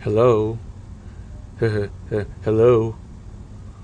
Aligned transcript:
Hello? 0.00 0.56
hello? 2.40 2.96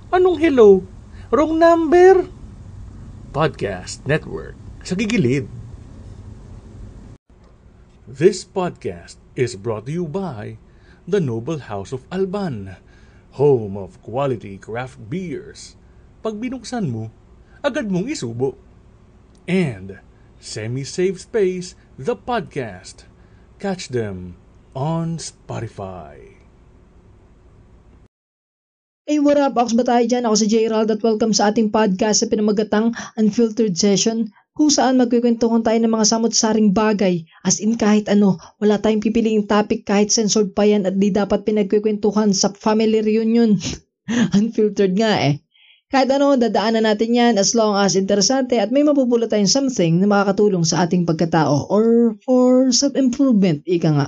Anong 0.08 0.40
hello? 0.40 0.80
Wrong 1.28 1.60
number? 1.60 2.32
Podcast 3.36 4.00
Network 4.08 4.56
sa 4.80 4.96
gigilid. 4.96 5.44
This 8.08 8.48
podcast 8.48 9.20
is 9.36 9.60
brought 9.60 9.84
to 9.84 9.92
you 9.92 10.08
by 10.08 10.56
the 11.04 11.20
Noble 11.20 11.68
House 11.68 11.92
of 11.92 12.08
Alban, 12.08 12.80
home 13.36 13.76
of 13.76 14.00
quality 14.00 14.56
craft 14.56 14.96
beers. 15.12 15.76
Pag 16.24 16.40
binuksan 16.40 16.88
mo, 16.88 17.12
agad 17.60 17.92
mong 17.92 18.08
isubo. 18.08 18.56
And 19.44 20.00
Semi-Safe 20.40 21.20
Space, 21.20 21.76
the 22.00 22.16
podcast. 22.16 23.04
Catch 23.60 23.92
them 23.92 24.40
on 24.76 25.16
Spotify. 25.16 26.20
Hey, 29.08 29.16
what 29.24 29.40
up? 29.40 29.56
Ako 29.56 29.80
ba 29.80 29.88
tayo 29.88 30.04
dyan? 30.04 30.28
Ako 30.28 30.36
si 30.36 30.46
J. 30.52 30.68
at 30.68 31.00
welcome 31.00 31.32
sa 31.32 31.48
ating 31.48 31.72
podcast 31.72 32.20
sa 32.20 32.28
pinamagatang 32.28 32.92
Unfiltered 33.16 33.72
Session 33.72 34.28
kung 34.52 34.68
saan 34.68 35.00
magkikwentuhan 35.00 35.64
tayo 35.64 35.78
ng 35.80 35.88
mga 35.88 36.06
samot-saring 36.10 36.76
bagay 36.76 37.24
as 37.46 37.62
in 37.62 37.80
kahit 37.80 38.10
ano, 38.12 38.36
wala 38.60 38.76
tayong 38.76 39.00
pipiliing 39.00 39.48
topic 39.48 39.88
kahit 39.88 40.12
censored 40.12 40.52
pa 40.52 40.68
yan 40.68 40.84
at 40.84 40.98
di 40.98 41.08
dapat 41.08 41.46
pinagkikwentuhan 41.48 42.36
sa 42.36 42.52
family 42.52 43.00
reunion. 43.00 43.56
Unfiltered 44.36 44.92
nga 44.98 45.12
eh. 45.22 45.40
Kahit 45.86 46.10
ano, 46.10 46.34
dadaanan 46.34 46.82
natin 46.82 47.14
yan 47.14 47.34
as 47.38 47.54
long 47.54 47.78
as 47.78 47.94
interesante 47.94 48.58
at 48.58 48.74
may 48.74 48.82
mapupulot 48.82 49.30
tayong 49.30 49.48
something 49.48 50.02
na 50.02 50.10
makakatulong 50.10 50.66
sa 50.66 50.82
ating 50.82 51.06
pagkatao 51.06 51.70
or 51.70 52.18
for 52.26 52.74
self-improvement, 52.74 53.62
ika 53.70 53.90
nga. 53.94 54.06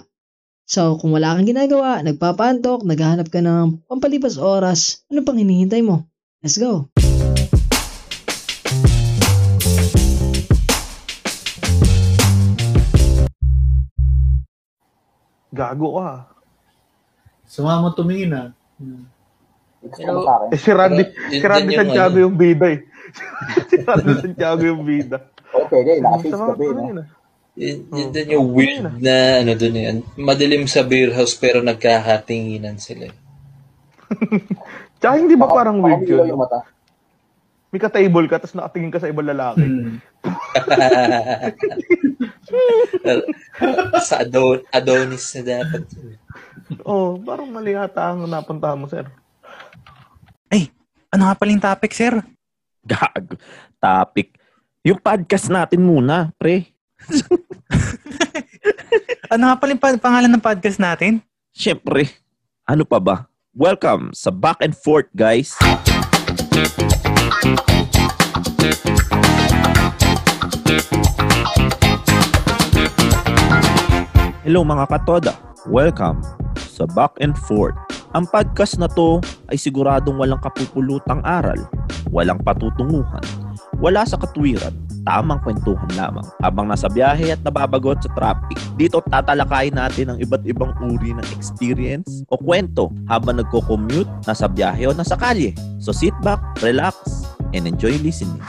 So, 0.68 1.00
kung 1.00 1.16
wala 1.16 1.32
kang 1.32 1.48
ginagawa, 1.48 2.04
nagpapantok, 2.04 2.84
naghahanap 2.84 3.32
ka 3.32 3.40
ng 3.40 3.88
pampalipas 3.88 4.36
oras, 4.36 5.00
ano 5.08 5.25
pang 5.25 5.41
hinihintay 5.41 5.80
mo? 5.80 6.05
Let's 6.44 6.60
go! 6.60 6.92
Gago 15.56 15.88
ka. 15.97 16.36
Sumama 17.48 17.97
tumingin 17.97 18.36
ah. 18.36 18.53
Pero, 19.97 20.20
eh, 20.53 20.60
si 20.60 20.69
Randy, 20.69 21.05
si 21.32 21.44
Randy 21.48 21.80
Santiago 21.80 22.20
ano. 22.20 22.25
yung 22.28 22.36
bida 22.36 22.77
eh. 22.77 22.84
si 23.72 23.80
Randy 23.88 24.12
Santiago 24.20 24.69
yung 24.69 24.84
bida. 24.84 25.32
Okay, 25.48 25.80
okay. 25.80 25.97
Nakasis 26.05 26.36
ka 26.36 26.53
ba. 26.53 27.17
Yun, 27.59 27.78
yun 27.91 28.09
din 28.14 28.39
yung 28.39 28.55
weird 28.55 29.03
na 29.03 29.42
ano 29.42 29.59
dun 29.59 29.75
yan. 29.75 29.97
Madilim 30.14 30.70
sa 30.70 30.87
beer 30.87 31.11
house 31.11 31.34
pero 31.34 31.59
nagkakatinginan 31.59 32.78
sila. 32.78 33.11
Tsaka 35.03 35.15
hindi 35.19 35.34
ba 35.34 35.50
parang 35.50 35.83
weird 35.83 36.06
yun? 36.06 36.31
Yung 36.31 36.39
mata. 36.39 36.62
May 37.75 37.83
ka-table 37.83 38.31
ka, 38.31 38.39
tapos 38.39 38.55
nakatingin 38.55 38.95
ka 38.95 39.03
sa 39.03 39.11
ibang 39.11 39.27
lalaki. 39.27 39.67
Hmm. 39.67 39.98
sa 44.09 44.25
Adon 44.25 44.65
Adonis 44.72 45.37
na 45.37 45.43
dapat. 45.61 45.83
oh, 46.87 47.20
parang 47.20 47.50
mali 47.50 47.77
ata 47.77 48.15
ang 48.15 48.25
napunta 48.25 48.72
mo, 48.72 48.87
sir. 48.89 49.05
Ay, 50.48 50.70
ano 51.11 51.28
nga 51.28 51.37
paling 51.37 51.61
topic, 51.61 51.93
sir? 51.93 52.17
Gag. 52.87 53.37
Topic. 53.77 54.33
Yung 54.87 55.03
podcast 55.03 55.50
natin 55.53 55.84
muna, 55.84 56.33
pre. 56.39 56.70
ano 59.29 59.53
nga 59.53 59.57
pala 59.61 59.77
yung 59.77 60.01
pangalan 60.01 60.31
ng 60.33 60.41
podcast 60.41 60.81
natin? 60.81 61.21
Siyempre, 61.53 62.09
ano 62.65 62.89
pa 62.89 62.97
ba? 62.97 63.17
Welcome 63.53 64.17
sa 64.17 64.33
Back 64.33 64.65
and 64.65 64.73
Forth, 64.73 65.12
guys. 65.12 65.53
Hello 74.49 74.65
mga 74.65 74.84
katoda. 74.88 75.37
Welcome 75.69 76.25
sa 76.56 76.88
Back 76.88 77.21
and 77.21 77.37
Forth. 77.37 77.77
Ang 78.17 78.25
podcast 78.33 78.81
na 78.81 78.88
to 78.88 79.21
ay 79.53 79.61
siguradong 79.61 80.17
walang 80.17 80.41
kapupulutang 80.41 81.21
aral, 81.28 81.69
walang 82.09 82.41
patutunguhan, 82.41 83.21
wala 83.77 84.09
sa 84.09 84.17
katwiran, 84.17 84.72
tamang 85.04 85.42
kwentuhan 85.42 85.91
lamang 85.94 86.26
habang 86.42 86.66
nasa 86.66 86.91
biyahe 86.91 87.34
at 87.34 87.41
nababagot 87.44 88.03
sa 88.03 88.10
traffic. 88.14 88.59
Dito 88.75 89.03
tatalakayin 89.04 89.76
natin 89.76 90.14
ang 90.14 90.19
iba't 90.19 90.42
ibang 90.47 90.72
uri 90.82 91.14
ng 91.14 91.28
experience 91.34 92.25
o 92.32 92.38
kwento 92.38 92.91
habang 93.06 93.38
nagko-commute, 93.38 94.08
nasa 94.26 94.50
biyahe 94.50 94.88
o 94.88 94.97
nasa 94.97 95.14
kalye. 95.14 95.54
So 95.78 95.94
sit 95.94 96.14
back, 96.26 96.42
relax, 96.62 97.26
and 97.54 97.69
enjoy 97.69 97.98
listening. 98.03 98.41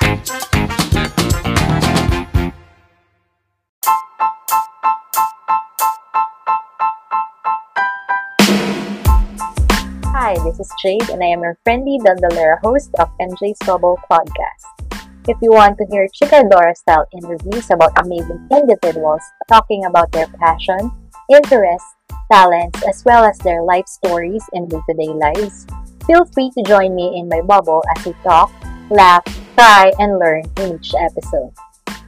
Hi, 10.19 10.35
this 10.43 10.59
is 10.59 10.69
Jade, 10.83 11.09
and 11.09 11.23
I 11.23 11.31
am 11.31 11.41
your 11.41 11.57
friendly 11.63 11.97
Dandalera 11.97 12.59
host 12.61 12.91
of 12.99 13.09
MJ's 13.17 13.57
Trouble 13.63 13.97
Podcast. 14.05 14.88
If 15.27 15.37
you 15.41 15.51
want 15.51 15.77
to 15.77 15.85
hear 15.91 16.07
Chicadora 16.15 16.75
style 16.77 17.05
interviews 17.11 17.69
about 17.71 17.91
amazing 17.99 18.47
individuals 18.51 19.21
talking 19.47 19.83
about 19.85 20.11
their 20.11 20.27
passion, 20.39 20.91
interests, 21.29 21.95
talents, 22.31 22.79
as 22.87 23.03
well 23.05 23.25
as 23.25 23.37
their 23.39 23.61
life 23.61 23.87
stories 23.87 24.43
and 24.53 24.69
day 24.69 24.79
to 24.79 24.93
day 24.95 25.11
lives, 25.11 25.67
feel 26.07 26.23
free 26.25 26.51
to 26.55 26.63
join 26.63 26.95
me 26.95 27.19
in 27.19 27.27
my 27.27 27.41
bubble 27.41 27.83
as 27.95 28.05
we 28.05 28.13
talk, 28.23 28.49
laugh, 28.89 29.23
cry, 29.55 29.91
and 29.99 30.17
learn 30.19 30.43
in 30.63 30.79
each 30.79 30.95
episode. 30.95 31.51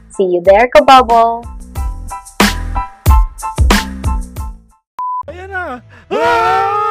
See 0.10 0.32
you 0.32 0.42
there, 0.44 0.70
Kabubble! 0.72 1.44
Ayan 5.28 5.52
na! 5.52 5.84
Ah! 6.10 6.91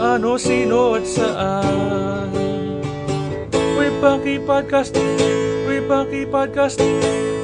Ano, 0.00 0.34
sino 0.40 0.98
at 0.98 1.06
saan 1.06 2.32
Uy, 3.54 3.88
paki-podcast 4.02 4.96
Uy, 5.68 5.78
paki-podcast 5.86 6.82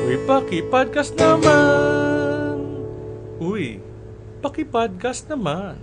Uy, 0.07 0.17
paki-podcast 0.27 1.13
naman 1.15 2.59
Uy, 3.39 3.79
paki-podcast 4.43 5.31
naman 5.31 5.79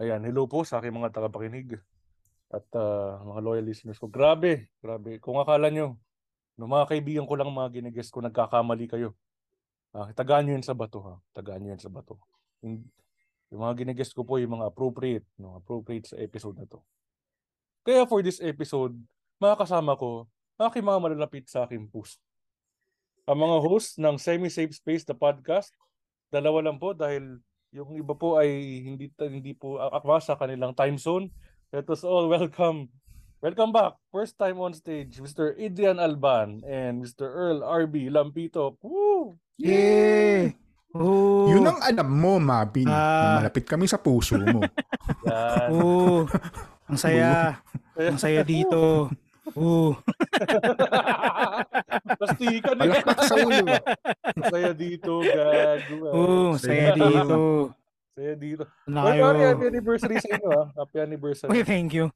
Ayan, 0.00 0.24
hello 0.24 0.48
po 0.48 0.64
sa 0.64 0.80
aking 0.80 0.96
mga 0.96 1.12
tagapakinig 1.12 1.76
at 2.50 2.66
ah, 2.72 3.20
mga 3.20 3.40
loyal 3.44 3.68
listeners 3.68 4.00
ko. 4.00 4.08
Grabe, 4.08 4.72
grabe. 4.80 5.20
Kung 5.20 5.36
akala 5.36 5.68
nyo, 5.68 6.00
no, 6.56 6.64
mga 6.66 6.88
kaibigan 6.88 7.28
ko 7.28 7.36
lang 7.36 7.52
mga 7.52 7.78
ginigest 7.78 8.08
ko, 8.08 8.24
nagkakamali 8.24 8.88
kayo. 8.90 9.12
Ah, 9.90 10.10
tagaan 10.14 10.46
nyo 10.46 10.54
yun 10.54 10.66
sa 10.66 10.76
bato 10.76 11.02
ha. 11.02 11.14
Tagaan 11.34 11.66
nyo 11.66 11.74
yun 11.74 11.82
sa 11.82 11.90
bato. 11.90 12.14
Yung, 12.62 12.86
yung 13.50 13.60
mga 13.66 13.82
ginigest 13.82 14.14
ko 14.14 14.22
po 14.22 14.38
yung 14.38 14.60
mga 14.60 14.70
appropriate, 14.70 15.26
no, 15.34 15.58
appropriate 15.58 16.06
sa 16.06 16.16
episode 16.22 16.54
na 16.54 16.66
to. 16.70 16.78
Kaya 17.82 18.06
for 18.06 18.22
this 18.22 18.38
episode, 18.38 18.94
mga 19.42 19.58
kasama 19.58 19.98
ko, 19.98 20.30
aking 20.60 20.86
mga 20.86 21.00
malalapit 21.02 21.50
sa 21.50 21.66
aking 21.66 21.90
post. 21.90 22.22
Ang 23.26 23.42
mga 23.42 23.56
host 23.66 23.98
ng 23.98 24.14
Semi-Safe 24.20 24.70
Space 24.70 25.02
the 25.02 25.16
podcast, 25.16 25.74
dalawa 26.30 26.70
lang 26.70 26.78
po 26.78 26.94
dahil 26.94 27.42
yung 27.74 27.94
iba 27.98 28.14
po 28.14 28.38
ay 28.38 28.82
hindi 28.82 29.10
hindi 29.26 29.54
po 29.54 29.78
akma 29.78 30.22
sa 30.22 30.38
kanilang 30.38 30.74
time 30.74 30.98
zone. 30.98 31.30
Let 31.74 31.86
us 31.90 32.02
all 32.06 32.30
welcome 32.30 32.90
Welcome 33.40 33.72
back. 33.72 33.96
First 34.12 34.36
time 34.36 34.60
on 34.60 34.76
stage, 34.76 35.16
Mr. 35.16 35.56
Adrian 35.56 35.96
Alban 35.96 36.60
and 36.60 37.00
Mr. 37.00 37.24
Earl 37.24 37.64
RB 37.64 38.12
Lampito. 38.12 38.76
Woo! 38.84 39.40
Yay! 39.60 40.56
Oh. 40.90 41.46
Yun 41.52 41.70
ang 41.70 41.78
alam 41.84 42.08
mo, 42.08 42.42
Mabin. 42.42 42.88
Ah. 42.90 43.38
Malapit 43.38 43.68
kami 43.68 43.86
sa 43.86 44.00
puso 44.00 44.40
mo. 44.40 44.64
Oo. 45.70 46.26
Ang 46.90 46.98
saya. 46.98 47.62
Ang 47.94 48.18
saya 48.18 48.42
dito. 48.42 49.06
Oo. 49.54 49.94
Plastikan 52.18 52.74
eh. 52.74 52.80
Palakpak 52.80 53.18
sa 53.22 53.34
ulo. 53.38 53.66
Saya 54.50 54.70
dito, 54.74 55.12
gago. 55.22 55.96
Oo, 56.10 56.58
saya 56.58 56.96
dito. 56.96 57.38
Saya 58.16 58.34
dito. 58.34 58.64
Well, 58.90 59.06
kayo. 59.06 59.22
happy, 59.30 59.44
happy 59.46 59.64
anniversary 59.70 60.16
sa 60.18 60.28
inyo 60.34 60.50
ah. 60.50 60.66
Happy 60.74 60.96
anniversary. 60.98 61.48
Okay, 61.54 61.64
thank 61.64 61.94
you. 61.94 62.10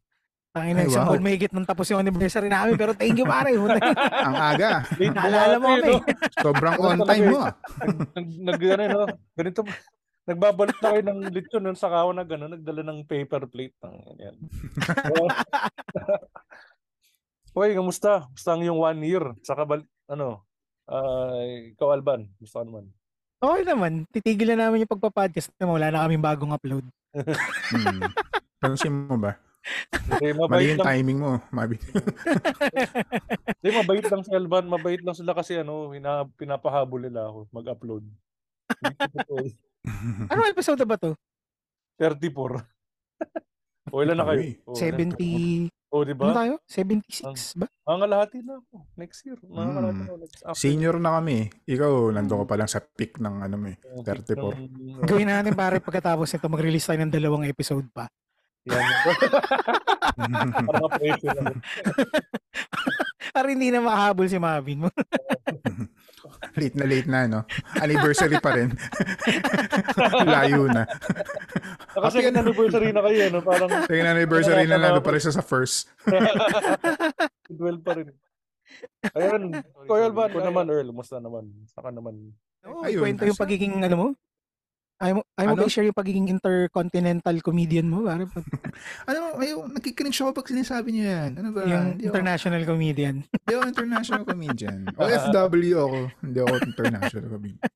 Tangin 0.54 0.78
na 0.78 0.86
Ay, 0.86 0.86
isang 0.86 1.02
wow. 1.02 1.18
taon 1.18 1.24
may 1.26 1.34
higit 1.34 1.50
nang 1.50 1.66
tapos 1.66 1.90
yung 1.90 1.98
anniversary 1.98 2.46
namin 2.46 2.78
pero 2.78 2.94
thank 2.94 3.18
you 3.18 3.26
pare. 3.26 3.58
ang 3.58 4.36
aga. 4.38 4.86
Naalala 5.18 5.58
mo 5.58 5.66
kami. 5.74 5.98
Sobrang 6.38 6.78
on 6.78 6.98
time 7.02 7.26
mo 7.26 7.38
ah. 7.42 7.52
nag, 8.14 8.28
nag 8.38 8.60
ano, 8.62 8.84
no? 8.86 9.06
ganito 9.34 9.66
nagbabalot 10.24 10.78
na 10.80 10.90
kayo 10.94 11.02
ng 11.04 11.20
lechon 11.28 11.62
nun 11.66 11.76
sa 11.76 11.92
kawan 11.92 12.16
na 12.16 12.24
gano'n, 12.24 12.56
nagdala 12.56 12.80
ng 12.80 13.04
paper 13.04 13.44
plate 13.44 13.76
ng 13.84 13.96
yan. 14.16 14.36
Hoy, 17.54 17.76
kamusta? 17.76 18.24
Kamusta 18.32 18.56
ang 18.56 18.64
yung 18.64 18.80
one 18.80 19.04
year? 19.04 19.24
Saka 19.44 19.68
bal- 19.68 19.90
ano, 20.08 20.40
ah, 20.88 21.44
ikaw 21.44 21.92
Alban, 21.92 22.32
gusto 22.40 22.56
ka 22.56 22.64
naman. 22.64 22.88
Okay 23.44 23.62
naman. 23.68 23.92
Titigilan 24.08 24.56
namin 24.56 24.88
yung 24.88 24.92
pagpa-podcast. 24.96 25.52
Wala 25.60 25.92
na 25.92 26.08
kaming 26.08 26.24
bagong 26.24 26.56
upload. 26.56 26.88
Hmm. 27.12 28.00
Pansin 28.64 29.04
mo 29.04 29.20
ba? 29.20 29.36
Okay, 30.10 30.30
Mali 30.30 30.38
mabait 30.38 30.68
yung 30.68 30.78
lang. 30.78 30.88
timing 30.92 31.18
mo, 31.18 31.30
Mabin. 31.48 31.80
Hindi, 33.56 33.68
mabait 33.72 34.04
lang 34.04 34.20
si 34.20 34.30
Alban. 34.30 34.64
Mabait 34.66 35.00
lang 35.00 35.16
sila 35.16 35.32
kasi 35.32 35.56
ano, 35.56 35.88
hina, 35.90 36.28
pinapahabol 36.30 37.00
nila 37.00 37.26
ako 37.26 37.48
mag-upload. 37.50 38.04
Hindi. 39.10 39.56
Ano 40.26 40.40
episode 40.44 40.76
na 40.76 40.86
ba 40.86 40.96
to? 40.96 41.16
34. 41.96 42.60
o 43.86 44.00
ilan 44.00 44.16
na 44.16 44.26
kayo? 44.26 44.40
O, 44.64 44.74
ilan? 44.74 45.12
70... 45.14 45.72
O, 45.88 46.02
di 46.02 46.10
Ano 46.10 46.26
ba? 46.26 46.34
tayo? 46.34 46.54
76 46.66 47.54
ba? 47.54 47.66
Mga 47.86 47.98
kalahati 48.00 48.38
na 48.42 48.58
ako. 48.58 48.74
Next 48.96 49.18
year. 49.22 49.38
Mga 49.38 49.54
Hmm. 49.54 49.72
na 49.72 49.88
ako. 50.02 50.14
Next, 50.18 50.40
after 50.42 50.58
Senior 50.58 50.96
na 50.98 51.10
kami. 51.14 51.36
Ikaw, 51.64 51.92
nandun 52.10 52.42
ka 52.42 52.46
pa 52.46 52.56
lang 52.58 52.66
sa 52.66 52.82
peak 52.82 53.16
ng 53.16 53.36
ano 53.40 53.54
mo 53.54 53.66
eh, 53.70 53.78
34. 54.02 54.58
ng- 54.58 55.06
Gawin 55.06 55.30
natin 55.30 55.54
pare 55.54 55.78
pagkatapos 55.78 56.26
nito 56.26 56.50
mag-release 56.50 56.82
tayo 56.84 56.98
ng 56.98 57.14
dalawang 57.14 57.46
episode 57.46 57.86
pa. 57.88 58.10
Yan. 58.64 58.84
Para 63.34 63.50
hindi 63.50 63.68
na 63.68 63.84
makahabol 63.84 64.24
si 64.30 64.38
Marvin 64.40 64.86
mo. 64.86 64.90
late 66.60 66.76
na 66.78 66.86
late 66.86 67.08
na, 67.10 67.26
no? 67.28 67.40
Anniversary 67.76 68.40
pa 68.40 68.56
rin. 68.56 68.72
Layo 70.34 70.64
na. 70.70 70.86
Kasi 71.92 72.24
Happy 72.24 72.32
anniversary 72.32 72.88
na 72.94 73.02
kayo, 73.04 73.28
no? 73.32 73.40
Parang 73.44 73.68
Second 73.84 74.08
anniversary 74.16 74.64
na 74.64 74.80
nando 74.80 75.04
pa 75.04 75.12
rin 75.12 75.20
sa 75.20 75.44
first. 75.44 75.92
12 76.08 77.84
pa 77.84 77.92
rin. 77.98 78.08
Ayun. 79.12 79.60
Koy 79.84 80.00
Alban, 80.00 80.32
ko 80.32 80.40
naman, 80.40 80.72
Earl. 80.72 80.88
Musta 80.94 81.20
naman? 81.20 81.52
Saka 81.68 81.92
naman. 81.92 82.32
Oo, 82.64 82.80
Ayun, 82.86 83.04
kwento 83.04 83.28
yung 83.28 83.36
pagiging 83.36 83.84
ano 83.84 83.96
mo. 83.96 84.08
Ayaw 84.94 85.14
mo, 85.18 85.22
ayaw 85.34 85.48
mo 85.50 85.54
Ano? 85.58 85.62
ba 85.62 85.66
i-share 85.66 85.88
yung 85.90 85.98
pagiging 85.98 86.30
intercontinental 86.30 87.36
comedian 87.42 87.90
mo? 87.90 88.06
Pare, 88.06 88.24
pag- 88.34 88.46
Ano, 89.10 89.42
ayaw, 89.42 89.66
nagkikringe 89.66 90.14
ako 90.14 90.30
pag 90.30 90.46
sinasabi 90.46 90.94
niyo 90.94 91.04
yan. 91.10 91.30
Ano 91.34 91.48
ba? 91.50 91.66
yung 91.66 91.98
ako, 91.98 92.04
international 92.04 92.62
comedian. 92.62 93.16
hindi 93.26 93.52
ako 93.52 93.64
international 93.66 94.22
comedian. 94.22 94.78
OFW 95.02 95.76
ako. 95.86 95.98
Hindi 96.22 96.38
ako 96.38 96.54
international 96.62 97.26
comedian. 97.26 97.72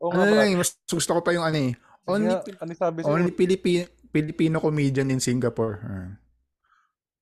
Oo 0.00 0.16
Ano 0.16 0.32
lang, 0.32 0.56
mas 0.56 0.80
gusto 0.88 1.10
ko 1.12 1.20
pa 1.20 1.36
yung 1.36 1.44
ano 1.44 1.58
eh. 1.60 1.72
Only, 2.08 2.32
Sige, 2.40 2.56
ano 2.56 2.72
sabi 2.72 3.04
only 3.04 3.30
Philippi, 3.30 3.84
Filipino 4.08 4.56
comedian 4.58 5.12
in 5.12 5.20
Singapore. 5.20 5.74
Ah. 5.84 6.10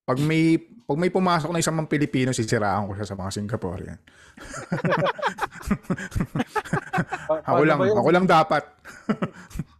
Pag 0.06 0.22
may 0.22 0.56
pag 0.88 0.96
may 0.96 1.12
pumasok 1.12 1.52
na 1.52 1.60
isang 1.60 1.76
mga 1.76 1.90
Pilipino, 1.90 2.30
sisiraan 2.32 2.88
ko 2.88 2.96
siya 2.96 3.04
sa 3.04 3.12
mga 3.12 3.28
Singaporean. 3.28 3.98
Pa- 7.28 7.42
Ako 7.44 7.62
lang, 7.64 7.78
ako 7.80 8.08
lang 8.10 8.26
dapat. 8.26 8.64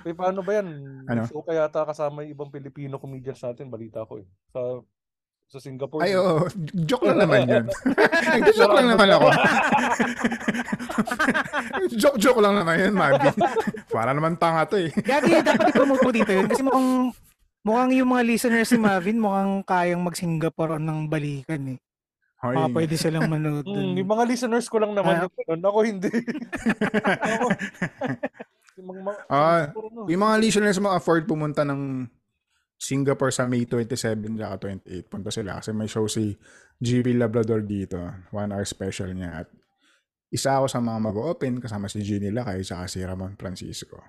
Eh, 0.00 0.16
paano 0.16 0.40
ba 0.40 0.56
yan? 0.56 0.68
Ano? 1.04 1.28
So, 1.28 1.44
kaya 1.44 1.68
yata 1.68 1.84
kasama 1.84 2.24
yung 2.24 2.32
ibang 2.32 2.48
Filipino 2.48 2.96
comedians 2.96 3.44
natin, 3.44 3.68
balita 3.68 4.08
ko 4.08 4.16
eh. 4.16 4.24
Sa 4.48 4.80
sa 5.50 5.58
Singapore. 5.58 6.06
Ay, 6.06 6.14
oo. 6.14 6.46
Joke 6.86 7.10
lang 7.10 7.26
naman 7.26 7.42
yun. 7.44 7.66
Nag-joke 8.38 8.70
lang 8.70 8.88
naman 8.94 9.08
ako. 9.10 9.28
Joke-joke 11.90 12.40
lang 12.46 12.54
naman 12.54 12.76
yun, 12.78 12.94
Mabi. 12.94 13.28
Para 13.90 14.14
naman 14.14 14.38
tanga 14.38 14.62
to 14.70 14.78
eh. 14.78 14.94
Gagi, 14.94 15.42
dapat 15.42 15.74
i-promote 15.74 16.06
mo 16.06 16.10
dito 16.14 16.30
yun. 16.30 16.46
Kasi 16.46 16.62
mukhang, 16.62 17.10
mukhang 17.66 17.92
yung 17.98 18.10
mga 18.14 18.22
listeners 18.30 18.70
ni 18.70 18.78
Marvin, 18.78 19.18
mukhang 19.18 19.66
kayang 19.66 20.06
mag-Singapore 20.06 20.78
ng 20.78 21.10
balikan 21.10 21.76
eh. 21.76 21.78
Hoy. 22.40 22.56
Baka 22.56 22.68
pwede 22.72 22.94
silang 22.96 23.28
manood 23.28 23.62
Hmm, 23.62 23.74
dun. 23.74 24.00
yung 24.00 24.10
mga 24.10 24.24
listeners 24.24 24.66
ko 24.66 24.80
lang 24.80 24.92
naman 24.92 25.12
Ah. 25.12 25.22
yung 25.22 25.34
ganun. 25.36 25.60
Ako 25.62 25.78
hindi. 25.82 26.08
ako, 26.08 27.46
yung 28.76 28.86
mga, 28.88 29.00
mga, 29.02 29.18
Ah, 29.28 29.62
ano, 29.68 30.08
yung 30.08 30.22
mga 30.22 30.36
listeners 30.38 30.78
mo 30.78 30.88
afford 30.88 31.24
pumunta 31.24 31.62
ng 31.62 32.08
Singapore 32.76 33.28
sa 33.28 33.44
May 33.44 33.68
27 33.68 34.24
at 34.40 34.56
28. 34.56 35.04
Punta 35.04 35.28
sila 35.28 35.60
kasi 35.60 35.70
may 35.70 35.84
show 35.84 36.08
si 36.08 36.32
GB 36.78 37.12
Labrador 37.12 37.60
dito. 37.60 38.00
One 38.30 38.50
hour 38.50 38.64
special 38.64 39.12
niya. 39.12 39.44
At 39.44 39.48
isa 40.28 40.56
ako 40.56 40.66
sa 40.66 40.80
mga 40.80 40.96
mag-open 41.02 41.60
kasama 41.60 41.86
si 41.86 42.00
Ginny 42.00 42.32
Lakay 42.32 42.64
saka 42.64 42.88
si 42.88 43.04
Ramon 43.04 43.36
Francisco. 43.36 44.00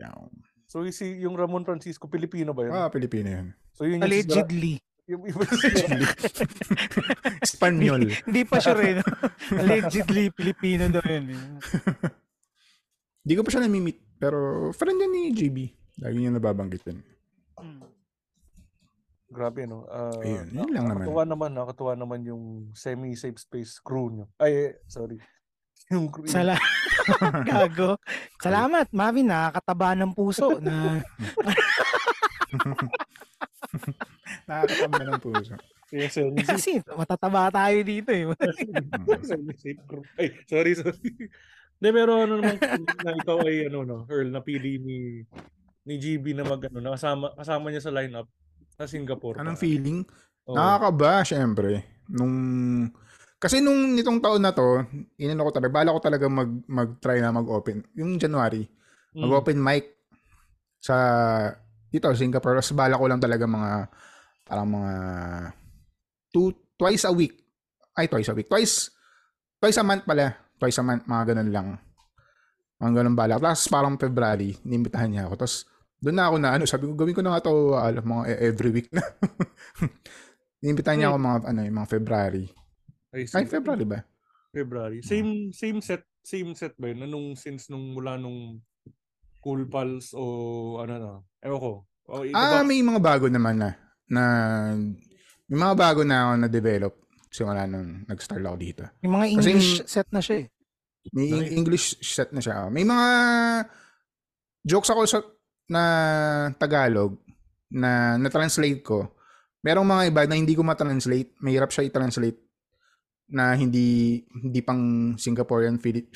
Yan. 0.00 0.32
So 0.64 0.80
si 0.88 1.20
yung 1.20 1.36
Ramon 1.36 1.68
Francisco, 1.68 2.08
Pilipino 2.08 2.56
ba 2.56 2.64
yun? 2.64 2.72
Ah, 2.72 2.88
Pilipino 2.88 3.28
yun. 3.28 3.52
So 3.74 3.84
yun 3.84 4.00
Allegedly. 4.00 4.80
Yung, 5.10 5.22
yung, 5.30 5.42
Espanyol. 7.42 8.06
Hindi 8.22 8.42
pa 8.46 8.62
siya 8.62 8.74
rin. 8.78 9.02
Allegedly, 9.60 10.30
Pilipino 10.30 10.86
daw 10.86 11.02
yun. 11.02 11.34
eh. 11.34 11.42
Hindi 13.22 13.32
ko 13.34 13.42
pa 13.42 13.50
siya 13.50 13.66
nami-meet, 13.66 13.98
pero 14.18 14.70
friend 14.74 14.98
yan 15.02 15.10
ni 15.10 15.22
JB. 15.34 15.58
Lagi 16.02 16.16
niya 16.18 16.32
nababanggit 16.34 16.82
yun. 16.86 17.02
Grabe, 19.32 19.64
no? 19.64 19.88
Uh, 19.88 20.20
Ayun, 20.20 20.46
yun 20.52 20.70
lang 20.76 20.84
naman. 20.86 21.08
Nakatuwa 21.08 21.22
naman, 21.24 21.50
nakatuwa 21.56 21.92
naman 21.96 22.20
yung 22.28 22.44
semi-safe 22.76 23.40
space 23.40 23.80
crew 23.80 24.12
nyo. 24.12 24.26
Ay, 24.36 24.52
eh, 24.52 24.70
sorry. 24.84 25.16
Yung 25.88 26.12
crew. 26.12 26.28
Sala 26.28 26.60
Gago. 27.48 27.96
Salamat, 28.38 28.92
Marvin. 28.92 29.32
Nakakataba 29.32 29.96
ng 29.96 30.12
puso 30.12 30.60
na 30.60 31.00
Nakakatamba 34.48 35.02
ng 35.06 35.20
puso. 35.22 35.54
Yes, 35.92 36.16
semi-safe. 36.16 36.48
kasi 36.56 36.96
matataba 36.96 37.52
tayo 37.52 37.78
dito 37.84 38.08
eh. 38.08 38.24
crew. 39.88 40.02
Ay, 40.16 40.32
sorry, 40.48 40.72
sorry. 40.72 41.28
Hindi, 41.76 41.88
pero 41.92 42.24
ano 42.24 42.40
naman, 42.40 42.56
na 43.04 43.12
ikaw 43.12 43.44
ay, 43.44 43.68
ano, 43.68 43.84
no, 43.84 43.96
Earl, 44.08 44.32
napili 44.32 44.80
ni 44.80 45.20
ni 45.82 45.94
GB 45.98 46.32
na 46.32 46.46
mag, 46.46 46.62
ano, 46.64 46.78
na 46.78 46.94
kasama, 46.94 47.34
kasama 47.36 47.68
niya 47.68 47.82
sa 47.82 47.92
lineup 47.92 48.30
sa 48.78 48.86
Singapore. 48.88 49.42
Anong 49.42 49.58
feeling? 49.60 50.00
Oo. 50.46 50.56
Nakakaba, 50.56 51.26
syempre. 51.26 51.84
Nung 52.08 52.34
kasi 53.42 53.58
nung 53.58 53.98
nitong 53.98 54.22
taon 54.22 54.38
na 54.38 54.54
to, 54.54 54.86
inano 55.18 55.50
ko 55.50 55.50
talaga, 55.50 55.72
bala 55.74 55.90
ko 55.90 56.00
talaga 56.00 56.26
mag 56.30 56.50
mag-try 56.70 57.18
na 57.18 57.34
mag-open. 57.34 57.82
Yung 57.98 58.14
January, 58.14 58.64
Mm. 59.12 59.28
mag-open 59.28 59.58
mic 59.60 59.98
sa 60.80 60.96
dito 61.90 62.08
Singapore. 62.14 62.62
Tapos 62.62 62.72
bala 62.72 62.96
ko 62.96 63.04
lang 63.10 63.20
talaga 63.20 63.44
mga 63.44 63.70
parang 64.52 64.68
mga 64.68 64.92
two 66.28 66.52
twice 66.76 67.08
a 67.08 67.12
week. 67.12 67.40
Ay, 67.96 68.04
twice 68.04 68.28
a 68.28 68.36
week. 68.36 68.52
Twice 68.52 68.92
twice 69.56 69.80
a 69.80 69.84
month 69.84 70.04
pala. 70.04 70.36
Twice 70.60 70.76
a 70.76 70.84
month, 70.84 71.08
mga 71.08 71.32
ganun 71.32 71.48
lang. 71.48 71.68
Mga 72.76 72.92
ganun 72.92 73.16
bala. 73.16 73.40
Tapos 73.40 73.64
parang 73.66 73.96
February, 73.96 74.52
inimbitahan 74.60 75.08
niya 75.08 75.24
ako. 75.24 75.40
Tapos 75.40 75.64
doon 76.04 76.16
na 76.20 76.24
ako 76.28 76.36
na 76.36 76.50
ano, 76.52 76.64
sabi 76.68 76.84
ko 76.84 76.92
gawin 76.92 77.16
ko 77.16 77.22
na 77.24 77.32
nga 77.32 77.48
to 77.48 77.72
alam 77.72 78.04
mga 78.04 78.24
e- 78.28 78.40
every 78.52 78.70
week 78.70 78.92
na. 78.92 79.00
inimbitahan 80.62 81.00
niya 81.00 81.08
ako 81.08 81.18
mga 81.18 81.38
ano, 81.48 81.60
yung 81.64 81.78
mga 81.80 81.90
February. 81.90 82.44
I 83.16 83.24
see. 83.24 83.36
Ay, 83.40 83.44
February 83.48 83.86
ba? 83.88 84.00
February. 84.52 85.00
Same 85.00 85.48
same 85.56 85.80
set 85.80 86.04
same 86.20 86.52
set 86.52 86.76
ba 86.76 86.92
yun? 86.92 87.00
Na 87.00 87.08
nung 87.08 87.32
since 87.34 87.72
nung 87.72 87.96
mula 87.96 88.20
nung 88.20 88.60
Cool 89.42 89.66
Pals 89.66 90.12
o 90.14 90.22
ano 90.78 90.92
na. 90.94 91.12
Ewan 91.40 91.58
ko. 91.58 91.72
O, 92.06 92.22
Ah, 92.36 92.60
ba? 92.60 92.66
may 92.66 92.78
mga 92.78 93.00
bago 93.00 93.26
naman 93.26 93.56
na 93.58 93.81
na 94.12 94.24
may 95.48 95.58
mga 95.58 95.74
bago 95.74 96.00
na 96.04 96.16
ako 96.22 96.32
na-develop 96.38 96.94
simula 97.28 97.64
nung 97.64 98.04
nag-start 98.04 98.44
ako 98.44 98.56
dito. 98.56 98.84
Yung 99.00 99.16
mga 99.16 99.26
Kasi 99.26 99.36
English 99.48 99.70
yung- 99.74 99.88
set 99.88 100.08
na 100.12 100.20
siya 100.20 100.36
eh. 100.36 100.46
May 101.10 101.28
Eng- 101.28 101.52
English 101.58 101.86
set 101.98 102.30
na 102.30 102.38
siya. 102.38 102.68
May 102.68 102.84
mga 102.84 103.08
jokes 104.62 104.92
ako 104.92 105.00
sa 105.04 105.18
na 105.66 105.82
Tagalog 106.54 107.16
na 107.72 108.20
na-translate 108.20 108.84
ko. 108.84 109.16
Merong 109.64 109.88
mga 109.88 110.02
iba 110.06 110.22
na 110.26 110.36
hindi 110.36 110.52
ko 110.52 110.60
ma-translate. 110.60 111.32
Mahirap 111.40 111.72
siya 111.72 111.88
i-translate 111.88 112.36
na 113.32 113.56
hindi 113.56 114.20
hindi 114.28 114.60
pang 114.60 115.14
Singaporean 115.16 115.80
Filipino 115.80 116.12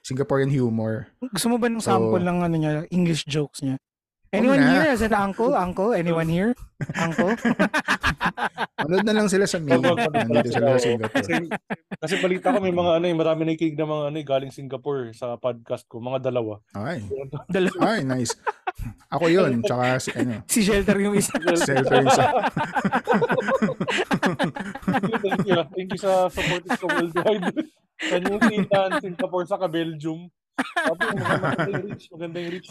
Singaporean 0.00 0.46
humor. 0.48 1.10
Gusto 1.18 1.50
mo 1.50 1.58
ba 1.58 1.66
ng 1.66 1.82
So- 1.82 1.90
sample 1.90 2.22
ng 2.22 2.38
ano 2.40 2.54
niya, 2.54 2.72
English 2.88 3.26
jokes 3.26 3.66
niya? 3.66 3.82
Anyone 4.34 4.60
na. 4.60 4.70
here 4.74 4.86
as 4.90 5.02
an 5.02 5.14
uncle? 5.14 5.54
Uncle? 5.54 5.94
Anyone 5.94 6.26
here? 6.26 6.52
Uncle? 6.98 7.32
Manood 8.84 9.06
na 9.06 9.14
lang 9.14 9.28
sila 9.30 9.46
sa 9.46 9.62
wag, 9.62 9.80
Nandito 10.10 10.50
sila 10.50 10.74
sa 10.74 10.82
Singapore. 10.82 11.14
Kasi, 11.14 11.32
kasi 12.02 12.14
balita 12.18 12.50
ko 12.50 12.58
may 12.58 12.74
mga 12.74 12.92
ano, 12.98 13.06
eh, 13.06 13.16
marami 13.16 13.40
nakikinig 13.46 13.78
na 13.78 13.86
mga 13.86 14.04
ano, 14.10 14.16
eh, 14.18 14.26
galing 14.26 14.52
Singapore 14.52 15.14
sa 15.14 15.38
podcast 15.38 15.86
ko, 15.86 16.02
mga 16.02 16.28
dalawa. 16.28 16.58
Ay. 16.74 17.06
Dalawa. 17.48 17.78
Ay, 17.80 18.02
nice. 18.02 18.34
Ako 19.08 19.30
yun. 19.30 19.62
Tsaka 19.62 20.02
si, 20.02 20.10
ano, 20.12 20.42
Si 20.50 20.60
Shelter 20.66 20.98
yung 20.98 21.14
isa. 21.14 21.32
Shelter 21.38 22.02
yung 22.02 22.10
isa. 22.10 22.26
thank 25.24 25.46
you. 25.46 25.54
ah. 25.56 25.66
Thank 25.70 25.88
you 25.94 26.00
sa 26.00 26.28
support 26.28 26.62
ko 26.66 26.86
worldwide. 26.90 27.54
Kanyang 28.02 28.42
sintahan 28.50 28.92
Singapore 28.98 29.46
sa 29.46 29.56
Belgium. 29.70 30.28
Tapos 30.58 31.08
maganda 31.14 31.70
yung 31.70 31.86
reach. 31.88 32.04
Maganda 32.10 32.36
yung 32.42 32.52
reach. 32.52 32.70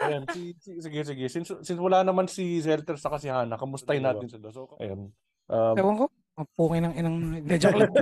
Ayan, 0.00 0.24
si, 0.32 0.56
si, 0.56 0.80
sige, 0.80 1.04
sige. 1.04 1.24
Since, 1.28 1.60
since 1.60 1.80
wala 1.80 2.00
naman 2.00 2.24
si 2.24 2.56
Zelter 2.64 2.96
sa 2.96 3.20
si 3.20 3.28
Hana, 3.28 3.60
kamustahin 3.60 4.00
natin 4.00 4.32
sila. 4.32 4.48
So, 4.48 4.72
ayan. 4.80 5.12
Um, 5.50 5.74
Ewan 5.76 5.96
ko. 6.00 6.06
Ang 6.40 6.48
ng 6.80 6.94
inang... 6.96 7.16
Hindi, 7.44 7.54
joke 7.60 7.76
lang. 7.76 7.92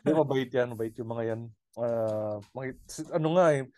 Hindi, 0.00 0.10
mabait 0.16 0.48
yan. 0.48 0.72
Mabait 0.72 0.94
yung 0.96 1.10
mga 1.12 1.24
yan. 1.28 1.40
Mga, 2.56 2.64
si- 2.88 3.12
ano 3.12 3.28
nga 3.36 3.46
eh. 3.52 3.68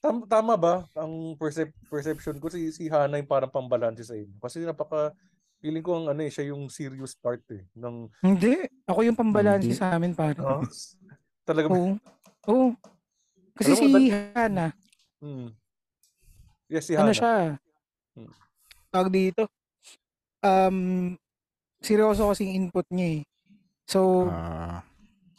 Tam, 0.00 0.24
tama 0.28 0.56
ba? 0.60 0.84
Ang 0.96 1.36
percep- 1.36 1.76
perception 1.88 2.36
ko 2.36 2.48
si, 2.52 2.68
si 2.72 2.88
Hana 2.88 3.16
yung 3.16 3.28
parang 3.28 3.52
pambalanse 3.52 4.04
sa 4.04 4.16
inyo. 4.16 4.36
Kasi 4.40 4.60
napaka, 4.64 5.12
feeling 5.60 5.84
ko 5.84 6.00
ang 6.00 6.12
ano 6.12 6.20
eh, 6.24 6.32
siya 6.32 6.52
yung 6.52 6.68
serious 6.68 7.16
part 7.16 7.44
eh. 7.52 7.64
Ng, 7.76 8.08
Hindi. 8.24 8.64
Ako 8.84 9.00
yung 9.04 9.16
pambalansi 9.16 9.72
Hindi. 9.72 9.80
sa 9.80 9.96
amin, 9.96 10.12
pare. 10.16 10.40
Ah, 10.40 10.64
talaga 11.44 11.68
ba? 11.68 11.76
Oo. 11.76 11.92
Oo. 12.48 12.68
Kasi 13.56 13.72
Alam 13.72 13.80
si 13.80 13.84
mo, 13.84 13.92
ba't- 13.96 14.12
Hana, 14.36 14.66
Hmm. 15.20 15.48
Yes, 16.66 16.84
si 16.84 16.92
ano 16.94 17.06
Hana. 17.06 17.12
siya, 17.12 17.34
Hmm. 18.10 18.26
tawag 18.88 19.08
dito, 19.08 19.46
um, 20.40 21.14
seryoso 21.78 22.26
kasing 22.26 22.54
input 22.54 22.82
niya 22.88 23.06
eh. 23.16 23.20
So, 23.84 24.26
Ah. 24.26 24.80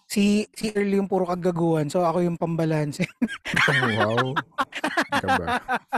si 0.06 0.46
si 0.52 0.70
Earl 0.70 0.92
yung 0.94 1.08
puro 1.08 1.26
kagaguhan, 1.26 1.88
so 1.88 2.02
ako 2.02 2.22
yung 2.22 2.36
pambalanse. 2.36 3.06
wow. 3.98 4.34
Gaba. 5.18 5.46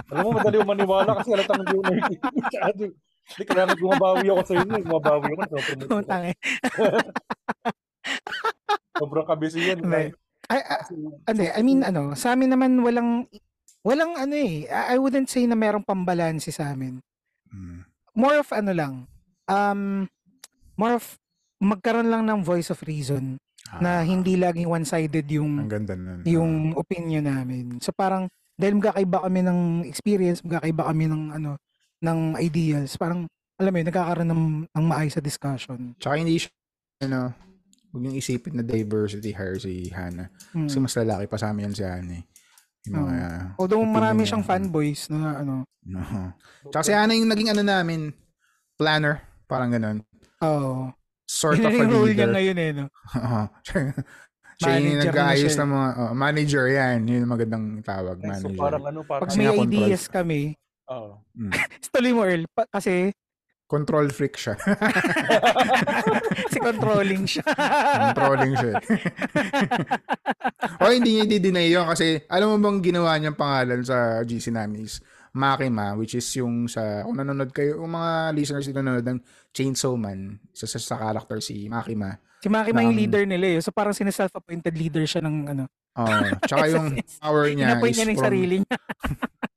Alam 0.08 0.22
mo, 0.24 0.30
madali 0.34 0.56
yung 0.58 0.70
maniwala 0.70 1.12
kasi 1.18 1.30
halatang 1.32 1.62
hindi 1.62 1.74
ko 1.74 1.82
nakikinig. 1.84 2.94
Hindi, 3.24 3.44
kaya 3.48 3.63
nga 3.63 3.74
gumabawi 3.74 4.25
ako 4.28 4.42
sa 4.44 4.54
inyo. 4.56 4.74
eh. 4.74 4.84
Gumabawi 4.84 5.25
ako. 5.32 5.42
Sobrang, 5.50 5.98
Utang 5.98 6.24
eh. 6.28 6.36
sobrang 9.00 9.25
kabisi 9.25 9.60
yan. 9.63 9.80
Hindi. 9.80 10.04
I, 10.52 10.58
I, 11.25 11.32
I 11.56 11.62
mean, 11.63 11.82
ano, 11.82 12.12
sa 12.13 12.36
amin 12.36 12.52
naman 12.52 12.84
walang, 12.84 13.25
walang 13.84 14.16
ano 14.16 14.34
eh, 14.34 14.66
I, 14.66 14.98
wouldn't 14.98 15.28
say 15.28 15.44
na 15.44 15.54
merong 15.54 15.84
pambalanse 15.84 16.50
sa 16.50 16.72
amin. 16.72 17.04
Hmm. 17.52 17.84
More 18.16 18.40
of 18.40 18.50
ano 18.50 18.72
lang, 18.72 18.94
um, 19.46 20.08
more 20.74 20.98
of 20.98 21.06
magkaroon 21.60 22.08
lang 22.08 22.24
ng 22.25 22.42
voice 22.42 22.72
of 22.72 22.80
reason 22.84 23.38
na 23.80 24.04
hindi 24.04 24.36
laging 24.36 24.68
one-sided 24.68 25.25
yung 25.32 25.66
Ang 25.66 25.72
ganda 25.72 25.96
nun. 25.96 26.22
yung 26.24 26.52
opinion 26.75 27.25
namin. 27.25 27.80
So 27.80 27.90
parang 27.92 28.28
dahil 28.54 28.78
magkakaiba 28.78 29.24
kami 29.24 29.40
ng 29.42 29.60
experience, 29.84 30.44
magkakaiba 30.44 30.84
kami 30.86 31.10
ng 31.10 31.24
ano 31.34 31.58
ng 32.04 32.38
ideals, 32.38 32.94
parang 32.96 33.25
alam 33.56 33.72
mo 33.72 33.78
yun, 33.80 33.88
nagkakaroon 33.88 34.30
ng, 34.30 34.44
ng 34.68 34.86
maayos 34.86 35.16
sa 35.16 35.24
discussion. 35.24 35.96
Tsaka 35.98 36.20
hindi 36.20 36.36
siya, 36.36 36.52
ano, 37.02 37.32
huwag 37.90 38.02
niyong 38.02 38.18
isipin 38.18 38.60
na 38.60 38.63
diversity 38.66 39.32
hire 39.32 39.58
si 39.58 39.88
Hana. 39.90 40.28
Kasi 40.52 40.78
Hmm. 40.78 40.84
mas 40.84 40.94
lalaki 40.94 41.25
pa 41.25 41.38
sa 41.40 41.50
amin 41.50 41.72
yan 41.72 41.74
si 41.74 41.86
Hana 41.86 42.13
eh. 42.20 42.24
Yung 42.84 42.96
mga, 43.00 43.16
Oo. 43.16 43.63
Although 43.63 43.84
marami 43.86 44.28
siyang 44.28 44.44
fanboys 44.44 45.08
na 45.08 45.40
ano. 45.40 45.63
No. 45.84 46.00
Tsaka 46.68 46.84
si 46.84 46.92
Hana 46.92 47.16
yung 47.16 47.32
naging 47.32 47.52
ano 47.52 47.63
namin, 47.63 48.12
planner, 48.75 49.24
parang 49.48 49.72
ganun. 49.72 49.98
Oo. 50.44 50.92
Sort 51.24 51.58
Yun 51.58 51.66
of 51.66 51.72
a 51.72 51.78
yung 51.80 52.04
leader. 52.04 52.13
niya 52.13 52.28
ngayon 52.36 52.58
eh, 52.60 52.72
no? 52.75 52.86
Oo. 53.16 53.42
siya 54.60 54.70
yung 54.78 54.86
Manager 54.86 55.00
na 55.00 55.04
nag-aayos 55.10 55.44
siya 55.44 55.56
eh. 55.56 55.62
ng 55.63 55.72
mga, 55.72 55.88
oh, 55.98 56.13
manager 56.13 56.66
yan. 56.68 56.98
Yun 57.08 57.20
yung 57.24 57.34
magandang 57.34 57.66
tawag, 57.82 58.16
So, 58.20 58.28
manager. 58.28 58.60
parang 58.60 58.84
ano, 58.86 59.00
parang... 59.04 59.24
Pag 59.25 59.36
may 59.36 59.48
ideas 59.50 60.04
kami, 60.08 60.42
Oo. 60.92 61.24
Mm. 61.34 61.52
tuloy 61.96 62.12
mo 62.12 62.22
Earl, 62.28 62.44
pa- 62.52 62.70
kasi 62.70 63.16
Control 63.74 64.06
freak 64.13 64.38
siya. 64.38 64.53
si 66.53 66.62
controlling 66.62 67.25
siya. 67.25 67.42
Controlling 68.13 68.53
siya. 68.53 68.74
o 70.77 70.94
hindi 70.94 71.18
niya 71.18 71.25
i-deny 71.25 71.74
yun 71.74 71.89
kasi 71.89 72.22
alam 72.30 72.53
mo 72.53 72.62
bang 72.62 72.86
ginawa 72.86 73.18
niyang 73.18 73.34
pangalan 73.34 73.82
sa 73.82 74.22
GC 74.22 74.53
namin 74.53 74.86
is 74.86 75.01
Makima 75.34 75.98
which 75.98 76.13
is 76.13 76.30
yung 76.38 76.70
sa 76.70 77.01
kung 77.01 77.18
nanonood 77.18 77.50
kayo 77.50 77.82
yung 77.82 77.98
mga 77.98 78.38
listeners 78.38 78.70
yung 78.70 78.77
nanonood 78.77 79.08
ng 79.10 79.20
Chainsaw 79.50 79.98
Man 79.98 80.38
sa, 80.53 80.70
sa, 80.70 80.77
sa 80.77 80.94
character 80.94 81.42
si 81.42 81.65
Makima. 81.65 82.22
Si 82.46 82.53
Makima 82.53 82.86
yung 82.86 82.94
Ng- 82.94 83.01
leader 83.01 83.24
nila 83.25 83.58
eh. 83.58 83.60
So 83.65 83.74
parang 83.74 83.98
sinaself-appointed 83.98 84.77
leader 84.77 85.01
siya 85.10 85.25
ng 85.25 85.50
ano. 85.50 85.65
Oh, 85.98 86.06
tsaka 86.46 86.70
yung 86.70 86.94
power 87.25 87.50
niya 87.50 87.74
Inapoint 87.74 87.94
is 87.94 87.98
niya 87.98 88.06
ng 88.06 88.18
from, 88.18 88.25
sarili 88.30 88.56
niya. 88.62 88.77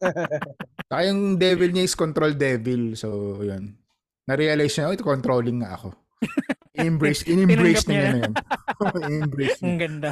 Tsaka 0.86 1.00
yung 1.08 1.40
devil 1.40 1.70
niya 1.72 1.88
is 1.88 1.96
control 1.96 2.36
devil. 2.36 2.92
So, 2.92 3.40
yun. 3.40 3.72
Na-realize 4.26 4.74
niya, 4.74 4.90
oh, 4.90 4.94
ito 4.94 5.06
controlling 5.06 5.62
nga 5.62 5.78
ako. 5.78 5.94
In-embrace, 6.76 7.24
in-embrace 7.24 7.88
Tinanggap 7.88 7.88
niya 7.88 8.02
na 8.04 8.18
yan. 8.20 8.32
in-embrace 9.08 9.58
niya. 9.62 9.70
Ang 9.70 9.80
ganda. 9.80 10.10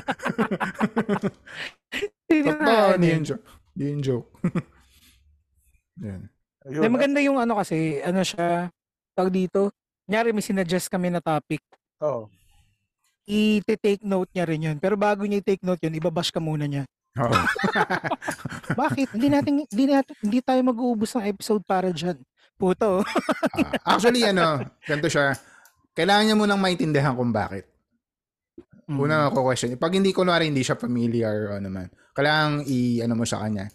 Totoo, 2.30 2.84
hindi 2.96 3.08
yung 3.12 3.26
joke. 3.26 3.46
Hindi 3.74 3.84
yung 3.84 4.02
joke. 4.02 4.28
Yan. 6.00 6.22
Ayun, 6.64 6.92
maganda 6.94 7.20
yung 7.20 7.36
ano 7.36 7.60
kasi, 7.60 8.00
ano 8.00 8.24
siya, 8.24 8.72
tawag 9.12 9.28
dito, 9.28 9.68
nyari 10.08 10.32
may 10.32 10.40
sinuggest 10.40 10.88
kami 10.88 11.12
na 11.12 11.20
topic. 11.20 11.60
Oo. 12.00 12.32
I-take 13.28 14.00
note 14.00 14.32
niya 14.32 14.48
rin 14.48 14.64
yun. 14.72 14.76
Pero 14.80 14.96
bago 14.96 15.28
niya 15.28 15.44
i-take 15.44 15.60
note 15.60 15.84
yun, 15.84 16.00
ibabash 16.00 16.32
ka 16.32 16.40
muna 16.40 16.64
niya. 16.64 16.88
Oo. 17.20 17.36
Bakit? 18.72 19.12
Hindi 19.14 19.28
natin, 19.28 19.52
hindi 19.68 19.84
natin, 19.84 20.14
hindi 20.24 20.38
tayo 20.40 20.60
mag-uubos 20.64 21.12
ng 21.14 21.28
episode 21.28 21.62
para 21.68 21.92
dyan. 21.92 22.16
Puto. 22.64 23.04
Actually, 23.92 24.24
ano, 24.24 24.64
ganito 24.80 25.12
siya. 25.12 25.36
Kailangan 25.92 26.24
niya 26.24 26.36
munang 26.40 26.64
maintindihan 26.64 27.12
kung 27.12 27.28
bakit. 27.28 27.68
Una 28.88 29.28
ako 29.28 29.48
question. 29.48 29.76
Pag 29.76 29.96
hindi 29.96 30.12
ko 30.12 30.24
kunwari 30.24 30.48
hindi 30.48 30.64
siya 30.64 30.76
familiar 30.76 31.52
o 31.52 31.60
ano 31.60 31.68
man, 31.68 31.88
kailangan 32.12 32.64
i 32.64 33.04
ano 33.04 33.16
mo 33.16 33.24
sa 33.24 33.40
kanya. 33.40 33.68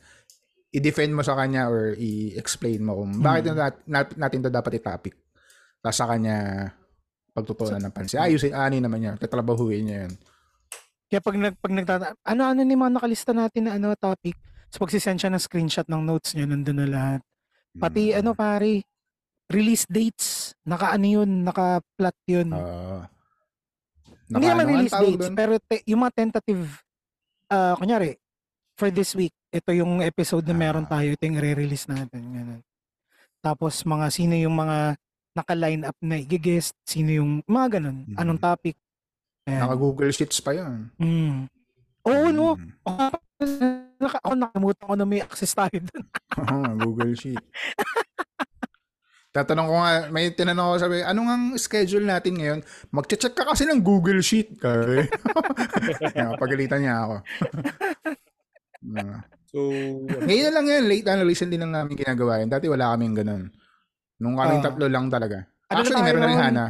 I-defend 0.70 1.18
mo 1.18 1.26
sa 1.26 1.34
kanya 1.34 1.66
or 1.66 1.98
i-explain 1.98 2.82
mo 2.82 3.02
kung 3.02 3.18
bakit 3.18 3.50
Mm. 3.50 3.58
nat- 3.58 3.86
nat- 3.90 4.18
natin 4.18 4.46
to 4.46 4.50
dapat 4.54 4.78
i-topic. 4.78 5.18
Tapos 5.82 5.98
sa 5.98 6.06
kanya 6.06 6.70
pagtutunan 7.34 7.82
ng 7.90 7.94
pansin. 7.94 8.22
Ayusin, 8.22 8.54
ani 8.54 8.78
naman 8.78 9.02
niya. 9.02 9.14
Tatrabahuin 9.18 9.84
niya 9.86 9.98
yun. 10.06 10.14
Kaya 11.10 11.22
pag, 11.26 11.36
nag, 11.42 11.56
pag 11.58 11.74
nagtata, 11.74 12.06
ano-ano 12.22 12.62
ni 12.62 12.78
mga 12.78 13.02
nakalista 13.02 13.34
natin 13.34 13.66
na 13.66 13.82
ano 13.82 13.98
topic, 13.98 14.38
so 14.70 14.78
pagsisend 14.78 15.18
siya 15.18 15.34
ng 15.34 15.42
screenshot 15.42 15.90
ng 15.90 16.06
notes 16.06 16.38
niya, 16.38 16.46
nandun 16.46 16.86
na 16.86 16.86
lahat. 16.86 17.22
Pati 17.80 18.12
ano 18.12 18.32
pare, 18.34 18.84
release 19.48 19.88
dates, 19.88 20.28
naka 20.62 20.94
ano 20.94 21.06
yun, 21.10 21.42
naka-plot 21.42 22.18
yun. 22.28 22.48
Hindi 24.30 24.46
Naka- 24.46 24.46
naman 24.48 24.62
ano 24.62 24.70
nga 24.70 24.78
release 24.78 24.94
dates, 24.96 25.22
doon? 25.26 25.34
pero 25.34 25.54
te- 25.58 25.86
yung 25.86 26.00
mga 26.00 26.14
tentative, 26.16 26.64
ah 27.48 27.74
kunyari, 27.74 28.14
for 28.76 28.90
this 28.90 29.12
week, 29.14 29.34
ito 29.50 29.72
yung 29.72 30.00
episode 30.00 30.46
na 30.46 30.54
meron 30.54 30.86
Ah. 30.86 30.92
tayo, 30.94 31.10
ito 31.10 31.24
yung 31.24 31.36
re-release 31.36 31.88
natin. 31.88 32.22
Ganun. 32.22 32.62
Tapos 33.40 33.82
mga 33.82 34.08
sino 34.10 34.36
yung 34.36 34.54
mga 34.54 35.00
naka-line 35.32 35.84
up 35.84 35.98
na 36.00 36.20
i-guest, 36.20 36.76
sino 36.84 37.10
yung 37.10 37.32
mga 37.44 37.80
ganun, 37.80 38.06
anong 38.14 38.38
topic. 38.38 38.76
Ayan. 39.44 39.66
Naka-Google 39.66 40.12
Sheets 40.12 40.38
pa 40.40 40.52
yun. 40.52 40.94
Mm. 40.96 41.48
Oo, 42.08 42.28
no. 42.32 42.56
Ako, 42.86 43.16
naka, 44.00 44.18
ako 44.24 44.34
nakalimutan 44.36 44.86
ko 44.88 44.96
na 44.96 45.06
may 45.06 45.20
access 45.20 45.52
tayo 45.52 45.76
dun. 45.76 46.04
Oo, 46.40 46.70
Google 46.88 47.14
Sheet. 47.16 47.44
Tatanong 49.30 49.68
ko 49.70 49.76
nga, 49.78 49.92
may 50.10 50.34
tinanong 50.34 50.74
ko 50.74 50.76
sabi, 50.82 51.06
ano 51.06 51.22
ang 51.22 51.54
schedule 51.54 52.02
natin 52.02 52.34
ngayon? 52.34 52.60
Magche-check 52.90 53.38
ka 53.38 53.46
kasi 53.46 53.70
ng 53.70 53.78
Google 53.86 54.26
Sheet. 54.26 54.58
Kaya, 54.58 55.06
pagalitan 56.42 56.82
niya 56.82 56.96
ako. 57.06 57.16
Ah. 58.80 59.28
So, 59.52 59.60
Ngayon 60.24 60.46
na 60.50 60.54
lang 60.56 60.66
yan, 60.72 60.84
late 60.88 61.04
ano, 61.12 61.28
recently 61.28 61.60
lang 61.60 61.76
namin 61.76 62.00
ginagawa 62.00 62.40
yun. 62.40 62.48
Dati 62.48 62.72
wala 62.72 62.96
kaming 62.96 63.12
ganun. 63.12 63.52
Nung 64.24 64.40
kaming 64.40 64.64
Ah. 64.64 64.72
tatlo 64.72 64.88
lang 64.88 65.12
talaga. 65.12 65.44
Ano 65.68 65.84
Actually, 65.84 66.00
meron 66.08 66.22
na 66.24 66.30
rin? 66.32 66.40
Hana. 66.40 66.66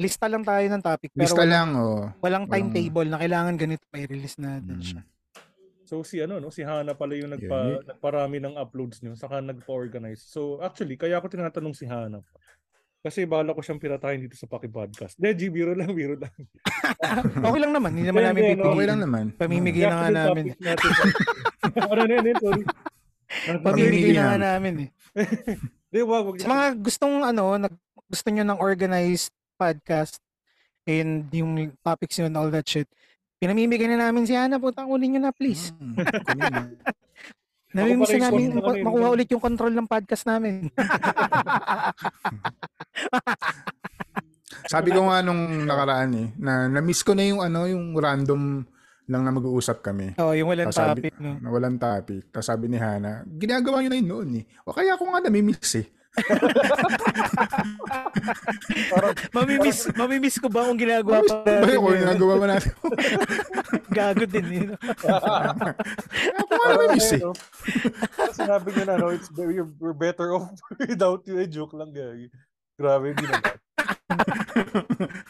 Lista 0.00 0.26
lang 0.32 0.40
tayo 0.40 0.64
ng 0.64 0.80
topic. 0.80 1.12
Pero 1.12 1.28
Lista 1.28 1.44
walang, 1.44 1.52
lang, 1.52 1.68
oh. 1.76 2.00
Walang 2.24 2.48
Walang- 2.48 2.48
timetable 2.48 3.08
na 3.12 3.20
kailangan 3.20 3.54
ganito 3.60 3.84
may 3.92 4.08
release 4.08 4.40
natin 4.40 4.80
siya. 4.80 5.00
So 5.84 6.06
si 6.06 6.22
ano 6.22 6.38
no, 6.38 6.54
si 6.54 6.62
Hana 6.62 6.94
pala 6.94 7.18
yung 7.18 7.34
nagpa 7.34 7.58
Yeah. 7.66 7.82
nagparami 7.82 8.38
ng 8.38 8.54
uploads 8.56 9.02
niyo 9.02 9.18
saka 9.18 9.42
nagpa-organize. 9.42 10.22
So 10.22 10.62
actually 10.62 10.94
kaya 10.96 11.18
ako 11.18 11.28
tinatanong 11.28 11.74
si 11.74 11.84
Hana. 11.84 12.22
Kasi 13.00 13.24
bala 13.24 13.56
ko 13.56 13.64
siyang 13.64 13.80
piratahin 13.80 14.20
dito 14.20 14.36
sa 14.36 14.44
Paki 14.44 14.68
Podcast. 14.68 15.16
De, 15.16 15.32
G, 15.32 15.48
biro 15.48 15.72
lang, 15.72 15.88
biro 15.96 16.20
lang. 16.20 16.30
Okay 17.48 17.60
lang 17.60 17.72
naman, 17.72 17.96
hindi 17.96 18.06
naman 18.06 18.28
namin 18.28 18.42
pipilitin. 18.44 18.70
Okay 18.70 18.86
lang 18.86 19.00
naman. 19.00 19.24
Pamimigay 19.34 19.84
na 19.88 19.96
nga 19.96 20.10
namin. 20.12 20.44
ano 21.90 22.02
na 22.04 22.14
yun, 22.20 22.36
sorry. 22.36 22.62
Pamimigay 23.64 24.12
na 24.12 24.22
nga 24.22 24.38
namin 24.38 24.74
eh. 24.84 24.88
Di, 25.96 26.04
wag, 26.04 26.22
wag. 26.28 26.44
Sa 26.44 26.52
mga 26.52 26.66
gustong 26.76 27.24
ano, 27.24 27.56
nag, 27.56 27.72
gusto 28.04 28.28
nyo 28.28 28.44
ng 28.44 28.60
organized 28.60 29.32
podcast 29.60 30.16
and 30.88 31.28
yung 31.30 31.52
topics 31.84 32.16
yun, 32.16 32.32
all 32.32 32.48
that 32.48 32.64
shit, 32.64 32.88
pinamimigay 33.36 33.84
na 33.84 34.08
namin 34.08 34.24
si 34.24 34.32
Ana, 34.32 34.56
puta, 34.56 34.88
kunin 34.88 35.12
nyo 35.12 35.28
na 35.28 35.32
please. 35.36 35.68
Namimiss 37.70 38.10
pa 38.10 38.14
rin 38.16 38.18
na 38.18 38.26
namin 38.34 38.48
maku- 38.50 38.66
kami, 38.66 38.82
makuha 38.82 39.06
no? 39.06 39.14
ulit 39.14 39.28
yung 39.30 39.38
control 39.38 39.70
ng 39.70 39.86
podcast 39.86 40.26
namin. 40.26 40.66
Sabi 44.66 44.90
ko 44.90 45.06
nga 45.06 45.22
nung 45.22 45.66
nakaraan 45.66 46.10
eh, 46.14 46.28
na 46.34 46.66
na-miss 46.66 47.06
ko 47.06 47.14
na 47.14 47.22
yung 47.26 47.38
ano, 47.38 47.70
yung 47.70 47.94
random 47.94 48.66
lang 49.10 49.22
na 49.26 49.34
mag-uusap 49.34 49.82
kami. 49.82 50.14
oh, 50.18 50.34
yung 50.34 50.50
walang 50.50 50.70
Tapos 50.70 50.78
sabi- 50.82 51.02
topic, 51.10 51.14
no? 51.18 51.32
Na 51.38 51.48
walang 51.50 51.78
topic. 51.78 52.22
Tapos 52.30 52.46
sabi 52.46 52.66
ni 52.70 52.78
Hana, 52.78 53.22
ginagawa 53.26 53.82
nyo 53.82 53.90
na 53.90 53.98
yun 53.98 54.06
noon 54.06 54.30
eh. 54.38 54.44
O 54.62 54.74
kaya 54.74 54.94
ako 54.94 55.10
nga 55.10 55.26
namimiss 55.26 55.78
eh. 55.78 55.86
Mamimiss, 59.32 59.88
mamimiss 59.94 60.36
ko 60.38 60.48
ba 60.48 60.66
kung 60.66 60.78
ginagawa 60.78 61.22
pa 61.24 61.42
Ba 61.42 61.62
natin 61.62 61.74
yung 61.76 61.86
yun? 61.86 62.00
ginagawa 62.04 62.32
mo 62.36 62.46
natin? 62.46 62.72
Gago 63.96 64.24
din 64.26 64.46
yun. 64.48 64.70
Ako 64.74 66.52
nga 66.52 66.66
namimiss 66.74 67.10
eh. 67.14 67.22
Parang 68.14 68.34
sinabi 68.36 68.68
niyo 68.72 68.84
na, 68.86 68.94
no, 68.98 69.10
it's, 69.10 69.28
we're, 69.34 69.66
we're 69.78 69.96
better 69.96 70.34
off 70.34 70.50
without 70.80 71.22
you. 71.26 71.38
Eh, 71.38 71.48
joke 71.48 71.74
lang, 71.74 71.90
gagi. 71.90 72.30
Grabe, 72.74 73.12
hindi 73.14 73.26
naman. 73.26 73.54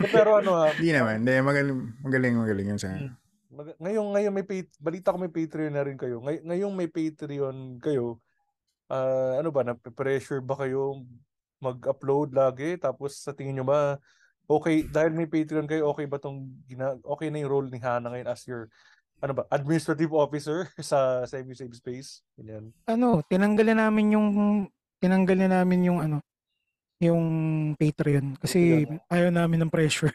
Pero 0.14 0.40
ano 0.40 0.50
ha, 0.56 0.72
Hindi 0.72 0.90
naman. 0.92 1.14
Hindi, 1.22 1.32
magaling, 1.40 1.78
magaling, 2.00 2.34
magaling 2.36 2.66
yun 2.72 2.80
sa... 2.80 2.88
Mag- 3.50 3.76
ngayon 3.76 4.06
ngayon 4.14 4.32
may 4.32 4.46
pay, 4.46 4.62
balita 4.78 5.12
ko 5.12 5.18
may 5.18 5.32
Patreon 5.32 5.74
na 5.74 5.84
rin 5.84 5.98
kayo. 5.98 6.22
Ngay- 6.22 6.46
ngayong 6.46 6.74
may 6.74 6.88
Patreon 6.88 7.82
kayo, 7.82 8.22
ah, 8.90 9.38
ano 9.38 9.48
ba 9.54 9.62
na 9.62 9.74
pressure 9.78 10.42
ba 10.42 10.58
kayo 10.58 11.00
mag-upload 11.62 12.34
lagi 12.34 12.74
tapos 12.76 13.20
sa 13.20 13.30
tingin 13.30 13.60
nyo 13.60 13.66
ba 13.68 13.80
okay 14.50 14.82
dahil 14.82 15.14
may 15.14 15.30
Patreon 15.30 15.68
kayo 15.70 15.92
okay 15.92 16.10
ba 16.10 16.18
tong 16.18 16.50
gina, 16.66 16.98
okay 17.06 17.30
na 17.30 17.40
yung 17.40 17.52
role 17.52 17.68
ni 17.70 17.78
Hana 17.78 18.10
ngayon 18.10 18.28
as 18.28 18.42
your 18.50 18.66
ano 19.20 19.36
ba 19.36 19.44
administrative 19.52 20.10
officer 20.16 20.66
sa 20.90 21.22
Save 21.28 21.52
You 21.52 21.56
Save 21.56 21.76
Space? 21.76 22.24
Ganyan. 22.34 22.72
ano, 22.88 23.20
tinanggal 23.28 23.66
na 23.70 23.86
namin 23.86 24.16
yung 24.16 24.28
tinanggal 24.98 25.36
na 25.36 25.48
namin 25.60 25.80
yung 25.86 26.00
ano 26.00 26.18
yung 27.00 27.24
Patreon 27.80 28.36
kasi 28.36 28.84
ayaw 29.08 29.32
namin 29.32 29.64
ng 29.64 29.72
pressure. 29.72 30.12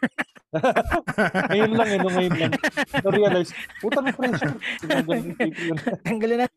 ngayon 1.52 1.74
lang 1.74 1.90
eh, 1.90 1.98
no, 1.98 2.14
ngayon 2.14 2.34
lang. 2.38 2.54
Na-realize, 3.02 3.50
puta 3.82 4.06
na 4.06 4.14
pressure. 4.14 4.54
Patreon. 4.86 5.78
Tanggalin 6.06 6.38
na. 6.46 6.48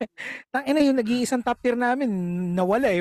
Tangina 0.53 0.81
yung 0.85 1.01
nag-iisang 1.01 1.41
top 1.41 1.59
tier 1.65 1.81
namin 1.81 2.13
nawala 2.53 2.93
eh. 2.93 3.01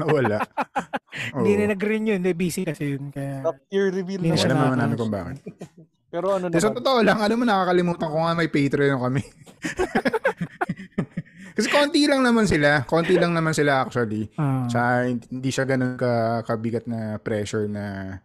Nawala. 0.00 0.40
Hindi 1.36 1.50
Oo. 1.52 1.60
na 1.60 1.76
nag-renew, 1.76 2.16
hindi 2.16 2.32
busy 2.32 2.64
kasi 2.64 2.96
yun 2.96 3.12
kaya 3.12 3.44
Top 3.44 3.60
tier 3.68 3.92
reveal 3.92 4.24
Hindi 4.24 4.32
na 4.32 4.48
naman. 4.48 4.64
naman 4.64 4.78
namin 4.80 4.96
kung 4.96 5.12
bakit. 5.12 5.36
Pero 6.08 6.26
ano 6.40 6.48
Sa 6.48 6.72
naman, 6.72 6.76
totoo 6.80 6.98
lang, 7.04 7.18
alam 7.20 7.36
mo, 7.36 7.44
nakakalimutan 7.44 8.08
ko 8.08 8.16
nga 8.16 8.32
may 8.32 8.48
Patreon 8.48 8.96
kami. 8.96 9.22
Kasi 11.52 11.66
konti 11.68 12.08
lang 12.08 12.24
naman 12.24 12.48
sila. 12.48 12.84
Konti 12.84 13.14
lang 13.16 13.32
naman 13.36 13.52
sila 13.52 13.84
actually. 13.84 14.28
Ah. 14.36 14.66
Sa 14.68 15.04
hindi 15.08 15.50
siya 15.52 15.64
ganun 15.68 16.00
ka 16.00 16.42
kabigat 16.44 16.88
na 16.88 17.20
pressure 17.20 17.68
na 17.68 18.16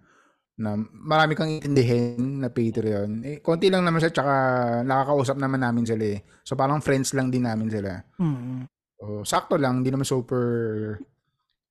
na 0.57 0.73
marami 0.89 1.37
kang 1.37 1.53
intindihin 1.53 2.41
na 2.41 2.49
Patreon. 2.49 3.21
Eh, 3.21 3.37
konti 3.45 3.69
lang 3.69 3.85
naman 3.85 4.01
siya 4.01 4.09
tsaka 4.09 4.33
nakakausap 4.81 5.37
naman 5.37 5.61
namin 5.61 5.85
sila 5.85 6.17
eh. 6.17 6.19
So 6.41 6.57
parang 6.57 6.81
friends 6.81 7.13
lang 7.13 7.29
din 7.29 7.45
namin 7.45 7.69
sila. 7.69 8.01
Mm. 8.17 8.65
So, 8.97 9.21
sakto 9.21 9.61
lang, 9.61 9.85
hindi 9.85 9.93
naman 9.93 10.09
super 10.09 10.41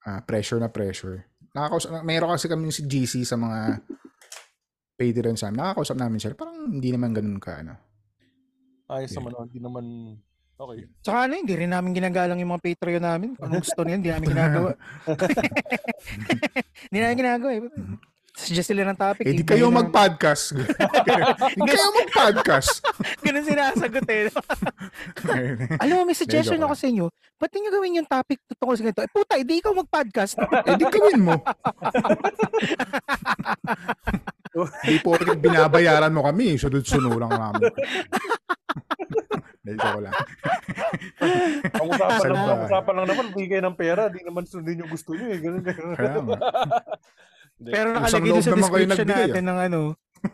ah, 0.07 0.23
pressure 0.23 0.63
na 0.63 0.71
pressure. 0.71 1.27
Nakakausap, 1.51 2.07
mayroon 2.07 2.31
kasi 2.39 2.47
kami 2.47 2.71
si 2.71 2.87
GC 2.87 3.27
sa 3.27 3.35
mga 3.35 3.83
Patreon 4.95 5.35
sa 5.35 5.51
amin. 5.51 5.59
Nakakausap 5.67 5.97
namin 5.99 6.23
sila. 6.23 6.39
Parang 6.39 6.71
hindi 6.71 6.95
naman 6.95 7.11
ganun 7.11 7.43
ka, 7.43 7.67
ano. 7.67 7.75
ayos 8.87 9.11
naman, 9.19 9.35
oh, 9.35 9.45
hindi 9.51 9.59
naman, 9.59 9.85
okay. 10.57 10.89
Tsaka 11.05 11.19
ano, 11.29 11.33
hindi 11.37 11.55
rin 11.55 11.71
namin 11.73 11.93
ginagalang 11.93 12.39
yung 12.41 12.53
mga 12.57 12.65
Patreon 12.65 13.05
namin. 13.05 13.31
Kung 13.37 13.53
gusto 13.53 13.81
nila, 13.85 13.97
hindi 14.01 14.11
namin 14.13 14.29
ginagawa. 14.35 14.71
hindi 16.89 16.99
namin 16.99 17.17
ginagawa 17.17 17.51
eh. 17.53 17.63
Suggest 18.37 18.69
sila 18.69 18.85
ng 18.85 19.01
topic. 19.01 19.25
Eh, 19.25 19.33
di 19.33 19.45
kayo 19.49 19.73
mag-podcast. 19.73 20.53
di 20.53 21.63
kayo 21.65 21.89
mag-podcast. 21.89 22.85
Ganun 23.25 23.49
sinasagot 23.49 24.05
eh. 24.13 24.29
Alam 25.81 25.95
mo, 25.97 26.03
may 26.05 26.13
suggestion 26.13 26.61
ako 26.61 26.77
sa 26.77 26.85
inyo. 26.85 27.09
Ba't 27.41 27.49
nyo 27.57 27.73
gawin 27.73 28.05
yung 28.05 28.09
topic 28.09 28.45
tungkol 28.61 28.77
sa 28.77 28.85
ganito? 28.85 29.01
Eh, 29.01 29.09
puta, 29.09 29.41
hindi 29.41 29.65
ikaw 29.65 29.73
mag-podcast. 29.73 30.37
eh, 30.37 30.77
di 30.77 30.85
gawin 30.85 31.21
mo. 31.25 31.41
Di 34.85 35.01
po 35.01 35.17
binabayaran 35.17 36.13
mo 36.13 36.21
kami. 36.29 36.61
Sunod-sunod 36.61 37.17
lang 37.17 37.33
namin. 37.33 37.73
Dahil 39.67 39.79
ko 39.83 39.99
lang. 39.99 40.15
Ang 41.83 41.89
usapan, 41.91 42.29
lang, 42.31 42.47
ang 42.47 42.63
usapan 42.65 42.95
lang 42.95 43.07
naman, 43.11 43.27
bigay 43.35 43.59
ng 43.59 43.75
pera, 43.75 44.07
di 44.07 44.23
naman 44.23 44.47
sundin 44.47 44.79
yung 44.79 44.91
gusto 44.91 45.11
nyo 45.11 45.27
eh. 45.27 45.39
Ganun, 45.43 45.63
ganun. 45.67 46.39
Pero 47.59 47.87
nakalagay 47.91 48.31
doon 48.31 48.45
sa 48.45 48.55
description 48.55 49.09
natin 49.11 49.43
ng 49.43 49.59
ano, 49.59 49.81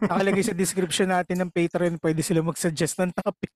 nakalagay 0.04 0.44
sa 0.44 0.52
description 0.52 1.08
natin 1.08 1.36
ng 1.40 1.50
Patreon, 1.50 1.96
pwede 1.96 2.20
sila 2.20 2.44
mag-suggest 2.44 3.00
ng 3.00 3.12
topic. 3.16 3.50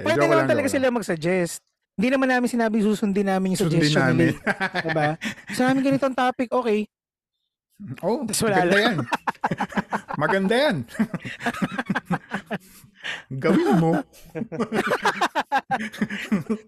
Pwede 0.00 0.24
naman 0.24 0.48
talaga 0.48 0.68
sila 0.72 0.88
mag-suggest. 0.88 1.60
Hindi 1.98 2.14
naman 2.14 2.30
namin 2.30 2.48
sinabi 2.48 2.78
susundin 2.80 3.26
namin 3.26 3.52
yung 3.52 3.60
Sundin 3.66 3.82
suggestion 3.82 4.06
namin. 4.06 4.32
nila. 4.32 4.40
diba? 4.86 5.08
Sa 5.52 5.62
namin 5.66 5.82
ganitong 5.82 6.14
topic, 6.14 6.48
okay. 6.48 6.86
Oh, 8.02 8.26
Tapos 8.26 8.42
wala 8.42 8.56
maganda 8.58 8.74
lang. 8.74 8.86
yan. 8.86 8.96
Maganda 10.18 10.54
yan. 10.54 10.76
Gawin 13.32 13.68
mo. 13.78 13.92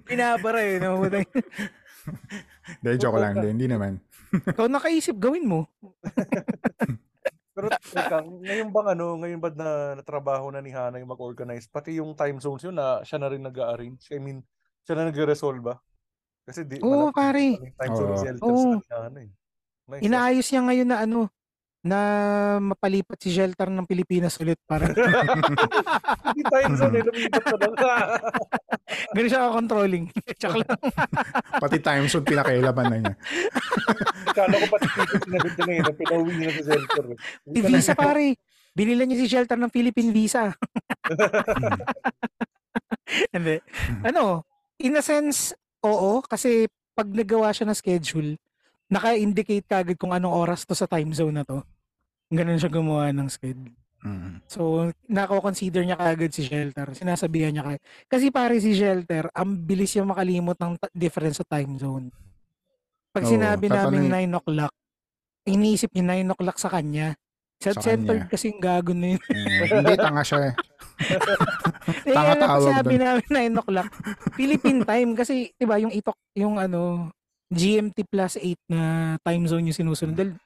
Pinabara 0.08 0.60
eh. 0.64 0.78
No? 0.80 1.02
Hindi, 1.02 2.90
joke 3.00 3.20
lang. 3.20 3.38
Hindi, 3.38 3.48
hindi 3.54 3.66
naman. 3.68 4.00
Ikaw 4.54 4.66
nakaisip, 4.70 5.18
gawin 5.18 5.46
mo. 5.46 5.66
Pero 7.54 7.66
teka, 7.92 8.22
ngayon 8.22 8.70
bang 8.70 8.88
ano, 8.94 9.06
ngayon 9.20 9.40
ba 9.42 9.50
na 9.52 9.70
natrabaho 9.98 10.54
na 10.54 10.62
ni 10.62 10.70
Hana 10.70 11.02
yung 11.02 11.12
mag-organize, 11.12 11.66
pati 11.66 11.98
yung 11.98 12.14
time 12.14 12.38
zones 12.38 12.62
yun 12.62 12.78
na 12.78 13.02
siya 13.02 13.18
na 13.18 13.28
rin 13.28 13.42
nag-arrange? 13.42 14.06
I 14.14 14.22
mean, 14.22 14.40
siya 14.86 14.94
na 14.96 15.10
nag-resolve 15.10 15.60
ba? 15.60 15.74
Kasi 16.46 16.64
di, 16.64 16.78
Oo, 16.80 17.10
pare. 17.10 17.58
time 17.74 17.94
zone 17.98 18.12
Oo. 18.14 18.22
shelters 18.22 18.62
Oo. 18.64 18.70
na 18.70 18.78
ni 18.78 18.88
Hana 18.88 19.20
eh. 19.26 19.30
Nice. 19.90 20.02
Inaayos 20.06 20.46
niya 20.46 20.62
ngayon 20.62 20.88
na 20.88 20.98
ano, 21.02 21.18
na 21.80 22.00
mapalipat 22.60 23.16
si 23.16 23.32
shelter 23.32 23.72
ng 23.72 23.88
Pilipinas 23.88 24.36
ulit 24.36 24.60
para 24.68 24.92
Hindi 26.28 26.42
time 26.44 26.74
zone 26.76 26.94
eh, 27.00 27.04
lumipat 27.08 27.44
na 27.56 27.68
lang. 27.72 28.08
Ganun 29.16 29.30
siya 29.32 29.42
ka-controlling. 29.48 30.04
Check 30.40 30.54
lang. 30.60 30.78
Pati 31.56 31.78
time 31.80 32.04
zone 32.04 32.26
pinakailaban 32.28 32.86
na 32.92 32.96
niya. 33.00 33.14
Akala 34.28 34.54
ko 34.60 34.66
pati 34.68 34.86
sinagot 35.24 35.52
niya 35.56 35.64
ngayon, 35.64 35.84
na 35.88 35.94
pinauwi 35.96 36.32
niya 36.36 36.46
na 36.46 36.54
sa 36.54 36.62
shelter. 36.68 37.04
Si 37.48 37.60
Visa 37.64 37.92
pare. 37.96 38.26
Binila 38.70 39.02
niya 39.02 39.18
si 39.24 39.26
shelter 39.26 39.58
ng 39.58 39.72
Philippine 39.72 40.12
Visa. 40.12 40.52
Hindi. 43.34 43.56
Ano, 44.04 44.44
in 44.78 45.00
a 45.00 45.02
sense, 45.02 45.56
oo, 45.82 46.20
kasi 46.22 46.68
pag 46.92 47.08
nagawa 47.08 47.50
siya 47.56 47.66
ng 47.66 47.78
schedule, 47.78 48.36
naka-indicate 48.90 49.64
kagad 49.64 49.96
kung 49.96 50.10
anong 50.10 50.34
oras 50.34 50.62
to 50.62 50.74
sa 50.74 50.84
time 50.84 51.10
zone 51.10 51.32
na 51.32 51.44
to. 51.44 51.62
Ganun 52.28 52.58
siya 52.58 52.68
gumawa 52.68 53.10
ng 53.10 53.26
schedule. 53.26 53.74
Mm. 54.00 54.40
So, 54.46 54.88
nako-consider 55.06 55.82
niya 55.82 55.94
kagad 55.94 56.30
si 56.30 56.42
Shelter. 56.42 56.90
Sinasabihan 56.90 57.50
niya 57.50 57.62
kagad. 57.62 57.82
Kasi 58.06 58.28
pare 58.28 58.56
si 58.56 58.72
Shelter, 58.72 59.30
ang 59.30 59.54
bilis 59.56 59.94
yung 59.94 60.08
makalimot 60.08 60.56
ng 60.56 60.74
ta- 60.74 60.90
difference 60.90 61.36
sa 61.36 61.46
time 61.46 61.76
zone. 61.76 62.08
Pag 63.10 63.24
Oo, 63.24 63.30
sinabi 63.30 63.66
namin 63.66 64.08
tatanungin- 64.08 64.30
9 64.30 64.40
o'clock, 64.40 64.72
iniisip 65.44 65.90
niya 65.90 66.04
9 66.16 66.32
o'clock 66.32 66.56
sa 66.56 66.70
kanya. 66.70 67.14
Sa 67.58 67.70
Sa 67.70 67.82
centered 67.84 68.24
kanya. 68.24 68.32
kasing 68.32 68.56
gago 68.56 68.90
na 68.90 69.06
yun. 69.12 69.22
Mm, 69.22 69.62
hindi, 69.76 69.94
tanga 69.96 70.22
siya 70.24 70.40
eh. 70.42 70.54
Eh, 72.02 72.12
Tanga 72.12 72.36
tawag 72.38 72.70
sabi 72.72 72.94
doon. 72.94 73.02
namin 73.02 73.26
9 73.52 73.60
o'clock. 73.60 73.88
Philippine 74.32 74.80
time 74.82 75.10
kasi 75.12 75.34
'di 75.50 75.64
ba 75.64 75.76
yung 75.76 75.90
itok 75.90 76.14
yung 76.34 76.54
ano 76.56 77.08
GMT 77.50 78.06
plus 78.06 78.38
8 78.38 78.56
na 78.70 78.80
time 79.20 79.44
zone 79.44 79.66
yung 79.68 79.78
sinusunod. 79.78 80.14
Dal- 80.14 80.38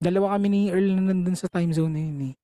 dalawa 0.00 0.34
kami 0.34 0.46
ni 0.48 0.60
Earl 0.72 0.96
na 0.96 1.12
nandun 1.12 1.36
sa 1.36 1.46
time 1.46 1.70
zone 1.70 1.92
na 1.92 2.02
yun 2.02 2.20
eh. 2.32 2.34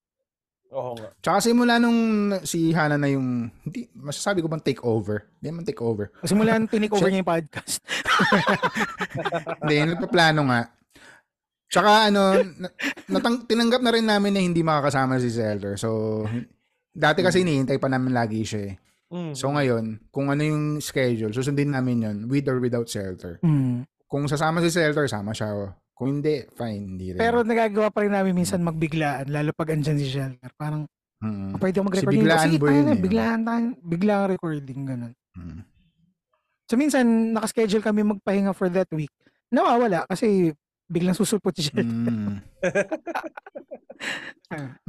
Oo 0.69 0.93
nga. 0.93 1.09
Tsaka 1.17 1.37
simula 1.41 1.81
nung 1.81 1.97
si 2.45 2.69
Hana 2.69 2.93
na 2.93 3.09
yung, 3.09 3.49
hindi, 3.65 3.89
masasabi 3.97 4.45
ko 4.45 4.47
bang 4.47 4.61
take 4.61 4.85
over? 4.85 5.25
Hindi 5.41 5.49
man 5.49 5.65
take 5.65 5.81
over. 5.81 6.13
Simula 6.21 6.53
nung 6.55 6.69
tinik 6.73 6.93
over 6.93 7.09
niya 7.09 7.25
yung 7.25 7.31
podcast. 7.33 7.81
Hindi, 9.65 9.75
nagpaplano 9.89 10.41
nga. 10.45 10.61
Tsaka 11.69 12.13
ano, 12.13 12.21
na- 12.37 12.73
natang, 13.09 13.49
tinanggap 13.49 13.81
na 13.81 13.93
rin 13.93 14.05
namin 14.05 14.33
na 14.33 14.41
hindi 14.41 14.61
makakasama 14.61 15.17
si 15.17 15.29
Zelder. 15.33 15.77
So, 15.77 16.21
dati 16.93 17.21
kasi 17.21 17.41
hinihintay 17.41 17.81
pa 17.81 17.89
namin 17.89 18.13
lagi 18.13 18.45
siya 18.45 18.61
eh. 18.69 18.75
Mm. 19.09 19.33
So 19.33 19.49
ngayon, 19.49 19.85
kung 20.09 20.29
ano 20.29 20.41
yung 20.41 20.63
schedule, 20.79 21.33
susundin 21.33 21.73
namin 21.73 22.05
yon 22.05 22.17
with 22.29 22.45
or 22.45 22.61
without 22.61 22.85
shelter. 22.85 23.41
Mm. 23.41 23.83
Kung 24.05 24.25
sasama 24.25 24.61
si 24.61 24.69
shelter, 24.69 25.05
sama 25.05 25.33
siya. 25.33 25.49
oh. 25.51 25.73
Kung 25.93 26.15
hindi, 26.15 26.45
fine, 26.55 26.83
hindi 26.87 27.11
rin. 27.11 27.19
Pero 27.19 27.43
nagagawa 27.43 27.91
pa 27.91 28.01
rin 28.01 28.13
namin 28.13 28.31
minsan 28.31 28.63
magbiglaan 28.63 29.27
lalo 29.27 29.51
pag 29.51 29.75
andyan 29.75 29.99
si 29.99 30.07
Shelter. 30.07 30.47
Parang 30.55 30.87
Mm. 31.19 31.59
pwede 31.59 31.83
ako 31.83 31.91
Si 31.91 32.07
biglaan 32.07 32.47
Sige, 32.47 32.57
tayo 32.63 32.71
yun 32.71 32.85
na, 32.87 32.95
eh. 32.95 33.01
biglaan 33.03 33.41
tayo. 33.43 33.67
Biglaan 33.83 34.27
recording, 34.31 34.79
ganun. 34.87 35.13
Mm. 35.35 35.59
So 36.63 36.79
minsan, 36.79 37.05
nakaschedule 37.35 37.83
kami 37.83 38.07
magpahinga 38.07 38.55
for 38.55 38.71
that 38.71 38.87
week. 38.95 39.11
Nawawala 39.51 40.07
kasi 40.07 40.55
biglang 40.89 41.13
susulpot 41.13 41.53
si 41.53 41.69
Shelter. 41.69 41.85
Mm. 41.85 42.41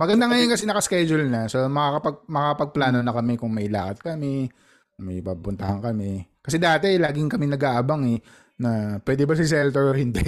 Maganda 0.01 0.25
ngayon 0.27 0.49
kasi 0.49 0.65
nakaschedule 0.65 1.29
na. 1.29 1.47
So 1.47 1.61
makakapag 1.69 2.25
makakapagplano 2.27 2.99
na 3.05 3.13
kami 3.13 3.37
kung 3.37 3.53
may 3.53 3.69
lakad 3.69 4.01
kami, 4.01 4.49
may 4.97 5.21
papuntahan 5.21 5.79
kami. 5.79 6.25
Kasi 6.41 6.57
dati 6.57 6.97
laging 6.97 7.29
kami 7.29 7.45
nag-aabang 7.47 8.03
eh 8.09 8.19
na 8.57 8.97
pwede 9.05 9.29
ba 9.29 9.37
si 9.37 9.45
shelter 9.45 9.89
o 9.89 9.93
hindi. 9.93 10.25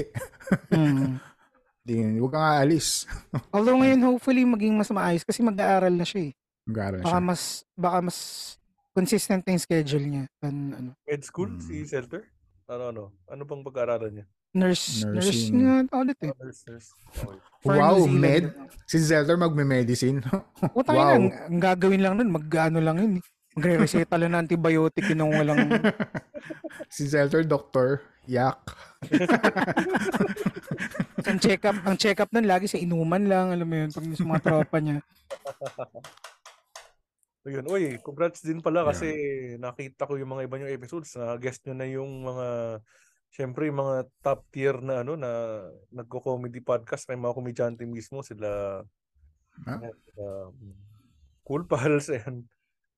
Mm. 0.68 1.16
Di, 1.82 1.98
huwag 2.14 2.30
kang 2.30 2.46
aalis. 2.46 3.10
Although 3.54 3.82
ngayon 3.82 4.06
hopefully 4.06 4.46
maging 4.46 4.78
mas 4.78 4.92
maayos 4.92 5.26
kasi 5.26 5.42
mag-aaral 5.42 5.90
na 5.90 6.06
siya 6.06 6.30
eh. 6.30 6.32
Mag-aaral 6.62 7.02
Baka 7.02 7.18
siya. 7.18 7.26
mas 7.26 7.42
baka 7.74 7.98
mas 8.06 8.18
consistent 8.94 9.42
na 9.42 9.56
yung 9.56 9.64
schedule 9.64 10.06
niya. 10.06 10.24
Than, 10.38 10.54
ano, 10.70 10.90
Med 11.02 11.22
school, 11.24 11.56
Mm. 11.56 11.64
si 11.64 11.82
Shelter? 11.82 12.28
Ano, 12.70 12.92
ano? 12.92 13.02
Ano 13.26 13.42
bang 13.42 13.64
pag-aaralan 13.64 14.12
niya? 14.14 14.26
Nurse, 14.52 15.04
nurse 15.08 15.32
Nursing. 15.32 15.56
nga 15.64 15.74
ulit 15.96 16.18
eh. 16.24 16.32
Nurse, 16.36 16.62
nurse. 16.68 16.88
Okay. 17.08 17.36
Wow, 17.62 18.04
med? 18.10 18.52
Si 18.84 18.98
Zelter 19.00 19.38
magme-medicine. 19.38 20.20
O 20.74 20.82
tayo 20.82 20.98
wow. 20.98 21.10
lang, 21.14 21.24
ang 21.30 21.60
gagawin 21.62 22.02
lang 22.02 22.14
nun, 22.18 22.34
mag-ano 22.34 22.82
lang 22.82 22.96
yun 22.98 23.12
eh. 23.20 23.24
Magre-reseta 23.56 24.16
lang 24.20 24.34
ng 24.34 24.42
antibiotic 24.48 25.04
yun 25.08 25.24
nung 25.24 25.34
walang... 25.34 25.70
si 26.94 27.08
Zelter, 27.08 27.46
doctor. 27.46 28.02
Yak. 28.26 28.62
ang 31.28 31.38
check-up, 31.42 31.78
ang 31.82 31.96
check-up 31.98 32.30
nun 32.30 32.46
lagi 32.46 32.70
sa 32.70 32.78
inuman 32.78 33.26
lang, 33.26 33.50
alam 33.50 33.66
mo 33.66 33.74
yun, 33.74 33.90
pag 33.90 34.04
sa 34.04 34.26
mga 34.26 34.42
tropa 34.42 34.78
niya. 34.78 34.98
Ayun, 37.42 37.66
uy, 37.66 37.98
congrats 37.98 38.46
din 38.46 38.62
pala 38.62 38.86
kasi 38.86 39.10
nakita 39.58 40.06
ko 40.06 40.14
yung 40.14 40.30
mga 40.30 40.46
iba 40.46 40.62
yung 40.62 40.74
episodes 40.78 41.10
na 41.18 41.34
guest 41.34 41.66
nyo 41.66 41.74
na 41.74 41.86
yung 41.90 42.22
mga 42.22 42.46
syempre 43.32 43.64
yung 43.66 43.80
mga 43.80 43.96
top 44.20 44.44
tier 44.52 44.76
na 44.78 45.00
ano 45.00 45.16
na 45.16 45.30
nagko-comedy 45.90 46.60
podcast 46.60 47.08
na 47.08 47.16
yung 47.16 47.24
mga 47.26 47.36
komedyante 47.36 47.82
mismo 47.82 48.20
sila 48.20 48.80
Ah? 49.64 49.80
uh, 50.16 50.48
Cool 51.42 51.64
Pals 51.64 52.08
and 52.24 52.44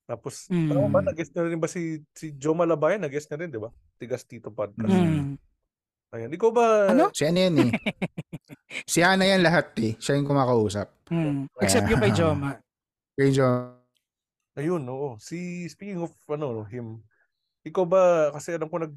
tapos 0.05 0.47
Mm. 0.53 0.69
ano 0.71 0.87
ba 0.87 1.01
nag-guest 1.01 1.33
na 1.33 1.49
rin 1.49 1.57
ba 1.57 1.67
si 1.67 2.03
si 2.13 2.37
Joe 2.37 2.53
Malabayan 2.53 3.01
nag-guest 3.01 3.33
na 3.33 3.41
rin, 3.41 3.49
'di 3.49 3.57
ba? 3.59 3.73
Tigas 3.97 4.23
Tito 4.23 4.53
podcast. 4.53 4.93
Mm. 4.93 5.41
Ayun, 6.15 6.31
ikaw 6.31 6.51
ba 6.53 6.93
Ano? 6.93 7.11
Si 7.11 7.25
ano 7.25 7.39
yan 7.41 7.57
eh. 7.59 7.71
si 8.93 9.03
Hana 9.03 9.27
yan 9.27 9.43
lahat 9.43 9.75
eh. 9.83 9.99
Siya 9.99 10.15
yung 10.15 10.29
kumakausap. 10.29 10.93
Mm. 11.11 11.51
Except 11.59 11.89
yung 11.89 11.99
kay 11.99 12.13
Joma. 12.21 12.55
Kay 13.17 13.35
John. 13.35 13.75
Ayun, 14.55 14.87
oo. 14.87 15.19
Si 15.19 15.67
speaking 15.67 15.99
of 15.99 16.15
ano, 16.31 16.63
him. 16.71 17.03
Ikaw 17.67 17.83
ba 17.83 18.03
kasi 18.31 18.55
alam 18.55 18.71
ko 18.71 18.79
nag 18.79 18.95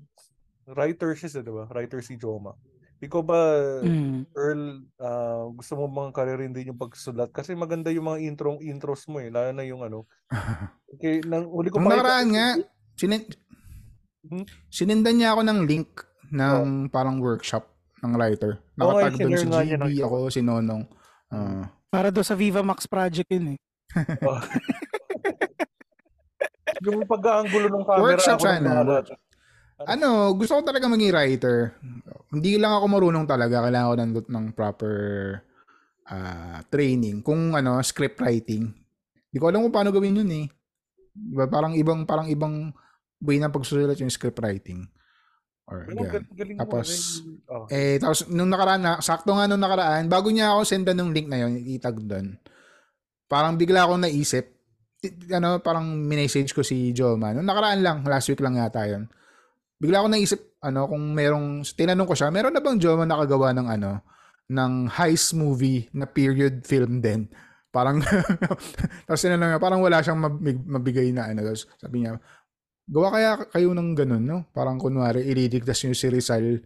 writer 0.67 1.12
siya, 1.13 1.39
'di 1.39 1.49
ba? 1.49 1.63
Writer 1.67 1.99
si 1.99 2.15
Joma. 2.15 2.51
Ikaw 2.97 3.21
ba 3.21 3.39
Mm. 3.80 4.25
Earl, 4.34 4.63
ah, 4.97 5.45
gusto 5.53 5.77
mo 5.77 5.86
bang 5.88 6.10
karirin 6.10 6.49
din 6.49 6.73
yung 6.73 6.82
pagsusulat? 6.82 7.30
Kasi 7.30 7.53
maganda 7.53 7.88
yung 7.88 8.10
mga 8.10 8.19
intro 8.23 8.58
intros 8.58 9.06
mo 9.06 9.21
eh, 9.21 9.30
lalo 9.30 9.53
na 9.53 9.63
yung 9.63 9.82
ano. 9.82 10.10
Okay, 10.88 11.19
nang 11.21 11.45
uli 11.45 11.67
ko 11.67 11.77
Nung 11.77 11.86
pakita- 11.86 11.99
nakaraan 11.99 12.27
nga, 12.32 12.47
sinin- 12.99 13.38
Hmm? 14.23 14.43
sinindan 14.67 15.15
niya 15.15 15.32
ako 15.32 15.41
ng 15.41 15.60
link 15.63 16.03
ng 16.30 16.89
parang 16.89 17.19
workshop 17.19 17.63
ng 18.01 18.12
writer. 18.13 18.60
Nakatag 18.75 19.15
doon 19.15 19.36
sinare 19.36 19.63
si 19.63 19.69
niya, 19.69 19.77
GB, 19.80 19.93
ko. 19.93 20.03
ako, 20.03 20.17
si 20.27 20.41
Nonong. 20.41 20.84
Ah. 21.30 21.71
Para 21.88 22.10
do 22.10 22.19
sa 22.19 22.36
Viva 22.36 22.60
Max 22.60 22.84
project 22.84 23.30
yun 23.30 23.56
eh. 23.56 23.58
Oh. 24.21 24.36
yung 26.84 27.03
pag-aanggulo 27.03 27.67
ng 27.69 27.84
camera 27.84 28.03
workshop 28.03 28.39
sana. 28.39 28.84
Workshop. 28.84 29.19
Ano, 29.86 30.34
gusto 30.34 30.58
ko 30.58 30.62
talaga 30.66 30.90
maging 30.90 31.13
writer. 31.13 31.78
Hindi 32.34 32.58
lang 32.58 32.74
ako 32.74 32.86
marunong 32.90 33.26
talaga. 33.30 33.62
Kailangan 33.62 33.90
ko 33.90 33.96
ng, 33.96 34.12
ng 34.26 34.46
proper 34.58 34.96
ah, 36.10 36.66
training. 36.66 37.22
Kung 37.22 37.54
ano, 37.54 37.78
script 37.86 38.18
writing. 38.18 38.66
Hindi 39.30 39.38
ko 39.38 39.46
alam 39.54 39.62
kung 39.62 39.76
paano 39.76 39.94
gawin 39.94 40.26
yun 40.26 40.32
eh. 40.34 40.46
Diba? 41.13 41.46
Parang 41.46 41.78
ibang, 41.78 42.10
parang 42.10 42.26
ibang 42.26 42.74
way 43.22 43.38
ng 43.38 43.54
pagsusulat 43.54 44.02
yung 44.02 44.10
script 44.10 44.42
writing. 44.42 44.90
Or, 45.68 45.84
Pero 45.86 46.00
yan. 46.10 46.26
galing 46.32 46.58
Tapos. 46.58 46.88
Oh. 47.52 47.68
eh, 47.68 48.00
tapos 48.00 48.24
nung 48.32 48.48
nakaraan 48.48 48.82
na, 48.82 48.94
sakto 49.04 49.36
nga 49.36 49.46
nung 49.52 49.60
nakaraan, 49.60 50.08
bago 50.08 50.32
niya 50.32 50.56
ako 50.56 50.63
sendan 50.63 50.96
ng 50.96 51.12
link 51.12 51.28
na 51.28 51.44
yun, 51.44 51.60
itag 51.60 52.00
doon. 52.00 52.40
Parang 53.28 53.60
bigla 53.60 53.84
akong 53.84 54.08
naisip, 54.08 54.48
ano, 55.28 55.60
parang 55.60 55.86
minessage 55.86 56.56
ko 56.56 56.63
si 56.63 56.96
Joma. 56.96 57.36
Nung 57.36 57.46
nakaraan 57.46 57.84
lang, 57.84 57.98
last 58.08 58.32
week 58.32 58.40
lang 58.40 58.56
yata 58.56 58.88
yun. 58.88 59.12
Bigla 59.78 60.02
akong 60.02 60.13
naisip, 60.13 60.42
ano, 60.66 60.90
kung 60.90 61.13
merong, 61.13 61.62
tinanong 61.62 62.10
ko 62.10 62.16
siya, 62.18 62.34
meron 62.34 62.54
na 62.54 62.62
bang 62.62 62.82
Joma 62.82 63.06
nakagawa 63.06 63.54
ng 63.54 63.68
ano, 63.78 63.92
ng 64.50 64.74
heist 64.90 65.38
movie 65.38 65.86
na 65.94 66.10
period 66.10 66.66
film 66.66 66.98
din. 66.98 67.30
Parang, 67.70 68.02
tapos 69.06 69.22
na 69.30 69.38
lang, 69.38 69.62
parang 69.62 69.86
wala 69.86 70.02
siyang 70.02 70.18
mabig- 70.18 70.66
mabigay 70.66 71.13
na 71.13 71.30
ano. 71.30 71.46
Tapos 71.46 71.70
sabi 71.78 72.02
niya, 72.02 72.18
gawa 72.90 73.08
kaya 73.13 73.32
kayo 73.54 73.70
ng 73.76 73.94
ganun, 73.94 74.24
no? 74.24 74.38
Parang 74.56 74.82
kunwari, 74.82 75.28
ililigtas 75.30 75.84
niyo 75.86 75.94
si 75.94 76.08
Rizal 76.10 76.63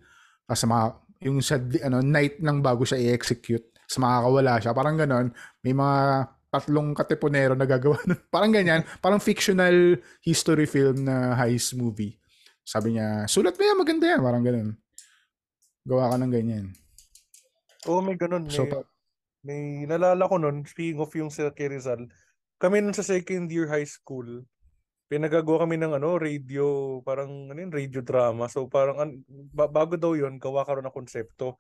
sa 0.48 0.66
mga, 0.70 0.86
yung 1.28 1.44
sa 1.44 1.60
ano, 1.60 2.00
night 2.00 2.40
lang 2.40 2.64
bago 2.64 2.88
siya 2.88 3.02
i-execute. 3.02 3.76
Sa 3.92 4.00
makakawala 4.00 4.62
siya. 4.64 4.72
Parang 4.72 4.96
ganun. 4.96 5.36
May 5.60 5.76
mga 5.76 6.32
tatlong 6.48 6.96
katipunero 6.96 7.60
na 7.60 7.68
gagawa 7.68 8.00
nun. 8.08 8.22
Parang 8.32 8.54
ganyan. 8.54 8.88
Parang 9.04 9.20
fictional 9.20 10.00
history 10.24 10.64
film 10.70 11.04
na 11.04 11.36
heist 11.36 11.76
movie. 11.76 12.21
Sabi 12.64 12.96
niya, 12.96 13.26
sulat 13.26 13.58
mo 13.58 13.64
yan, 13.66 13.78
maganda 13.80 14.06
yan. 14.08 14.22
Parang 14.22 14.44
ganun. 14.46 14.70
Gawa 15.84 16.14
ka 16.14 16.18
ng 16.22 16.34
ganyan. 16.34 16.66
Oo, 17.90 18.02
may 18.06 18.16
ganun. 18.16 18.46
May, 18.46 18.54
So, 18.54 18.70
pa- 18.70 18.86
may 19.42 19.90
nalala 19.90 20.30
ko 20.30 20.38
nun, 20.38 20.62
speaking 20.70 21.02
of 21.02 21.10
yung 21.18 21.34
sa 21.34 21.50
kay 21.50 21.74
Rizal, 21.74 22.06
kami 22.62 22.78
nun 22.78 22.94
sa 22.94 23.02
second 23.02 23.50
year 23.50 23.66
high 23.66 23.88
school, 23.90 24.46
pinagagawa 25.10 25.66
kami 25.66 25.82
ng 25.82 25.98
ano, 25.98 26.16
radio, 26.22 26.98
parang 27.02 27.50
ano 27.50 27.58
yun, 27.58 27.74
radio 27.74 28.00
drama. 28.06 28.46
So 28.48 28.70
parang 28.70 28.98
an- 29.02 29.20
ba- 29.28 29.68
bago 29.68 29.98
daw 29.98 30.14
yun, 30.14 30.38
gawa 30.38 30.62
ka 30.64 30.78
rin 30.78 30.86
ng 30.86 30.94
konsepto. 30.94 31.58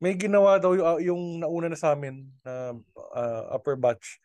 May 0.00 0.16
ginawa 0.16 0.56
daw 0.58 0.72
yung, 0.74 0.86
ah, 0.88 0.98
yung 0.98 1.22
nauna 1.38 1.68
na 1.68 1.78
sa 1.78 1.92
amin 1.92 2.26
na 2.42 2.74
ah, 3.14 3.54
upper 3.54 3.76
batch. 3.76 4.18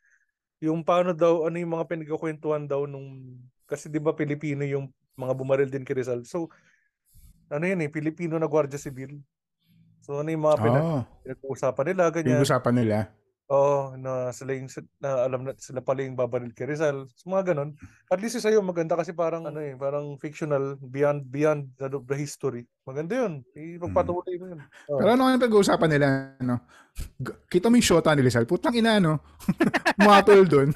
Yung 0.63 0.81
paano 0.81 1.11
daw, 1.11 1.43
ano 1.45 1.59
yung 1.59 1.75
mga 1.75 1.85
pinagkakwentuhan 1.91 2.65
daw 2.65 2.87
nung, 2.87 3.35
kasi 3.67 3.91
di 3.91 3.99
ba 3.99 4.15
Pilipino 4.15 4.63
yung 4.63 4.87
mga 5.13 5.33
bumaril 5.33 5.69
din 5.69 5.83
kay 5.83 5.97
Rizal. 5.97 6.25
So, 6.25 6.49
ano 7.49 7.63
yun 7.63 7.81
eh, 7.81 7.89
Pilipino 7.89 8.37
na 8.37 8.49
Guardia 8.49 8.77
Civil. 8.77 9.21
So 10.03 10.19
ano 10.19 10.27
yung 10.27 10.43
mga 10.43 10.57
pinag- 10.59 10.83
Ah. 10.83 11.03
pinag-uusapan 11.23 11.85
nila, 11.87 12.03
ganyan. 12.11 12.27
Pinag-usapan 12.35 12.75
nila. 12.75 12.97
Oo, 13.53 13.93
na 14.01 14.33
sila 14.33 14.57
yung 14.57 14.65
na 14.97 15.29
alam 15.29 15.45
na 15.45 15.53
sila 15.53 15.85
pala 15.85 16.01
yung 16.01 16.17
babaril 16.17 16.57
kay 16.57 16.65
Rizal. 16.65 17.05
So, 17.13 17.29
mga 17.29 17.53
ganun. 17.53 17.77
At 18.09 18.17
least 18.17 18.41
sa'yo 18.41 18.65
maganda 18.65 18.97
kasi 18.97 19.13
parang 19.13 19.45
ano 19.45 19.61
eh, 19.61 19.77
parang 19.77 20.17
fictional 20.17 20.73
beyond 20.81 21.29
beyond 21.29 21.69
the, 21.77 21.85
the 21.85 22.17
history. 22.17 22.65
Maganda 22.81 23.13
'yun. 23.13 23.45
Ipagpatuloy 23.53 24.41
mo 24.41 24.45
'yun. 24.49 24.59
Oo. 24.89 24.97
Pero 24.97 25.09
ano 25.13 25.29
yung 25.29 25.45
pag-uusapan 25.45 25.89
nila, 25.93 26.33
no? 26.41 26.65
Kita 27.45 27.69
mo 27.69 27.77
yung 27.77 27.85
shota 27.85 28.17
ni 28.17 28.25
Rizal. 28.25 28.49
Putang 28.49 28.73
ina, 28.73 28.97
no? 28.97 29.21
Matol 30.01 30.49
doon. 30.49 30.73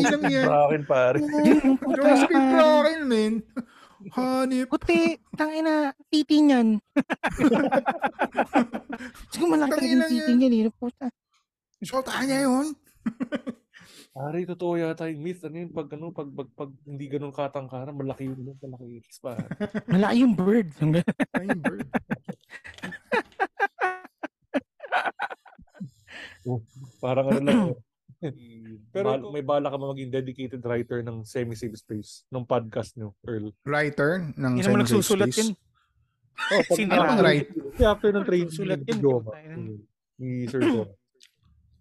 Ilang 0.00 0.24
yan. 0.24 0.48
Brakin 0.48 0.82
pare. 0.88 1.20
Joseph 2.00 2.32
Brakin, 2.56 3.04
man. 3.04 3.44
Hanip. 4.16 4.68
Puti, 4.68 5.16
tangina, 5.36 5.92
titi 6.12 6.44
niyan. 6.44 6.76
Siguro 9.32 9.56
malaki 9.56 9.96
yung 9.96 10.04
titi 10.08 10.32
niyan 10.36 10.68
eh. 10.68 10.72
Puta. 10.72 11.08
Shota 11.86 12.18
niya 12.22 12.50
yun. 12.50 12.74
Pare, 14.10 14.48
totoo 14.48 14.74
yata 14.74 15.06
yung 15.06 15.22
myth. 15.22 15.44
Ano 15.44 15.56
yun, 15.56 15.70
pag, 15.70 15.86
ano, 15.92 16.08
pag, 16.10 16.28
pag, 16.32 16.48
pag 16.56 16.70
hindi 16.82 17.06
ganun 17.06 17.30
katangkaran, 17.30 17.92
malaki 17.92 18.26
yun. 18.26 18.56
Malaki 18.58 18.86
yun. 18.98 19.04
Pare. 19.20 19.44
Malaki 19.92 20.16
yung 20.18 20.34
bird. 20.34 20.68
yung 20.80 21.60
bird. 21.62 21.86
Oh, 26.46 26.62
parang 27.02 27.26
ano 27.26 27.40
lang. 27.42 27.58
Pero 28.94 29.18
Pero- 29.18 29.34
may 29.34 29.42
bala 29.42 29.66
ka 29.66 29.76
ba 29.76 29.90
maging 29.90 30.14
dedicated 30.14 30.62
writer 30.62 31.02
ng 31.02 31.26
semi-safe 31.26 31.74
space 31.74 32.22
ng 32.30 32.46
podcast 32.46 32.94
nyo, 32.94 33.12
Earl? 33.26 33.50
Writer 33.66 34.30
ng 34.38 34.52
Hindi 34.54 34.62
naman 34.62 34.86
Semi-Safe 34.86 34.94
nagsusulat 34.94 35.28
Space. 35.34 35.40
yun. 35.42 35.50
Oh, 36.36 36.62
pag, 36.62 36.76
Sino 36.78 36.90
na? 36.92 37.02
bang 37.02 37.20
right? 37.20 37.46
Kasi 37.50 37.82
after 37.82 38.10
ng 38.14 38.24
training 38.24 38.52
Sulat 38.54 38.80
yun. 38.86 39.00
Ni 40.16 40.46
Sir 40.46 40.60
Goma. 40.62 40.86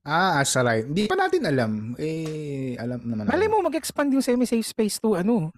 Ah, 0.05 0.39
as 0.39 0.53
a 0.53 0.61
right. 0.61 0.85
Hindi 0.85 1.09
pa 1.09 1.17
natin 1.17 1.41
alam. 1.43 1.71
Eh, 1.97 2.77
alam 2.77 3.01
naman. 3.01 3.25
Malay 3.25 3.49
mo 3.49 3.59
mag-expand 3.59 4.13
yung 4.13 4.21
semi-safe 4.21 4.61
space 4.63 5.01
to 5.01 5.17
ano, 5.17 5.49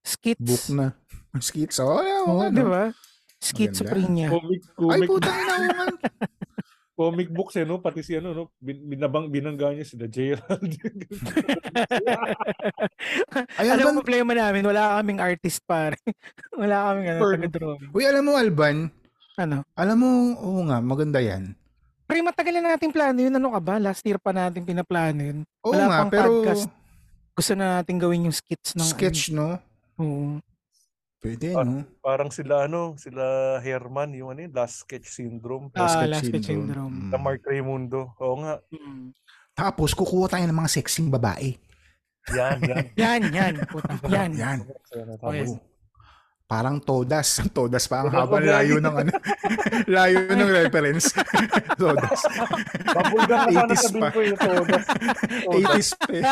skits. 0.00 0.38
Book 0.38 0.64
na. 0.70 0.94
Skits. 1.38 1.76
Oh, 1.78 1.98
yeah, 2.00 2.22
Oo, 2.24 2.40
oh, 2.40 2.48
di 2.48 2.62
ba? 2.62 2.94
Schizophrenia. 3.38 4.30
Comic, 4.32 4.62
Ay, 4.64 4.74
comic, 4.74 5.08
putang 5.08 5.36
ina 5.36 5.54
mo 5.54 5.70
man. 5.76 5.94
comic 6.96 7.28
books 7.30 7.54
eh, 7.54 7.62
no? 7.62 7.78
Pati 7.78 8.02
si 8.02 8.14
ano, 8.14 8.34
no? 8.34 8.44
Bin, 8.56 8.82
binabang, 8.84 9.30
binangga 9.30 9.70
niya 9.70 9.86
si 9.86 9.94
The 9.94 10.08
Gerald. 10.08 10.66
Ay, 13.54 13.66
Alam 13.70 13.94
mo 13.94 14.02
problema 14.02 14.32
namin, 14.32 14.62
wala 14.64 14.98
kaming 14.98 15.20
artist 15.20 15.62
pare. 15.62 15.94
wala 16.60 16.90
kaming 16.90 17.06
ano, 17.08 17.20
taga-drawing. 17.28 17.90
uy, 17.92 18.02
alam 18.02 18.22
mo, 18.24 18.32
Alban, 18.34 18.90
Ano? 19.36 19.62
alam 19.74 19.96
mo, 19.96 20.08
oo 20.34 20.60
nga, 20.66 20.82
maganda 20.82 21.22
yan. 21.22 21.54
Pre, 22.08 22.24
matagal 22.24 22.56
na 22.56 22.72
natin 22.72 22.88
plano 22.88 23.20
yun. 23.20 23.36
Ano 23.36 23.52
ka 23.52 23.60
ba? 23.60 23.76
Last 23.76 24.00
year 24.00 24.16
pa 24.16 24.32
natin 24.32 24.64
pinaplano 24.64 25.20
yun. 25.20 25.38
Oo 25.60 25.76
Wala 25.76 25.84
nga, 25.84 25.98
pang 26.00 26.10
pero 26.10 26.40
podcast. 26.40 26.72
Gusto 27.36 27.52
na 27.52 27.66
natin 27.78 28.00
gawin 28.00 28.24
yung 28.24 28.32
skits 28.32 28.72
ng 28.72 28.88
sketch, 28.88 29.28
no? 29.30 29.60
Ano. 30.00 30.00
Oo. 30.00 30.26
Pwede, 31.20 31.52
Ah, 31.52 31.66
no? 31.66 31.84
Parang 32.00 32.32
sila, 32.32 32.64
ano, 32.64 32.96
sila 32.96 33.22
Herman, 33.60 34.16
yung 34.16 34.32
ano 34.32 34.40
yun, 34.40 34.52
Last 34.54 34.88
Sketch 34.88 35.04
Syndrome. 35.04 35.68
Ah, 35.76 35.84
Sketch 35.84 36.08
last 36.08 36.24
sketch 36.24 36.46
syndrome. 36.48 36.64
syndrome. 36.64 36.94
Mm. 36.96 37.10
Na 37.12 37.18
Mark 37.20 37.42
Raimundo. 37.44 38.00
Oo 38.16 38.36
nga. 38.40 38.54
Mm. 38.72 39.12
Tapos, 39.52 39.90
kukuha 39.92 40.32
tayo 40.32 40.44
ng 40.48 40.54
mga 40.56 40.70
sexing 40.72 41.12
babae. 41.12 41.58
Yan, 42.32 42.58
yan. 42.62 42.84
Yan, 43.04 43.22
yan. 43.28 43.52
Puta. 43.68 43.92
Yan. 44.08 44.30
Yan. 44.32 44.58
Oo. 45.20 45.58
Parang 46.48 46.80
todas. 46.80 47.44
Todas 47.56 47.84
pa 47.84 48.00
ang 48.00 48.08
pa 48.08 48.40
layo 48.40 48.80
ng 48.80 48.94
ano. 49.04 49.12
layo 50.00 50.32
ng 50.32 50.48
reference. 50.48 51.12
todas. 51.80 52.24
Babulga 52.88 53.52
na 53.52 53.52
sana 53.52 53.68
80s 53.68 53.82
sabihin 53.84 54.08
ko 54.08 54.20
yung 54.24 54.40
todas. 54.40 54.84
80s 55.44 55.88
pa. 55.92 56.08
eh. 56.08 56.22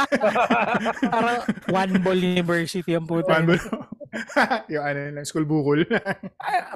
Parang 1.04 1.38
One 1.68 1.94
Ball 2.00 2.20
University 2.32 2.96
ang 2.96 3.04
puta. 3.04 3.28
Paano 3.28 3.52
ba? 3.52 3.56
yung 4.72 4.84
ano 4.88 5.00
lang, 5.20 5.26
school 5.28 5.44
bukol. 5.44 5.84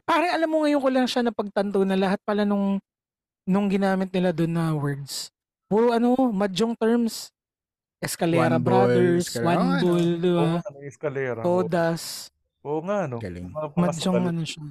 Pare, 0.05 0.29
alam 0.29 0.48
mo 0.53 0.61
ngayon 0.61 0.81
ko 0.85 0.88
lang 0.92 1.09
siya 1.09 1.24
napagtanto 1.24 1.81
na 1.88 1.96
lahat 1.96 2.20
pala 2.20 2.44
nung 2.44 2.76
nung 3.48 3.72
ginamit 3.72 4.12
nila 4.12 4.37
doon 4.37 4.53
na 4.53 4.76
words. 4.76 5.33
Puro 5.64 5.96
ano, 5.96 6.12
mahjong 6.29 6.76
terms. 6.76 7.33
Escalera 8.05 8.57
One 8.57 8.61
ball, 8.61 8.68
Brothers, 8.92 9.24
escalera. 9.29 9.48
One 9.48 9.57
Oh, 9.57 9.64
ano? 9.64 9.81
Bull, 9.81 10.07
di 10.16 10.29
ba? 10.29 10.40
Oo 10.40 10.53
nga, 10.53 10.70
may 10.76 10.88
eskalera. 10.88 11.38
Oo. 11.40 11.46
Todas. 11.46 12.03
Oo 12.61 12.81
nga, 12.85 13.09
no? 13.09 13.16
Galing. 13.18 13.49
Pangasukal. 13.73 14.29
ano 14.29 14.44
siya. 14.44 14.64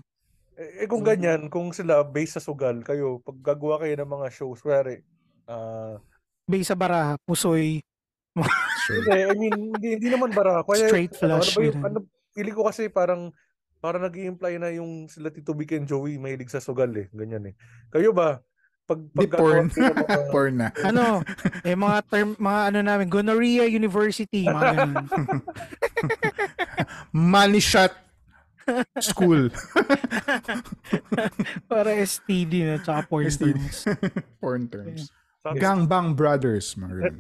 Eh, 0.59 0.83
eh, 0.83 0.87
kung 0.87 1.01
ganyan, 1.01 1.47
kung 1.47 1.71
sila 1.71 2.03
based 2.03 2.37
sa 2.37 2.43
sugal, 2.43 2.83
kayo, 2.83 3.23
pag 3.23 3.55
gagawa 3.55 3.79
kayo 3.79 3.95
ng 3.95 4.11
mga 4.11 4.27
shows, 4.29 4.59
wari, 4.61 4.99
ah, 5.47 5.95
Bay 6.43 6.65
sa 6.65 6.75
baraha, 6.75 7.15
pusoy. 7.23 7.79
hindi, 8.89 9.09
I 9.13 9.35
mean, 9.37 9.53
hindi, 9.71 9.87
hindi 9.97 10.09
naman 10.09 10.33
bara. 10.33 10.65
Kaya, 10.65 10.89
Straight 10.89 11.13
ano, 11.15 11.39
flush, 11.39 11.49
ano 11.49 11.55
ba 11.55 11.61
yung, 11.63 11.77
ganun. 11.77 11.87
ano, 11.87 11.97
feeling 12.33 12.55
ko 12.55 12.63
kasi 12.65 12.89
parang, 12.89 13.21
parang 13.79 14.01
nag 14.01 14.15
imply 14.17 14.57
na 14.57 14.69
yung 14.69 15.05
sila 15.07 15.29
Tito 15.29 15.53
Vic 15.53 15.77
and 15.77 15.87
Joey 15.87 16.17
mahilig 16.17 16.49
sa 16.49 16.59
sugal 16.59 16.89
eh. 16.91 17.07
Ganyan 17.09 17.49
eh. 17.49 17.55
Kayo 17.87 18.11
ba? 18.11 18.41
Pag, 18.83 19.05
pag 19.13 19.29
porn. 19.31 19.69
mga- 19.69 20.29
porn 20.33 20.53
na. 20.57 20.67
Ano, 20.81 21.21
eh 21.61 21.77
mga 21.77 21.97
term, 22.09 22.33
mga 22.35 22.61
ano 22.67 22.79
namin, 22.81 23.07
Gonorrhea 23.07 23.69
University, 23.69 24.43
mga 24.43 24.71
ganun. 24.75 25.05
Money 27.11 27.59
shot 27.59 27.93
school. 29.01 29.49
Para 31.71 31.89
STD 32.05 32.53
na, 32.65 32.75
tsaka 32.77 33.09
porn 33.09 33.25
STD. 33.25 33.57
terms. 33.57 33.77
porn 34.41 34.63
terms. 34.69 35.09
Sa- 35.41 35.55
Gangbang 35.55 36.13
Brothers. 36.13 36.75
Mga 36.75 36.93
ganun. 36.99 37.17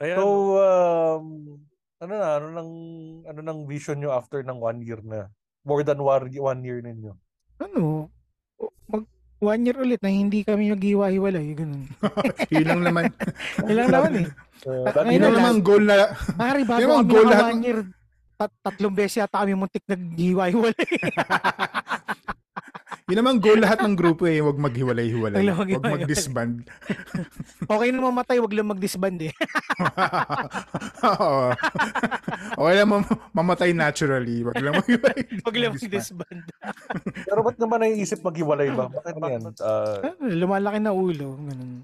Ayan. 0.00 0.16
So, 0.16 0.26
um, 0.56 1.24
ano 2.00 2.12
na, 2.16 2.28
ano 2.40 2.48
nang, 2.56 2.70
ano 3.28 3.40
nang 3.44 3.60
vision 3.68 4.00
nyo 4.00 4.16
after 4.16 4.40
ng 4.40 4.56
one 4.56 4.80
year 4.80 5.00
na? 5.04 5.28
More 5.60 5.84
than 5.84 6.00
one, 6.00 6.32
one 6.40 6.60
year 6.64 6.80
ninyo. 6.80 7.12
Ano, 7.60 8.08
one 9.40 9.64
year 9.64 9.76
ulit 9.80 10.00
na 10.04 10.12
hindi 10.12 10.44
kami 10.44 10.68
naghiwa-hiwalay, 10.70 11.56
ganun. 11.56 11.88
Yun 12.52 12.66
lang 12.68 12.82
naman. 12.84 13.04
Yun 13.68 13.76
lang 13.76 13.90
naman 13.90 14.12
eh. 14.20 14.26
Uh, 14.60 15.08
Yun 15.08 15.20
na 15.24 15.30
naman 15.32 15.56
goal 15.64 15.82
na. 15.88 16.12
Pare, 16.36 16.60
bago 16.68 16.80
Yun 16.84 16.90
ang 16.92 17.00
kami 17.00 17.12
goal 17.16 17.26
lahat 17.32 17.48
one 17.48 17.64
year, 17.64 17.80
tat- 18.36 18.60
tatlong 18.60 18.94
beses 18.94 19.24
yata 19.24 19.40
kami 19.40 19.56
muntik 19.56 19.84
naghiwa-hiwalay. 19.88 20.88
Yun 23.10 23.18
naman 23.26 23.42
goal 23.42 23.58
lahat 23.58 23.82
ng 23.82 23.98
grupo 23.98 24.30
eh. 24.30 24.38
Huwag 24.38 24.54
maghiwalay-hiwalay. 24.54 25.42
Maghiwalay. 25.42 25.92
mag-disband. 25.98 26.62
okay 27.74 27.88
na 27.90 28.06
mamatay, 28.06 28.38
wag 28.38 28.54
lang 28.54 28.70
mag-disband 28.70 29.18
eh. 29.26 29.34
Oo. 31.10 31.50
okay 32.54 32.74
lang 32.78 32.86
mam- 32.86 33.18
mamatay 33.34 33.74
naturally. 33.74 34.46
Huwag 34.46 34.62
lang 34.62 34.78
maghiwalay. 34.78 35.22
wag 35.46 35.56
lang 35.58 35.74
mag-disband. 35.74 36.42
Pero 37.26 37.40
ba't 37.42 37.58
naman 37.58 37.78
naiisip 37.82 38.22
maghiwalay 38.22 38.70
ba? 38.70 38.86
Bakit 38.86 39.14
ba 39.18 39.26
yan? 39.26 39.42
Uh, 39.58 40.14
Lumalaki 40.30 40.78
na 40.78 40.94
ulo, 40.94 41.34
ganun. 41.34 41.82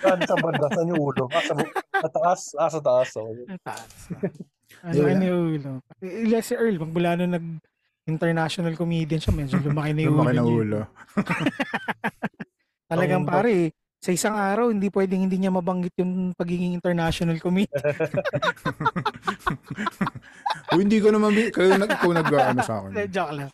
saan 0.00 0.20
sa 0.24 0.36
banda? 0.40 0.66
Saan 0.72 0.88
yung 0.88 1.04
ulo? 1.04 1.28
Ah, 1.28 1.44
sa, 1.44 2.08
taas? 2.08 2.40
Ah, 2.56 2.70
sa 2.72 2.80
taas. 2.80 3.12
Okay. 3.12 3.44
Ang 3.44 3.60
taas. 3.60 3.90
Laki 4.88 5.14
ni 5.20 5.28
ulo. 5.28 5.84
Ila 6.00 6.40
si 6.40 6.56
Earl, 6.56 6.80
magmula 6.80 7.20
nung 7.20 7.60
nag-international 8.04 8.74
comedian 8.74 9.20
siya, 9.20 9.34
medyo 9.34 9.56
lumaki 9.60 9.92
na 9.92 10.00
yung 10.06 10.16
Lumaki 10.16 10.32
na 10.32 10.42
niya. 10.42 10.48
ulo. 10.48 10.80
Talagang 12.90 13.22
Ang- 13.22 13.30
pare, 13.30 13.54
sa 14.00 14.10
isang 14.10 14.32
araw, 14.32 14.72
hindi 14.72 14.88
pwedeng 14.88 15.28
hindi 15.28 15.36
niya 15.36 15.52
mabanggit 15.52 15.92
yung 16.00 16.32
pagiging 16.32 16.72
international 16.72 17.36
comedian. 17.36 17.84
O 20.70 20.78
hindi 20.78 21.02
ko 21.02 21.10
naman, 21.10 21.34
kayo 21.50 21.74
nag, 21.74 21.90
ikaw 21.90 22.10
nag, 22.14 22.30
ano 22.30 22.60
sa 22.62 22.74
akin. 22.78 22.94
Joke 23.10 23.32
lang. 23.34 23.48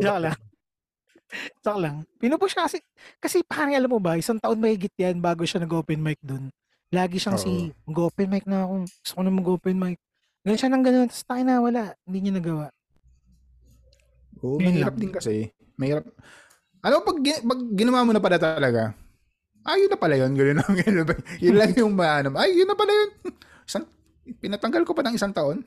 Joke 0.00 0.20
lang. 0.24 0.36
Joke 1.60 1.80
lang. 1.80 1.96
Pinupush 2.16 2.56
siya 2.56 2.64
kasi, 2.64 2.80
kasi 3.20 3.44
parang 3.44 3.76
alam 3.76 3.92
mo 3.92 4.00
ba, 4.00 4.16
isang 4.16 4.40
taon 4.40 4.56
mahigit 4.56 4.88
yan 4.96 5.20
bago 5.20 5.44
siya 5.44 5.60
nag-open 5.60 6.00
mic 6.00 6.16
dun. 6.24 6.48
Lagi 6.88 7.20
siyang 7.20 7.36
Oo. 7.36 7.44
si, 7.44 7.52
mag-open 7.84 8.24
mic 8.26 8.44
na 8.48 8.64
ako. 8.64 8.88
Gusto 8.88 9.12
ko 9.12 9.20
na 9.20 9.32
mag-open 9.32 9.76
mic. 9.76 9.96
Ganun 10.42 10.58
siya 10.58 10.70
ng 10.72 10.84
ganun. 10.84 11.06
Tapos 11.08 11.24
tayo 11.28 11.42
na, 11.44 11.54
wala. 11.60 11.82
Hindi 12.08 12.18
niya 12.18 12.34
nagawa. 12.40 12.66
Oo, 14.42 14.58
Yun 14.58 14.68
mahirap 14.68 14.94
din 14.94 15.10
kasi. 15.10 15.50
Mahirap. 15.78 16.04
Ano 16.82 17.00
pag, 17.00 17.16
pag 17.22 17.60
ginawa 17.72 18.02
mo 18.02 18.10
na 18.10 18.18
pala 18.18 18.36
talaga, 18.36 18.92
ah, 19.62 19.78
yun 19.78 19.86
na 19.86 19.98
pala 19.98 20.18
yun. 20.18 20.34
Ganun 20.34 20.58
lang. 20.58 20.70
Yun, 20.82 20.94
lang- 21.06 21.22
yun 21.38 21.54
lang 21.54 21.70
yung 21.78 21.94
maano. 21.94 22.34
Ay, 22.34 22.58
yun 22.58 22.66
na 22.66 22.74
pala 22.74 22.90
yun. 22.90 23.10
Isang, 23.70 23.86
pinatanggal 24.42 24.82
ko 24.82 24.90
pa 24.90 25.06
ng 25.06 25.14
isang 25.14 25.30
taon. 25.30 25.62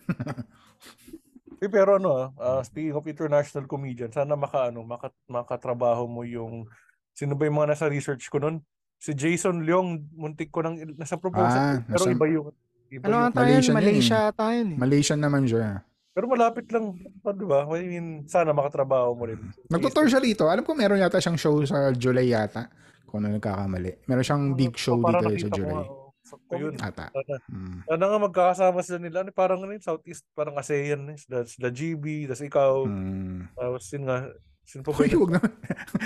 Eh, 1.55 1.71
pero 1.71 1.95
ano, 1.95 2.35
ah, 2.35 2.59
speaking 2.61 2.93
of 2.93 3.07
international 3.07 3.63
comedian, 3.65 4.11
sana 4.11 4.35
maka, 4.35 4.69
ano, 4.69 4.83
maka, 4.83 5.07
makatrabaho 5.25 6.03
mo 6.03 6.27
yung, 6.27 6.67
sino 7.15 7.33
ba 7.33 7.47
yung 7.47 7.57
mga 7.57 7.73
nasa 7.73 7.87
research 7.87 8.27
ko 8.27 8.43
nun? 8.43 8.59
Si 8.99 9.15
Jason 9.15 9.63
Leong, 9.63 10.03
muntik 10.13 10.51
ko 10.51 10.61
nang, 10.61 10.75
nasa 10.93 11.15
proposal. 11.15 11.47
Ah, 11.47 11.79
pero 11.81 12.05
nasa- 12.05 12.11
iba 12.11 12.25
yung, 12.27 12.47
iba 12.91 13.03
Ano 13.07 13.15
yung, 13.17 13.33
tayo 13.33 13.49
yun 13.49 13.71
Malaysia 13.71 14.19
eh. 14.29 14.35
tayo 14.35 14.59
eh. 14.61 14.75
Malaysian 14.77 15.21
naman 15.23 15.47
siya. 15.47 15.79
Pero 16.15 16.25
malapit 16.25 16.63
lang, 16.71 16.95
ah, 17.21 17.35
di 17.35 17.43
ba? 17.43 17.67
I 17.69 17.83
mean, 17.85 18.07
sana 18.23 18.49
makatrabaho 18.49 19.11
mo 19.11 19.27
rin. 19.27 19.35
Nagtutour 19.67 20.07
siya 20.07 20.23
dito. 20.23 20.47
Alam 20.47 20.63
ko 20.63 20.71
meron 20.71 20.95
yata 20.97 21.19
siyang 21.19 21.35
show 21.35 21.59
sa 21.61 21.91
July 21.91 22.31
yata. 22.31 22.71
Kung 23.03 23.19
ano 23.19 23.35
nagkakamali. 23.35 24.07
Meron 24.07 24.23
siyang 24.23 24.43
big 24.55 24.73
show 24.75 24.95
dito 24.95 25.27
eh, 25.27 25.37
sa 25.37 25.51
July. 25.51 25.67
nga, 25.69 25.83
oh, 25.83 26.15
sakto 26.23 26.53
yun. 26.55 26.73
Ata. 26.79 27.11
Sana, 27.11 27.35
Hmm. 27.45 27.77
sana 27.83 28.03
nga 28.07 28.17
magkakasama 28.17 28.79
sila 28.79 28.97
nila. 28.97 29.17
Ano, 29.21 29.31
Parang 29.31 29.59
ano 29.59 29.75
Southeast, 29.77 30.23
parang 30.31 30.55
ASEAN. 30.55 31.03
Eh. 31.11 31.17
Sila, 31.19 31.43
sila 31.43 31.67
GB, 31.69 32.25
tapos 32.25 32.41
ikaw. 32.41 32.73
Hmm. 32.87 33.51
Tapos 33.51 33.83
yun 33.91 34.03
nga, 34.07 34.17
sino 34.63 34.81
pa 34.81 34.89
ba 34.89 34.97
Uy, 34.97 35.11
huwag 35.11 35.31
naman. 35.35 35.51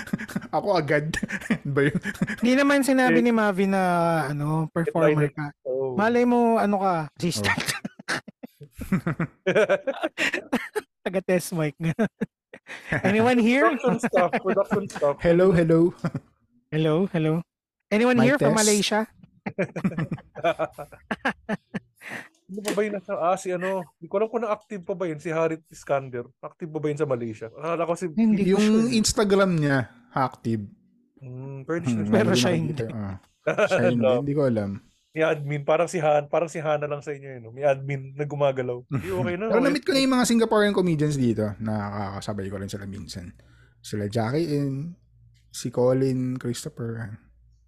Ako 0.57 0.67
agad. 0.73 1.05
ba 1.77 1.81
yun? 1.85 1.97
Hindi 2.41 2.53
naman 2.57 2.81
sinabi 2.81 3.21
Eh, 3.21 3.23
ni 3.23 3.31
Mavi 3.31 3.69
na 3.69 3.81
ano, 4.27 4.65
performer 4.67 5.29
ka. 5.29 5.53
Oh. 5.61 5.93
Malay 5.93 6.25
mo, 6.25 6.57
ano 6.57 6.81
ka, 6.81 6.93
assistant. 7.13 7.61
Taga-test 11.03 11.53
mic 11.53 11.75
nga. 11.77 11.93
Anyone 13.07 13.39
here? 13.43 13.69
Production 13.69 13.97
stuff, 13.99 14.31
production 14.41 14.83
stuff. 14.87 15.15
Hello, 15.21 15.51
hello. 15.51 15.93
Hello, 16.69 17.05
hello. 17.09 17.41
Anyone 17.89 18.17
Mic 18.17 18.25
here 18.25 18.37
from 18.37 18.53
test. 18.53 18.61
Malaysia? 18.61 18.99
Ano 22.49 22.59
pa 22.65 22.71
ba 22.73 22.81
yun 22.81 22.93
nasa, 22.97 23.13
ah, 23.13 23.37
si 23.37 23.53
ano, 23.53 23.85
hindi 23.97 24.09
ko 24.09 24.17
alam 24.17 24.29
kung 24.29 24.41
na-active 24.41 24.81
pa 24.81 24.93
ba 24.93 25.05
yun, 25.05 25.17
si 25.17 25.29
Harit 25.29 25.61
Iskander. 25.69 26.25
Active 26.41 26.69
pa 26.69 26.79
ba 26.81 26.87
yun 26.89 26.97
sa 26.97 27.05
Malaysia? 27.05 27.47
Akala 27.53 27.85
ko 27.85 27.93
si... 27.93 28.05
Hindi 28.09 28.41
ko 28.49 28.57
yung 28.57 28.65
sure. 28.65 28.89
Instagram 28.97 29.51
niya, 29.53 29.77
active. 30.09 30.65
Hmm, 31.21 31.61
pwede 31.65 31.85
Hmm, 31.85 31.93
siya. 31.93 32.03
Pero 32.09 32.25
hindi 32.25 32.41
siya 32.41 32.51
hindi. 32.53 32.85
Ah. 32.89 33.15
Siya 33.69 33.81
hindi, 33.89 34.01
No. 34.01 34.21
hindi 34.25 34.33
ko 34.33 34.41
alam. 34.45 34.69
May 35.09 35.25
admin, 35.25 35.65
parang 35.65 35.89
si 35.89 35.97
Han, 35.97 36.29
parang 36.29 36.45
si 36.45 36.61
Hana 36.61 36.85
lang 36.85 37.01
sa 37.01 37.09
inyo 37.09 37.25
yun. 37.27 37.41
no? 37.41 37.51
May 37.51 37.65
admin 37.65 38.13
na 38.13 38.23
gumagalaw. 38.23 38.85
Hindi 38.89 39.09
okay 39.09 39.35
na. 39.35 39.49
Pero 39.49 39.61
na-meet 39.61 39.81
ko 39.81 39.91
na 39.91 40.01
yung 40.01 40.13
mga 40.13 40.27
Singaporean 40.27 40.71
comedians 40.71 41.17
dito. 41.17 41.49
Nakakasabay 41.57 42.45
ko 42.45 42.61
rin 42.61 42.69
sila 42.69 42.85
minsan. 42.85 43.33
Sila 43.81 44.05
Jackie 44.05 44.53
In, 44.53 44.93
si 45.49 45.73
Colin, 45.73 46.37
Christopher. 46.37 47.17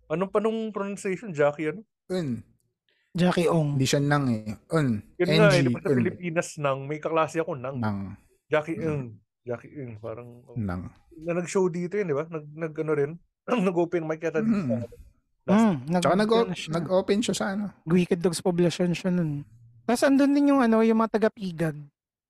Anong 0.06 0.30
pa 0.30 0.38
nung 0.38 0.70
pronunciation, 0.70 1.34
Jackie? 1.34 1.72
Ano? 1.72 1.82
Un. 2.12 2.46
Jackie 3.12 3.50
Ong. 3.50 3.76
Hindi 3.76 3.88
siya 3.90 4.00
nang 4.00 4.30
eh. 4.30 4.56
Un. 4.70 5.02
Yun 5.18 5.28
nga, 5.28 5.50
eh, 5.50 5.60
NG. 5.60 5.66
di 5.66 5.72
ba 5.72 5.80
sa 5.82 5.90
Un. 5.90 5.98
Pilipinas 5.98 6.50
nang, 6.62 6.80
may 6.86 7.00
kaklase 7.00 7.42
ako 7.42 7.58
nang. 7.58 7.76
Nang. 7.76 8.16
Jackie 8.48 8.78
Mm. 8.78 8.86
Ng. 8.86 9.02
Jackie 9.42 9.74
Ng, 9.74 9.98
parang... 9.98 10.30
oh. 10.46 10.56
Nang. 10.56 10.94
Na 11.18 11.34
nag-show 11.34 11.66
dito 11.68 11.98
yun, 11.98 12.06
di 12.06 12.14
ba? 12.14 12.24
Nag, 12.24 12.46
nag 12.54 12.74
ano 12.78 12.92
rin? 12.94 13.12
Nag-open 13.68 14.06
mic 14.06 14.22
yata 14.22 14.40
dito. 14.40 14.54
Mm. 14.78 14.86
Mm, 15.50 15.76
nag, 15.90 16.02
Tsaka 16.06 16.16
nag- 16.16 16.32
ano 16.32 16.54
siya. 16.54 16.72
nag-open 16.78 17.20
siya 17.20 17.36
sa 17.36 17.46
ano. 17.58 17.66
Wicked 17.90 18.22
Dogs 18.22 18.42
Poblacion 18.42 18.94
siya 18.94 19.10
nun. 19.10 19.42
Tapos 19.84 20.06
andun 20.06 20.32
din 20.32 20.54
yung 20.54 20.62
ano, 20.62 20.86
yung 20.86 21.02
mga 21.02 21.18
taga-pigag. 21.18 21.76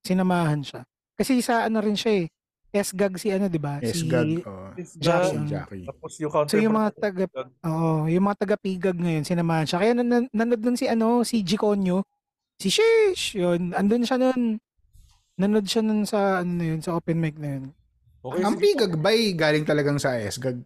Sinamahan 0.02 0.64
siya. 0.64 0.82
Kasi 1.20 1.44
sa 1.44 1.68
ano 1.68 1.84
rin 1.84 2.00
siya 2.00 2.24
eh. 2.24 2.28
S-gag 2.72 3.20
si 3.20 3.28
ano, 3.28 3.52
di 3.52 3.60
ba? 3.60 3.84
Si 3.84 4.08
S-gag. 4.08 4.48
Oh. 4.48 4.72
Jackie. 4.96 5.44
the- 5.44 5.50
Jackie. 5.52 5.84
Tapos 5.84 6.12
yung 6.24 6.32
counter 6.32 6.56
So 6.56 6.64
yung 6.64 6.76
mga 6.80 6.92
taga 6.96 7.26
Oo, 7.68 8.08
yung 8.08 8.24
mga 8.24 8.38
taga-pigag 8.40 8.96
ngayon 8.96 9.28
sinamahan 9.28 9.68
siya. 9.68 9.80
Kaya 9.84 9.92
nan- 9.92 10.32
nanood 10.32 10.64
dun 10.64 10.80
si 10.80 10.88
ano, 10.88 11.28
si 11.28 11.44
Giconyo. 11.44 12.00
Si 12.56 12.72
Shish, 12.72 13.36
yun. 13.36 13.76
Andun 13.76 14.08
siya 14.08 14.16
nun. 14.16 14.56
Nanood 15.36 15.68
siya 15.68 15.84
nun 15.84 16.08
sa 16.08 16.40
ano 16.40 16.52
na 16.56 16.66
yun, 16.72 16.80
sa 16.80 16.96
open 16.96 17.20
mic 17.20 17.36
na 17.36 17.60
yun. 17.60 17.76
Okay, 18.24 18.40
Ang 18.40 18.56
pigag 18.56 18.94
bay 19.02 19.34
galing 19.36 19.68
talagang 19.68 20.00
sa 20.00 20.16
S-gag. 20.16 20.64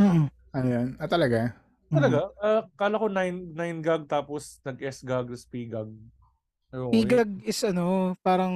Mm. 0.00 0.30
Ano 0.54 0.66
yan? 0.66 0.88
Ah, 0.96 1.10
talaga? 1.10 1.52
Talaga? 1.94 2.18
Ah, 2.38 2.62
kala 2.74 2.96
ko 2.96 3.06
9 3.06 3.54
9 3.54 3.80
gag 3.80 4.02
tapos 4.04 4.58
nag-S 4.60 5.02
gag 5.02 5.26
tapos 5.26 5.46
P 5.46 5.66
gag. 5.66 5.90
Ayun, 6.70 6.90
Pigag 6.90 7.30
is 7.42 7.62
ano, 7.62 8.18
parang 8.18 8.54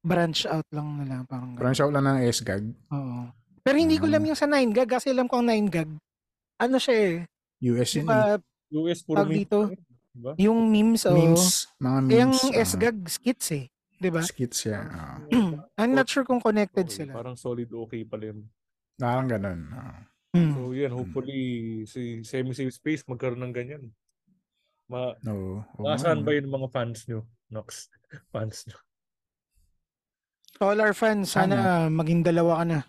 branch 0.00 0.48
out 0.48 0.64
lang 0.72 0.88
nila. 0.96 1.28
Parang. 1.28 1.52
Branch 1.54 1.76
out 1.76 1.92
lang 1.92 2.04
ng 2.06 2.18
S-gag. 2.24 2.64
Oo. 2.88 3.28
Pero 3.60 3.76
hindi 3.76 4.00
ko 4.00 4.08
alam 4.08 4.24
yung 4.24 4.38
sa 4.38 4.48
9 4.48 4.72
gag 4.72 4.88
kasi 4.88 5.12
alam 5.12 5.28
ko 5.28 5.36
ang 5.36 5.46
9 5.46 5.68
gag. 5.68 5.90
Ano 6.56 6.80
siya 6.80 6.96
eh? 6.96 7.14
US 7.68 7.90
yun 7.92 8.06
eh. 8.06 8.08
ba, 8.08 8.40
US 8.72 9.00
puro 9.04 9.22
meme. 9.22 9.34
dito, 9.36 9.68
Diba? 10.08 10.32
yung 10.40 10.66
memes 10.66 11.04
o 11.04 11.12
Memes. 11.12 11.68
Mga 11.76 11.98
memes. 12.00 12.16
yung 12.16 12.32
ah, 12.50 12.64
S-gag 12.64 12.98
skits 13.06 13.48
eh. 13.52 13.64
Di 13.94 14.08
ba? 14.08 14.22
skits 14.24 14.58
siya. 14.64 14.78
ah. 14.88 15.18
I'm 15.78 15.92
not 15.92 16.08
sure 16.08 16.24
kung 16.24 16.40
connected 16.40 16.88
Okay, 16.88 17.04
sila. 17.04 17.12
Parang 17.12 17.36
solid 17.36 17.68
okay 17.68 18.02
pala 18.02 18.32
yun. 18.32 18.48
Parang 18.96 19.28
ganun. 19.28 19.68
ah. 19.70 20.00
Mm. 20.36 20.52
So 20.52 20.60
yan, 20.76 20.92
hopefully 20.92 21.40
si 21.88 22.20
Semi-Safe 22.20 22.72
Space 22.74 23.02
magkaroon 23.08 23.40
ng 23.48 23.54
ganyan. 23.54 23.84
Ma. 24.88 25.12
Oo 25.28 25.64
Nasaan 25.80 26.24
nga, 26.24 26.26
ba 26.26 26.30
no? 26.32 26.36
yung 26.36 26.52
mga 26.52 26.68
fans 26.72 26.98
nyo? 27.08 27.20
Nox. 27.48 27.88
Fans 28.32 28.64
nyo. 28.68 28.76
All 30.58 30.80
our 30.82 30.96
fans, 30.96 31.30
sana 31.30 31.86
maging 31.86 32.26
dalawa 32.26 32.60
ka 32.60 32.64
na. 32.66 32.80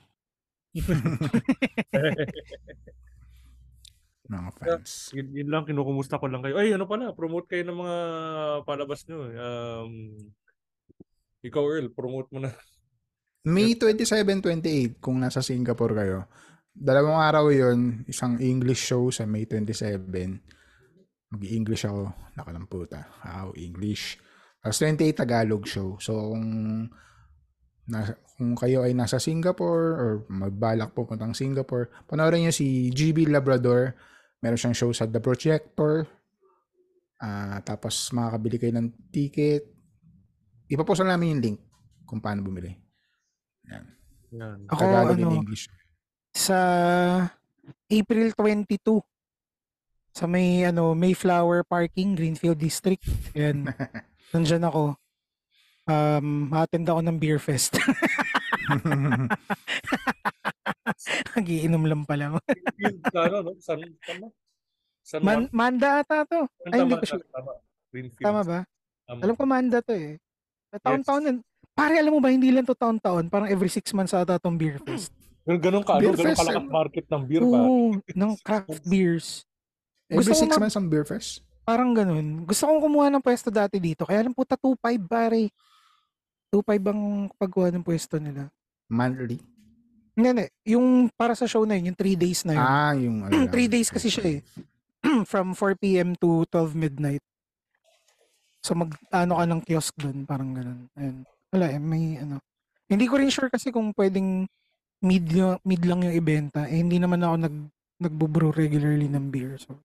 Mga 4.30 4.50
fans. 4.62 5.10
yun, 5.18 5.28
yun 5.34 5.50
lang, 5.50 5.66
kinukumusta 5.66 6.22
ko 6.22 6.30
lang 6.30 6.46
kayo. 6.46 6.62
Ay, 6.62 6.70
ano 6.70 6.86
pala, 6.86 7.18
promote 7.18 7.50
kayo 7.50 7.66
ng 7.66 7.82
mga 7.82 7.98
palabas 8.62 9.02
nyo. 9.10 9.26
Um, 9.26 9.94
ikaw, 11.42 11.66
Earl, 11.66 11.90
promote 11.90 12.30
mo 12.30 12.46
na. 12.46 12.54
May 13.42 13.74
27, 13.74 14.22
28 14.38 15.02
kung 15.02 15.18
nasa 15.18 15.42
Singapore 15.42 15.98
kayo. 15.98 16.30
Dalawang 16.74 17.20
araw 17.20 17.46
yon 17.50 18.06
isang 18.06 18.38
English 18.38 18.86
show 18.86 19.10
sa 19.10 19.26
May 19.26 19.50
27. 19.50 20.06
Mag-English 21.30 21.86
ako, 21.86 22.10
nakalamputa. 22.34 23.06
How 23.22 23.54
English. 23.54 24.18
Tapos 24.60 24.82
28 24.82 25.14
Tagalog 25.14 25.64
show. 25.70 25.96
So 26.02 26.34
kung 26.34 26.48
nasa, 27.90 28.18
kung 28.38 28.54
kayo 28.58 28.86
ay 28.86 28.94
nasa 28.98 29.18
Singapore 29.22 29.86
or 29.98 30.10
magbalak 30.30 30.94
pupuntang 30.94 31.38
Singapore, 31.38 31.90
panoorin 32.10 32.48
niyo 32.48 32.54
si 32.54 32.90
GB 32.90 33.30
Labrador. 33.30 33.94
Meron 34.40 34.60
siyang 34.60 34.78
show 34.78 34.92
sa 34.96 35.06
The 35.06 35.20
Projector. 35.20 36.08
Ah, 37.20 37.60
tapos 37.62 38.10
makakabili 38.16 38.58
kayo 38.58 38.74
ng 38.80 39.12
ticket. 39.12 39.68
Ipapost 40.72 41.04
lang 41.04 41.18
namin 41.18 41.36
yung 41.36 41.44
link 41.44 41.60
kung 42.08 42.24
paano 42.24 42.42
bumili. 42.42 42.72
Yan. 43.68 43.86
Yan. 44.34 44.60
Ako, 44.72 44.82
Tagalog 44.82 45.20
and 45.20 45.26
ano, 45.28 45.38
English. 45.44 45.68
Sa 46.34 46.60
April 47.90 48.34
22 48.34 49.02
sa 50.14 50.26
may 50.26 50.66
ano 50.66 50.98
Mayflower 50.98 51.64
Parking 51.64 52.18
Greenfield 52.18 52.60
District. 52.60 53.06
Yan. 53.38 53.70
Nandiyan 54.34 54.68
ako. 54.68 54.98
Um, 55.90 56.54
attend 56.54 56.86
ako 56.86 57.02
ng 57.02 57.18
beer 57.18 57.42
fest. 57.42 57.80
Nagiinom 61.36 61.84
lang 61.86 62.04
pala. 62.06 62.38
Sa 63.10 63.20
ano, 63.26 63.38
no? 63.42 63.52
San, 63.58 63.80
tama? 64.06 64.28
San 65.02 65.20
Man? 65.26 65.50
Manda 65.50 66.06
ata 66.06 66.22
to. 66.28 66.46
Tama, 66.46 66.74
Ay, 66.74 66.80
hindi 66.86 66.94
ko 66.94 67.06
tama, 67.06 67.10
sure. 67.10 67.26
Tama. 67.34 67.52
Greenfield. 67.90 68.26
Tama 68.26 68.42
ba? 68.46 68.60
Tama. 69.10 69.20
Alam 69.26 69.36
ko 69.36 69.44
Manda 69.50 69.82
to 69.82 69.94
eh. 69.98 70.22
Taon-taon 70.86 71.22
yan. 71.26 71.38
Pare, 71.74 71.98
alam 71.98 72.14
mo 72.14 72.22
ba, 72.22 72.30
hindi 72.30 72.54
lang 72.54 72.68
to 72.68 72.78
taon-taon. 72.78 73.32
Parang 73.32 73.50
every 73.50 73.72
six 73.72 73.90
months 73.96 74.14
ata 74.14 74.38
tong 74.38 74.60
beer 74.60 74.78
fest. 74.86 75.10
Ganun, 75.50 75.60
ganun 75.60 75.82
ka, 75.82 75.98
ano, 75.98 76.02
Beer 76.04 76.14
ganun 76.14 76.28
fest, 76.30 76.40
kalakas 76.40 76.62
eh. 76.62 76.70
market 76.70 77.06
ng 77.10 77.24
beer 77.26 77.42
ba? 77.42 77.58
Oo, 77.58 77.86
ng 77.98 78.32
craft 78.40 78.84
beers. 78.86 79.28
Every 80.06 80.22
Gusto 80.22 80.30
ko 80.30 80.38
six 80.38 80.50
mag- 80.52 80.62
months 80.62 80.78
ang 80.78 80.88
beer 80.88 81.02
fest? 81.04 81.42
Parang 81.66 81.90
ganun. 81.92 82.46
Gusto 82.46 82.70
kong 82.70 82.82
kumuha 82.82 83.10
ng 83.10 83.22
pwesto 83.22 83.50
dati 83.50 83.82
dito. 83.82 84.06
Kaya 84.06 84.22
lang 84.22 84.34
puta 84.34 84.54
2.5 84.54 84.78
pare. 85.06 85.50
2.5 86.50 86.66
ang 86.86 87.02
pagkuha 87.34 87.70
ng 87.70 87.82
pwesto 87.82 88.18
nila. 88.18 88.50
Monthly? 88.90 89.38
Hindi, 90.14 90.28
hindi. 90.28 90.46
Yung 90.68 91.10
para 91.10 91.34
sa 91.34 91.46
show 91.46 91.62
na 91.62 91.74
yun, 91.74 91.94
yung 91.94 91.98
3 91.98 92.14
days 92.16 92.42
na 92.42 92.54
yun. 92.54 92.62
Ah, 92.64 92.94
yung 92.94 93.18
ano 93.26 93.34
lang. 93.40 93.50
3 93.50 93.70
days 93.70 93.90
kasi 93.90 94.10
siya 94.10 94.38
eh. 94.38 94.40
From 95.26 95.54
4 95.54 95.78
p.m. 95.78 96.14
to 96.16 96.46
12 96.46 96.74
midnight. 96.76 97.22
So 98.60 98.74
mag 98.74 98.94
ano 99.10 99.34
ka 99.34 99.46
ng 99.46 99.62
kiosk 99.64 99.94
doon, 99.96 100.26
parang 100.26 100.54
ganun. 100.54 100.90
Ayun. 100.94 101.26
Wala 101.50 101.66
eh, 101.70 101.80
may 101.80 102.18
ano. 102.18 102.38
Hindi 102.86 103.06
ko 103.06 103.18
rin 103.18 103.30
sure 103.30 103.48
kasi 103.48 103.70
kung 103.70 103.94
pwedeng 103.94 104.46
mid, 105.04 105.26
yung- 105.32 105.62
mid 105.64 105.84
lang 105.84 106.04
yung 106.04 106.16
ibenta. 106.16 106.68
Eh, 106.68 106.80
hindi 106.80 107.00
naman 107.00 107.24
ako 107.24 107.36
nag 107.48 107.56
nagbubrew 108.00 108.56
regularly 108.56 109.12
ng 109.12 109.28
beer. 109.28 109.60
So, 109.60 109.76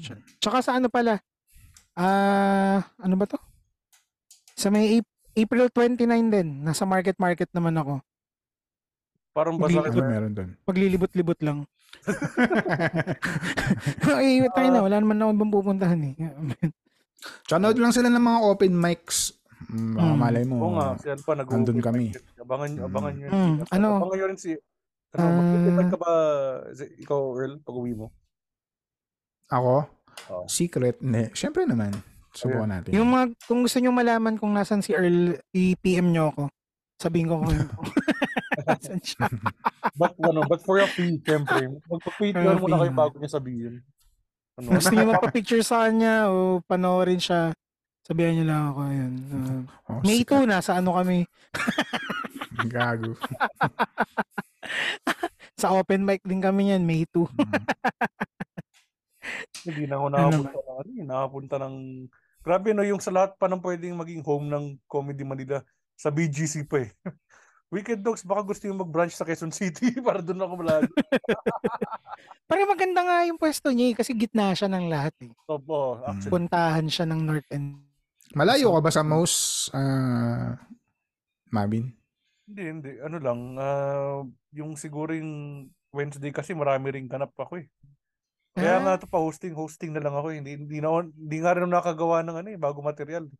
sure. 0.00 0.20
Tsaka 0.40 0.64
sa 0.64 0.80
ano 0.80 0.88
pala, 0.88 1.20
ah, 2.00 2.80
ano 2.96 3.14
ba 3.20 3.28
to? 3.28 3.36
Sa 4.56 4.72
may 4.72 4.98
Ap- 4.98 5.20
April 5.36 5.68
29 5.68 6.32
din, 6.32 6.64
nasa 6.64 6.88
market 6.88 7.20
market 7.20 7.52
naman 7.52 7.76
ako. 7.76 8.00
Parang 9.34 9.58
Ano 9.58 9.66
basa 9.66 10.00
meron 10.00 10.32
doon? 10.32 10.50
Paglilibot-libot 10.62 11.38
lang. 11.42 11.66
eh, 14.22 14.46
tayo 14.54 14.68
na, 14.70 14.80
wala 14.80 14.96
naman 15.02 15.18
ako 15.18 15.30
ibang 15.34 15.52
pupuntahan 15.52 16.00
eh. 16.06 16.14
Tsaka 17.44 17.74
lang 17.74 17.94
sila 17.94 18.08
ng 18.14 18.24
mga 18.24 18.40
open 18.46 18.74
mics. 18.78 19.34
Mm, 19.66 19.92
Baka 19.92 20.06
Mm. 20.06 20.18
malay 20.18 20.44
mo. 20.44 20.54
Oo 20.58 20.72
nga, 20.74 20.86
si 20.96 21.06
Alpa 21.06 21.32
nag 21.34 21.48
Andun 21.48 21.80
kami. 21.80 22.06
Abangan, 22.36 22.70
abangan 22.80 23.12
nyo. 23.14 23.28
Mm, 23.28 23.54
ano? 23.68 23.88
Abangan 23.98 24.16
nyo 24.16 24.26
rin 24.28 24.38
si... 24.38 24.50
Ano, 25.10 25.22
Ah. 25.22 25.32
mag-invite 25.32 25.90
ka 25.90 25.98
ba, 25.98 26.12
si- 26.72 26.92
ikaw, 26.98 27.20
Earl, 27.34 27.54
pag 27.60 27.76
uwi 27.76 27.94
mo? 27.94 28.10
Ako? 29.48 29.74
Oo. 30.30 30.44
Secret? 30.46 30.98
Hindi. 30.98 31.30
Siyempre 31.32 31.64
naman. 31.64 31.92
Subukan 32.30 32.66
natin. 32.68 32.90
Yung 32.92 33.06
mga, 33.08 33.30
kung 33.40 33.62
gusto 33.62 33.78
nyo 33.78 33.90
malaman 33.90 34.34
kung 34.34 34.50
nasan 34.50 34.82
si 34.82 34.90
Earl, 34.90 35.38
i-PM 35.50 36.10
nyo 36.10 36.34
ako. 36.34 36.42
Sabihin 36.96 37.28
ko 37.28 37.38
kung 37.38 37.50
nasan 38.66 38.98
siya. 38.98 39.30
But, 40.00 40.18
ano, 40.18 40.42
but 40.42 40.58
for 40.58 40.78
a 40.78 40.88
fee, 40.88 41.20
siyempre. 41.20 41.70
Magpa-Patreon 41.84 42.42
For 42.42 42.58
a 42.58 42.58
muna 42.58 42.76
kayo 42.80 42.92
bago 42.92 43.14
niya 43.16 43.30
sabihin. 43.30 43.74
Ano? 44.56 44.66
Gusto 44.72 44.90
nyo 44.90 45.06
magpa-picture 45.08 45.62
sa 45.62 45.86
kanya 45.86 46.26
o 46.26 46.58
panoorin 46.60 47.18
siya, 47.18 47.54
sabihan 48.04 48.36
nyo 48.38 48.44
lang 48.46 48.62
ako. 48.70 48.80
Ayun. 48.84 49.12
Uh, 49.32 49.60
Oh, 49.90 50.00
May 50.00 50.24
sikat. 50.24 50.44
2, 50.44 50.52
nasa 50.52 50.70
ano 50.80 50.96
kami. 50.96 51.28
Gago. 52.72 53.12
sa 55.60 55.72
open 55.76 56.04
mic 56.04 56.20
din 56.24 56.40
kami 56.40 56.72
yan, 56.72 56.84
May 56.84 57.04
2. 57.08 57.24
Hindi 59.64 59.84
na 59.88 59.96
ako 59.96 60.06
Ano 60.12 60.16
nakapunta 60.16 60.60
ng 60.60 60.76
ano, 60.76 60.90
eh, 60.92 61.04
nakapunta 61.04 61.56
ng 61.60 61.76
Grabe 62.44 62.76
no, 62.76 62.84
yung 62.84 63.00
sa 63.00 63.08
lahat 63.08 63.40
pa 63.40 63.48
ng 63.48 63.64
pwedeng 63.64 63.96
maging 63.96 64.20
home 64.20 64.52
ng 64.52 64.64
Comedy 64.84 65.24
Manila 65.24 65.64
sa 65.96 66.12
BGC 66.12 66.68
pa 66.68 66.84
eh. 66.84 66.92
Wicked 67.72 68.04
Dogs, 68.04 68.20
baka 68.20 68.44
gusto 68.44 68.68
yung 68.68 68.84
mag-branch 68.84 69.16
sa 69.16 69.24
Quezon 69.24 69.48
City 69.50 69.96
para 70.04 70.20
doon 70.20 70.44
ako 70.44 70.52
malago. 70.60 70.92
Parang 72.44 72.68
maganda 72.68 73.00
nga 73.00 73.24
yung 73.24 73.40
pwesto 73.40 73.72
niya 73.72 73.90
eh, 73.90 73.94
kasi 73.96 74.12
gitna 74.12 74.52
siya 74.52 74.68
ng 74.68 74.86
lahat 74.92 75.16
eh. 75.24 75.32
Opo, 75.48 76.04
actually. 76.04 76.30
Puntahan 76.30 76.86
siya 76.92 77.08
ng 77.08 77.20
North 77.24 77.48
End. 77.48 77.80
Malayo 78.34 78.74
ka 78.74 78.80
ba 78.82 78.90
sa 78.90 79.06
most, 79.06 79.70
ah, 79.70 80.58
Mabin? 81.54 81.94
Hindi, 82.50 82.62
hindi. 82.66 82.92
Ano 82.98 83.22
lang, 83.22 83.54
ah, 83.56 84.26
yung 84.50 84.74
siguro 84.74 85.14
yung 85.14 85.64
Wednesday 85.94 86.34
kasi 86.34 86.50
marami 86.50 86.90
ring 86.90 87.06
ganap 87.06 87.30
ako 87.38 87.62
eh. 87.62 87.70
Kaya 88.58 88.78
Ah. 88.78 88.82
nga 88.82 88.92
ito 88.98 89.06
pa 89.06 89.22
hosting, 89.22 89.54
hosting 89.54 89.94
na 89.94 90.02
lang 90.02 90.14
ako 90.18 90.34
eh. 90.34 90.42
Hindi, 90.42 90.58
hindi, 90.58 90.78
na, 90.82 90.90
hindi 91.06 91.36
nga 91.38 91.54
rin 91.54 91.70
nakagawa 91.70 92.26
ng 92.26 92.36
ano 92.42 92.48
eh, 92.50 92.58
bago 92.58 92.82
material. 92.82 93.30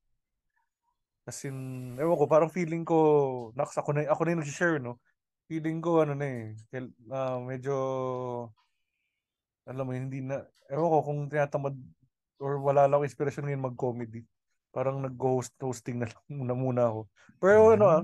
As 1.26 1.42
in, 1.42 1.98
ewan 1.98 2.14
ko, 2.14 2.24
parang 2.30 2.52
feeling 2.54 2.86
ko, 2.86 2.98
naks, 3.58 3.74
ako 3.74 3.98
na, 3.98 4.06
ako 4.06 4.20
na 4.22 4.30
yung 4.38 4.42
nag-share, 4.46 4.78
no? 4.78 5.02
Feeling 5.50 5.82
ko, 5.82 6.06
ano 6.06 6.14
na 6.14 6.26
eh, 6.26 6.54
ah, 7.10 7.42
medyo, 7.42 7.74
alam 9.66 9.84
mo, 9.88 9.90
hindi 9.90 10.22
na, 10.22 10.38
ewan 10.70 10.90
ko 10.92 10.98
kung 11.02 11.20
tinatamad 11.26 11.74
or 12.38 12.62
wala 12.62 12.86
lang 12.86 13.02
inspiration 13.02 13.42
ngayon 13.42 13.66
mag-comedy. 13.74 14.22
Parang 14.74 14.98
nag-host 14.98 15.54
hosting 15.62 16.02
na 16.02 16.10
lang 16.10 16.22
muna 16.42 16.54
muna 16.58 16.82
ako. 16.90 17.00
Pero 17.38 17.70
ano 17.70 17.86
ah, 17.86 18.02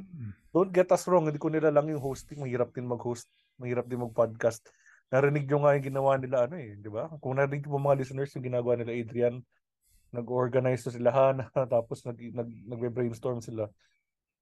don't 0.54 0.70
get 0.70 0.86
us 0.94 1.02
wrong, 1.10 1.26
hindi 1.26 1.42
ko 1.42 1.50
nila 1.50 1.74
lang 1.74 1.90
yung 1.90 1.98
hosting, 1.98 2.38
mahirap 2.38 2.70
din 2.70 2.86
mag-host, 2.86 3.26
mahirap 3.58 3.90
din 3.90 4.06
mag-podcast. 4.06 4.62
Narinig 5.10 5.50
nyo 5.50 5.66
nga 5.66 5.74
yung 5.74 5.86
ginawa 5.90 6.14
nila 6.14 6.46
ano 6.46 6.54
eh, 6.54 6.78
di 6.78 6.86
ba? 6.86 7.10
Kung 7.18 7.42
narinig 7.42 7.66
mo 7.66 7.82
mga 7.82 7.98
listeners 7.98 8.30
yung 8.38 8.46
ginagawa 8.46 8.78
nila 8.78 8.94
Adrian, 8.94 9.42
nag-organize 10.14 10.86
sila 10.86 11.10
Hana, 11.16 11.50
tapos 11.50 12.06
nag, 12.06 12.14
nag, 12.14 12.48
nagbe-brainstorm 12.70 13.42
sila. 13.42 13.66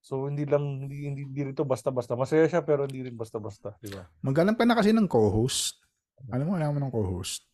So 0.04 0.28
hindi 0.28 0.44
lang 0.44 0.84
hindi 0.84 1.08
hindi, 1.08 1.22
hindi 1.24 1.40
rito 1.48 1.64
basta-basta. 1.64 2.12
Masaya 2.14 2.44
siya 2.44 2.60
pero 2.60 2.84
hindi 2.84 3.08
rin 3.08 3.16
basta-basta, 3.16 3.72
di 3.80 3.88
ba? 3.88 4.04
Maghanap 4.20 4.60
ka 4.60 4.68
na 4.68 4.76
kasi 4.76 4.92
ng 4.92 5.08
co-host. 5.08 5.80
Alam 6.28 6.44
mo, 6.44 6.52
kailangan 6.54 6.74
mo 6.76 6.80
ng 6.84 6.92
co-host. 6.92 7.47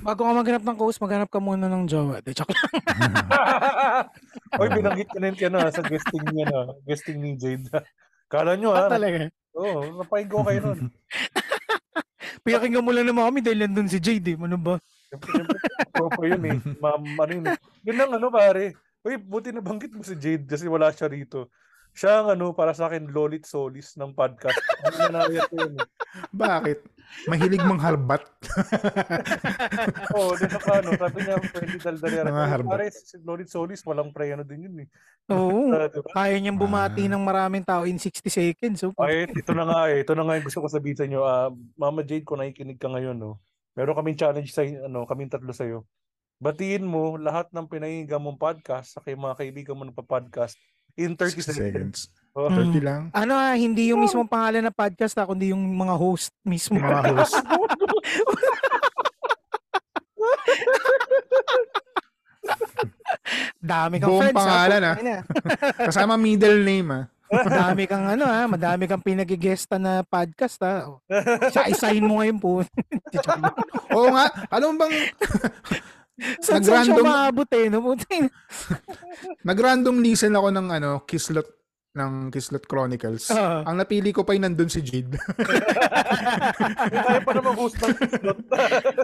Bago 0.00 0.20
ka 0.22 0.32
maghanap 0.32 0.62
ng 0.62 0.78
host, 0.78 1.00
maghanap 1.00 1.28
ka 1.28 1.40
muna 1.40 1.64
ng 1.64 1.84
jowa. 1.84 2.20
De, 2.20 2.32
joke 2.32 2.52
lang. 2.52 2.64
Oy, 4.60 4.68
binanggit 4.68 5.08
ko 5.08 5.16
na 5.16 5.32
yun 5.32 5.36
kaya 5.36 5.50
na 5.50 5.72
sa 5.72 5.80
guesting 5.80 6.24
niya 6.28 6.44
na, 6.46 6.60
guesting 6.84 7.18
ni 7.18 7.34
Jade. 7.34 7.68
Kala 8.28 8.54
nyo 8.54 8.72
Ah, 8.72 8.86
ha? 8.86 8.92
talaga? 8.92 9.28
Oo, 9.54 10.02
napahin 10.02 10.28
ko 10.28 10.44
kayo 10.44 10.60
nun. 10.60 10.80
Pinakinggan 12.44 12.84
mo 12.84 12.92
lang 12.92 13.08
naman 13.08 13.24
kami 13.30 13.40
dahil 13.40 13.64
nandun 13.64 13.88
si 13.88 13.96
Jade 13.96 14.34
eh. 14.34 14.36
Ano 14.36 14.60
ba? 14.60 14.76
Proper 15.94 16.24
yun 16.36 16.44
eh. 16.44 16.58
Ma'am, 16.82 17.02
ano 17.16 17.32
yun 17.32 17.46
eh. 17.48 17.56
Yun 17.86 17.98
ang 18.00 18.12
ano 18.18 18.28
pare. 18.28 18.76
Uy, 19.00 19.16
buti 19.16 19.52
na 19.52 19.64
banggit 19.64 19.92
mo 19.92 20.04
si 20.04 20.16
Jade 20.16 20.44
kasi 20.44 20.68
wala 20.68 20.90
siya 20.90 21.08
rito. 21.08 21.48
Siya 21.94 22.26
ang 22.26 22.28
ano, 22.34 22.50
para 22.58 22.74
sa 22.74 22.90
akin, 22.90 23.06
Lolit 23.14 23.46
Solis 23.46 23.94
ng 23.94 24.18
podcast. 24.18 24.58
Ano 24.84 25.16
na 25.16 25.30
yun 25.30 25.80
eh. 25.80 25.86
Bakit? 26.34 26.78
Mahilig 27.30 27.62
manghalbat. 27.64 28.20
Oo, 30.18 30.34
oh, 30.34 30.36
sa 30.36 30.60
ano, 30.82 30.92
sabi 30.92 31.18
niya, 31.24 31.40
Freddy 31.40 31.78
Daldalera. 31.80 32.28
Mga 32.28 32.50
harbat. 32.52 32.72
Pare, 32.74 32.86
si 32.92 33.16
Lolit 33.22 33.48
Solis, 33.48 33.80
walang 33.86 34.12
pre 34.12 34.34
ano 34.34 34.44
din 34.44 34.68
yun 34.68 34.76
eh. 34.84 34.88
Oo. 35.32 35.72
Ah, 35.72 35.88
diba? 35.94 36.10
Kaya 36.12 36.36
niyang 36.36 36.58
bumati 36.60 37.06
ng 37.08 37.22
maraming 37.22 37.64
tao 37.64 37.86
in 37.88 37.96
60 37.96 38.28
seconds. 38.28 38.82
So, 38.82 38.92
Ay, 39.00 39.30
ito 39.30 39.54
na 39.56 39.64
nga 39.64 39.88
eh. 39.88 40.04
Ito 40.04 40.12
na 40.12 40.26
nga 40.26 40.36
yung 40.36 40.46
gusto 40.50 40.60
ko 40.60 40.68
sabihin 40.68 40.98
sa 40.98 41.06
inyo. 41.06 41.20
Ah, 41.24 41.48
Mama 41.78 42.04
Jade, 42.04 42.26
kung 42.26 42.42
nakikinig 42.42 42.76
ka 42.76 42.90
ngayon, 42.90 43.16
no, 43.16 43.40
meron 43.72 43.96
kaming 43.96 44.18
challenge 44.18 44.50
sa 44.50 44.66
ano, 44.66 45.06
kaming 45.06 45.30
tatlo 45.30 45.54
sa 45.54 45.64
iyo. 45.64 45.86
Batiin 46.42 46.84
mo 46.84 47.14
lahat 47.16 47.48
ng 47.54 47.70
pinahinggan 47.70 48.20
mong 48.20 48.36
podcast 48.36 48.98
sa 48.98 49.00
kay 49.00 49.14
mga 49.14 49.38
kaibigan 49.38 49.78
mo 49.78 49.86
na 49.86 49.94
pa-podcast 49.94 50.58
in 50.94 51.18
30 51.18 51.42
seconds. 51.42 51.58
seconds. 51.58 51.98
Oh. 52.34 52.50
30 52.50 52.82
lang. 52.82 53.02
Ano 53.14 53.38
ah, 53.38 53.54
hindi 53.54 53.94
yung 53.94 54.02
mismong 54.02 54.26
pangalan 54.26 54.66
ng 54.66 54.74
podcast 54.74 55.14
ah, 55.18 55.26
kundi 55.26 55.54
yung 55.54 55.62
mga 55.62 55.94
host 55.94 56.34
mismo. 56.42 56.78
Mga 56.82 57.14
host. 57.14 57.38
Dami 63.64 63.96
kang 63.96 64.10
Buong 64.12 64.22
friends. 64.28 64.36
pangalan 64.36 64.80
ah. 64.82 64.84
ah. 64.84 64.94
Putang 64.94 65.06
ina. 65.06 65.18
Kasama 65.88 66.14
middle 66.18 66.60
name 66.60 66.88
ah. 66.92 67.04
Madami 67.34 67.82
kang 67.88 68.04
ano 68.06 68.24
ah, 68.28 68.46
madami 68.46 68.84
kang 68.86 69.02
pinagigesta 69.02 69.80
na 69.80 70.04
podcast 70.04 70.60
ah. 70.62 71.00
Sa 71.50 71.66
isahin 71.66 72.04
mo 72.04 72.20
ngayon 72.20 72.38
po. 72.38 72.60
Oo 73.96 74.08
nga. 74.12 74.26
Alam 74.52 74.74
mo 74.76 74.84
bang 74.84 74.94
Saan 76.38 76.62
saan 76.62 76.86
siya 76.86 77.02
maabot 77.02 77.50
eh. 77.50 77.66
No? 77.66 77.94
Nag-random 79.48 79.98
listen 79.98 80.34
ako 80.38 80.48
ng 80.54 80.66
ano, 80.70 80.90
Kislot 81.02 81.48
ng 81.94 82.34
Kislot 82.34 82.66
Chronicles. 82.66 83.30
Ah. 83.30 83.62
Ang 83.66 83.78
napili 83.78 84.10
ko 84.10 84.26
pa 84.26 84.34
yung 84.34 84.50
nandun 84.50 84.70
si 84.70 84.82
Jade. 84.82 85.14
Kaya 86.90 87.22
pa 87.22 87.32
naman 87.34 87.54
host 87.54 87.78
ng 87.78 87.94
slot. 88.18 88.38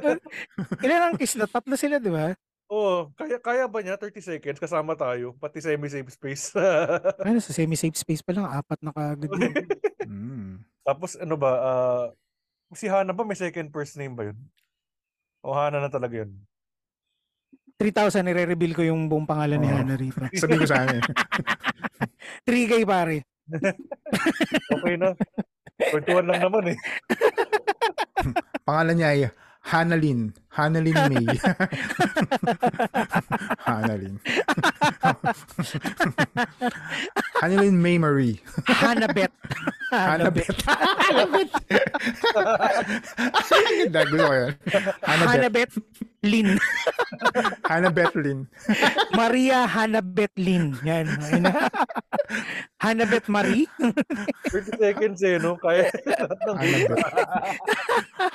Ilan 0.85 1.15
ang 1.15 1.17
kislot? 1.19 1.51
Tatlo 1.55 1.79
sila, 1.79 2.03
di 2.03 2.11
ba? 2.11 2.35
Oo, 2.71 3.11
kaya 3.19 3.43
kaya 3.43 3.67
ba 3.67 3.83
niya 3.83 3.99
30 3.99 4.23
seconds 4.23 4.63
kasama 4.63 4.95
tayo 4.95 5.35
pati 5.39 5.59
semi-safe 5.59 6.11
space. 6.11 6.55
Ano, 7.27 7.43
sa 7.43 7.51
semi-safe 7.51 7.99
space 7.99 8.23
pa 8.23 8.31
lang, 8.35 8.47
apat 8.47 8.79
na 8.83 8.95
kagad. 8.95 9.27
yun. 9.27 9.55
Mm. 10.07 10.51
Tapos 10.87 11.19
ano 11.19 11.35
ba, 11.35 11.51
ah, 11.59 12.07
si 12.75 12.87
Hana 12.87 13.11
ba 13.11 13.27
may 13.27 13.39
second 13.39 13.71
first 13.75 13.99
name 13.99 14.15
ba 14.15 14.31
yun? 14.31 14.39
O 15.43 15.51
Hana 15.51 15.83
na 15.83 15.91
talaga 15.91 16.23
yun? 16.23 16.31
3,000, 17.81 18.21
nire-reveal 18.29 18.77
ko 18.77 18.83
yung 18.85 19.09
buong 19.09 19.25
pangalan 19.25 19.57
ni 19.57 19.73
Oo. 19.73 19.81
Hana 19.81 19.97
rito. 19.97 20.21
Sabi 20.37 20.61
ko 20.61 20.69
sa 20.69 20.85
amin. 20.85 21.01
3K 22.49 22.85
pare. 22.85 23.25
Okay 24.77 24.95
na. 25.01 25.17
Kwentuhan 25.81 26.29
lang 26.29 26.45
naman 26.45 26.77
eh. 26.77 26.79
Pangalan 28.69 28.95
niya 29.01 29.09
ay 29.17 29.23
Hanalyn 29.73 30.37
Hanalin 30.51 30.99
May. 31.07 31.23
Hanalin. 33.71 34.19
Hanalin 37.39 37.77
May 37.79 37.99
Marie. 37.99 38.41
Hanabet. 38.67 39.31
Hanabet. 39.95 40.51
Hanabet. 40.67 41.51
Ganda, 43.91 44.01
gusto 44.11 44.27
ko 44.27 44.35
yan. 44.35 44.53
Hanabet. 45.07 45.31
Hanabet 45.31 45.71
Lin. 46.21 46.49
Hanabet 47.65 48.13
Lin. 48.19 48.45
Maria 49.17 49.65
Hanabet 49.71 50.33
Lin. 50.37 50.77
Yan. 50.85 51.07
Hanabet 52.83 53.25
Marie. 53.31 53.65
30 54.51 54.77
seconds 54.77 55.23
eh, 55.25 55.41
no? 55.41 55.57
Kaya 55.57 55.89
lahat 55.89 56.41
ng... 56.45 56.57
Hanabet. 56.61 56.99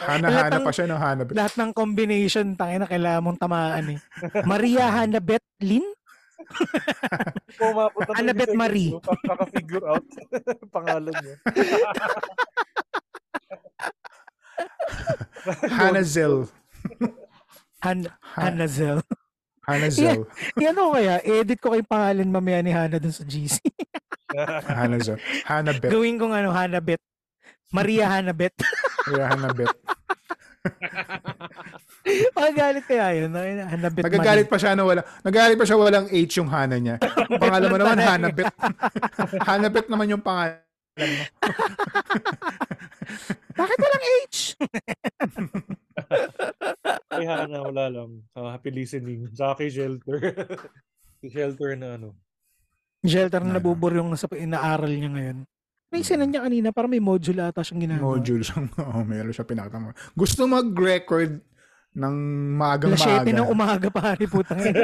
Hana-hana 0.01 0.57
pa 0.65 0.71
siya, 0.73 0.89
no? 0.89 0.97
Hanabet. 0.97 1.37
Lahat 1.37 1.53
ng 1.55 1.71
combination, 2.05 2.53
tangin 2.53 2.85
na 2.85 2.87
kailangan 2.87 3.25
mong 3.25 3.41
tamaan 3.41 3.97
eh. 3.97 3.99
Maria 4.45 4.93
Hanabet 4.93 5.41
Lin? 5.57 5.81
30 7.57 8.21
Annabeth 8.21 8.53
Marie. 8.53 8.93
Kaka-figure 9.25 9.89
out 9.89 10.05
pangalan 10.75 11.17
niya. 11.17 11.35
Hanazel. 15.81 16.45
Han 17.81 18.05
Hanazel. 18.37 19.01
Hanazel. 19.65 20.29
Yan 20.61 20.77
o 20.77 20.93
kaya, 20.93 21.17
edit 21.25 21.57
ko 21.57 21.73
kay 21.73 21.81
pangalan 21.81 22.29
mamaya 22.29 22.61
ni 22.61 22.69
Hana 22.69 23.01
dun 23.01 23.09
sa 23.09 23.25
GC. 23.25 23.57
Hanazel. 24.77 25.17
Hanabet. 25.49 25.89
Gawin 25.89 26.21
kong 26.21 26.37
ano, 26.37 26.53
Hanabet. 26.53 27.01
Maria 27.73 28.05
Hanabet. 28.13 28.53
Kaya 29.09 29.33
Hanabet. 29.33 29.73
Magagalit 32.37 32.85
kaya 32.85 33.17
yun. 33.17 33.33
no? 33.33 33.41
Hanabet 33.41 34.05
Nagagalit 34.05 34.45
pa 34.45 34.57
siya 34.61 34.77
na 34.77 34.85
wala. 34.85 35.01
Nagagalit 35.25 35.57
pa 35.57 35.65
siya 35.65 35.77
walang 35.77 36.07
H 36.13 36.37
yung 36.37 36.49
Hana 36.49 36.77
niya. 36.77 37.01
Pangalan 37.41 37.69
mo 37.73 37.77
naman 37.81 37.97
Hanabet. 37.97 38.45
Hanabet 39.41 39.85
naman 39.91 40.13
yung 40.13 40.21
pangalan 40.21 40.61
mo. 40.61 40.95
Bakit 43.55 43.77
walang 43.79 44.03
H? 44.29 44.37
Kay 47.09 47.25
Hana, 47.25 47.57
wala 47.65 47.85
lang. 47.89 48.21
Ah, 48.37 48.53
happy 48.53 48.69
listening. 48.69 49.25
Sa 49.33 49.57
kay 49.57 49.73
Shelter. 49.73 50.19
si 51.23 51.27
Shelter 51.33 51.73
na 51.73 51.97
ano. 51.97 52.13
Shelter 53.05 53.41
na 53.41 53.57
nabuburyong 53.57 54.13
sa 54.13 54.29
inaaral 54.35 54.91
niya 54.91 55.09
ngayon. 55.09 55.37
May 55.93 56.03
sinan 56.03 56.33
niya 56.33 56.43
kanina, 56.43 56.75
parang 56.75 56.91
may 56.91 56.99
module 56.99 57.39
ata 57.39 57.63
siyang 57.63 57.87
ginagawa. 57.87 58.19
Module 58.19 58.43
siyang, 58.43 58.67
oh, 58.81 59.05
meron 59.05 59.31
siya 59.31 59.47
pinakita 59.47 59.79
mo. 59.79 59.93
Gusto 60.11 60.43
mag-record 60.49 61.39
ng 61.95 62.15
Alas 62.59 62.99
7 62.99 63.23
ng 63.31 63.47
maagang-maaga. 63.47 63.55
umaga 63.55 63.87
pare 63.87 64.23
putang 64.27 64.59
ina. 64.59 64.83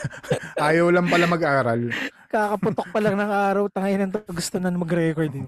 Ayaw 0.68 0.88
lang 0.88 1.06
pala 1.06 1.28
mag-aral. 1.28 1.92
Kakaputok 2.32 2.88
pa 2.88 2.98
lang 3.04 3.20
ng 3.20 3.30
araw, 3.30 3.64
tangay 3.68 4.00
ng 4.00 4.12
gusto 4.32 4.56
na 4.56 4.72
mag-record 4.72 5.32
eh. 5.36 5.46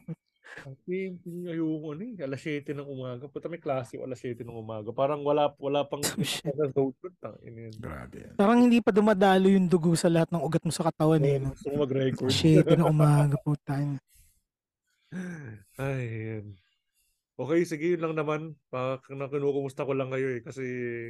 Kasi 0.60 1.16
ayoko 1.48 1.96
ano 1.96 2.02
eh. 2.04 2.20
Alas 2.20 2.44
7 2.44 2.76
ng 2.76 2.84
umaga. 2.84 3.24
Puta 3.32 3.48
may 3.48 3.62
klase 3.62 3.96
o 3.96 4.04
alas 4.04 4.20
7 4.20 4.44
ng 4.44 4.52
umaga. 4.60 4.92
Parang 4.92 5.24
wala 5.24 5.48
wala 5.56 5.88
pang. 5.88 6.04
Tangin. 7.24 7.72
Grabe. 7.80 8.36
Parang 8.36 8.60
hindi 8.60 8.84
pa 8.84 8.92
dumadalo 8.92 9.48
yung 9.48 9.70
dugo 9.70 9.96
sa 9.96 10.12
lahat 10.12 10.28
ng 10.28 10.42
ugat 10.44 10.60
mo 10.60 10.72
sa 10.72 10.84
katawan 10.84 11.22
eh. 11.24 11.40
Gusto 11.40 11.72
mag-record. 11.72 12.32
Shit, 12.32 12.68
ng 12.68 12.88
umaga 12.92 13.40
putang. 13.40 13.96
Ay, 15.80 16.04
yan. 16.04 16.46
Okay, 17.40 17.64
sige, 17.64 17.96
yun 17.96 18.02
lang 18.04 18.12
naman. 18.12 18.40
Pa, 18.68 19.00
na- 19.08 19.32
kinukumusta 19.32 19.88
ko 19.88 19.96
lang 19.96 20.12
kayo 20.12 20.28
eh. 20.36 20.40
Kasi 20.44 20.62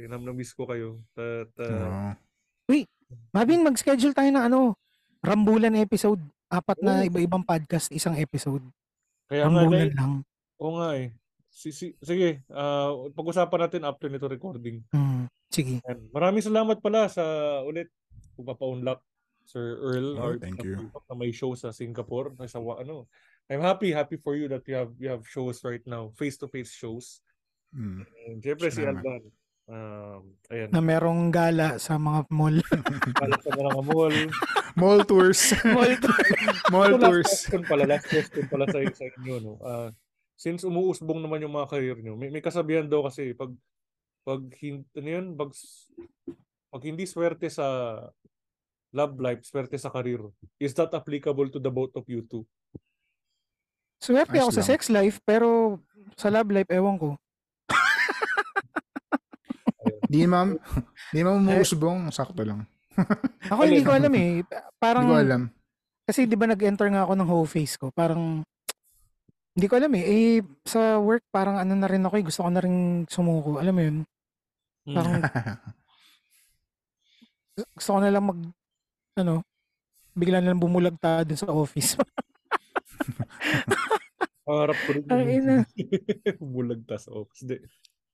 nam 0.07 0.23
na-miss 0.23 0.55
ko 0.55 0.63
kayo. 0.63 1.03
At, 1.13 1.51
uh, 1.59 2.15
Uy, 2.71 2.87
Mabin, 3.35 3.59
mag-schedule 3.61 4.15
tayo 4.15 4.31
ng 4.31 4.45
ano, 4.47 4.79
rambulan 5.19 5.75
episode. 5.75 6.23
Apat 6.47 6.79
na 6.79 7.03
Oo. 7.03 7.07
iba-ibang 7.07 7.43
podcast, 7.43 7.91
isang 7.91 8.15
episode. 8.15 8.63
Kaya 9.27 9.43
nga, 9.43 9.59
rambulan 9.59 9.87
like, 9.87 9.95
lang. 9.95 10.13
oo 10.55 10.71
nga 10.79 10.89
eh. 10.95 11.07
Si, 11.51 11.75
si, 11.75 11.91
sige, 11.99 12.47
ah, 12.47 12.95
pag-usapan 13.11 13.67
natin 13.67 13.83
after 13.83 14.07
nito 14.07 14.27
recording. 14.27 14.79
Hmm, 14.89 15.27
sige. 15.51 15.83
Yan. 15.83 15.99
Maraming 16.11 16.43
salamat 16.43 16.79
pala 16.79 17.11
sa 17.11 17.23
ulit 17.61 17.91
pagpapa-unlock 18.35 19.03
Sir 19.43 19.75
Earl 19.83 20.15
Oh, 20.15 20.23
or 20.23 20.31
thank 20.39 20.63
you. 20.63 20.87
na 20.87 21.13
may 21.13 21.35
show 21.35 21.51
sa 21.53 21.75
Singapore 21.75 22.31
sa 22.47 22.63
wa- 22.63 22.79
ano 22.79 23.11
I'm 23.47 23.61
happy 23.61 23.91
happy 23.91 24.15
for 24.15 24.35
you 24.35 24.45
that 24.47 24.63
you 24.65 24.75
have 24.75 24.91
you 24.97 25.09
have 25.09 25.23
shows 25.25 25.63
right 25.63 25.81
now 25.83 26.11
face 26.13 26.37
to 26.37 26.47
face 26.47 26.71
shows 26.71 27.21
Mm. 27.71 28.03
and 28.27 28.43
syempre 28.43 28.67
si. 28.67 28.83
Alban 28.83 29.31
um 29.71 30.35
ayan 30.51 30.67
Na 30.75 30.83
merong 30.83 31.31
gala 31.31 31.79
sa 31.79 31.95
mga 31.95 32.27
mall. 32.27 32.59
Kala 33.15 33.39
sa 33.39 33.51
mga 33.55 33.71
mall 33.87 34.15
Mall 34.79 34.99
tours. 35.07 35.55
mall 35.75 35.95
Mall 36.67 36.91
Ito, 36.91 36.99
last 36.99 37.07
tours. 37.07 37.29
question 37.31 37.63
pala 37.63 37.83
last 37.87 38.07
question 38.11 38.43
pala 38.51 38.67
sa, 38.67 38.75
sa 38.91 39.05
inyo 39.07 39.35
no 39.39 39.53
Ah, 39.63 39.87
since 40.35 40.67
umuusbong 40.67 41.23
naman 41.23 41.39
yung 41.39 41.55
mga 41.55 41.71
career 41.71 41.95
nyo 41.95 42.19
may, 42.19 42.27
may 42.27 42.43
kasabihan 42.43 42.83
daw 42.83 43.07
kasi 43.07 43.31
pag 43.31 43.55
pag 44.27 44.43
ano 44.51 45.07
yun 45.07 45.39
pag, 45.39 45.55
pag 46.67 46.83
hindi 46.83 47.07
swerte 47.07 47.47
sa 47.47 47.95
love 48.91 49.15
life 49.15 49.47
swerte 49.47 49.79
sa 49.79 49.87
career 49.87 50.19
is 50.59 50.75
that 50.75 50.91
applicable 50.91 51.47
to 51.47 51.57
the 51.57 51.71
both 51.71 51.95
of 51.95 52.03
you 52.11 52.27
two 52.27 52.43
Swerte 54.01 54.33
Ayos 54.33 54.41
ako 54.41 54.51
sa 54.51 54.57
lang. 54.57 54.69
sex 54.73 54.81
life, 54.89 55.17
pero 55.21 55.77
sa 56.17 56.27
love 56.27 56.49
life, 56.49 56.69
ewan 56.73 56.97
ko. 56.97 57.09
Di 60.11 60.27
ma'am. 60.27 60.57
Di 61.13 61.21
ma'am 61.21 61.37
umuusbong. 61.39 62.09
Sakto 62.09 62.41
lang. 62.43 62.65
Ako 63.47 63.61
hindi 63.63 63.81
ko 63.81 63.93
alam 63.93 64.11
eh. 64.11 64.43
Parang, 64.75 65.05
Hindi 65.05 65.15
ko 65.15 65.23
alam. 65.23 65.41
kasi 66.03 66.25
di 66.25 66.35
ba 66.35 66.43
nag-enter 66.43 66.91
nga 66.91 67.05
ako 67.05 67.13
ng 67.15 67.29
whole 67.29 67.47
face 67.47 67.79
ko, 67.79 67.87
parang, 67.93 68.43
hindi 69.55 69.65
ko 69.69 69.77
alam 69.77 69.93
eh. 69.95 70.03
Eh, 70.03 70.37
sa 70.65 70.97
work, 70.97 71.23
parang 71.29 71.55
ano 71.55 71.71
na 71.71 71.87
rin 71.87 72.03
ako 72.03 72.15
eh. 72.17 72.25
Gusto 72.25 72.41
ko 72.43 72.49
na 72.51 72.59
rin 72.59 73.05
sumuko. 73.07 73.61
Alam 73.61 73.73
mo 73.73 73.81
yun? 73.81 73.97
Parang, 74.91 75.21
gusto 77.77 77.89
ko 77.93 77.99
na 78.01 78.11
lang 78.11 78.25
mag, 78.25 78.39
ano, 79.15 79.45
bigla 80.11 80.41
na 80.41 80.51
lang 80.51 80.59
bumulagta 80.59 81.23
dun 81.23 81.39
sa 81.39 81.53
office. 81.53 81.95
Pangarap 84.47 84.77
ko 84.83 84.89
rin. 84.97 85.03
Ang 85.07 85.29
ina. 85.29 85.55
Bulagta 86.55 86.97
sa 86.97 87.13
office. 87.13 87.45
Di. 87.45 87.57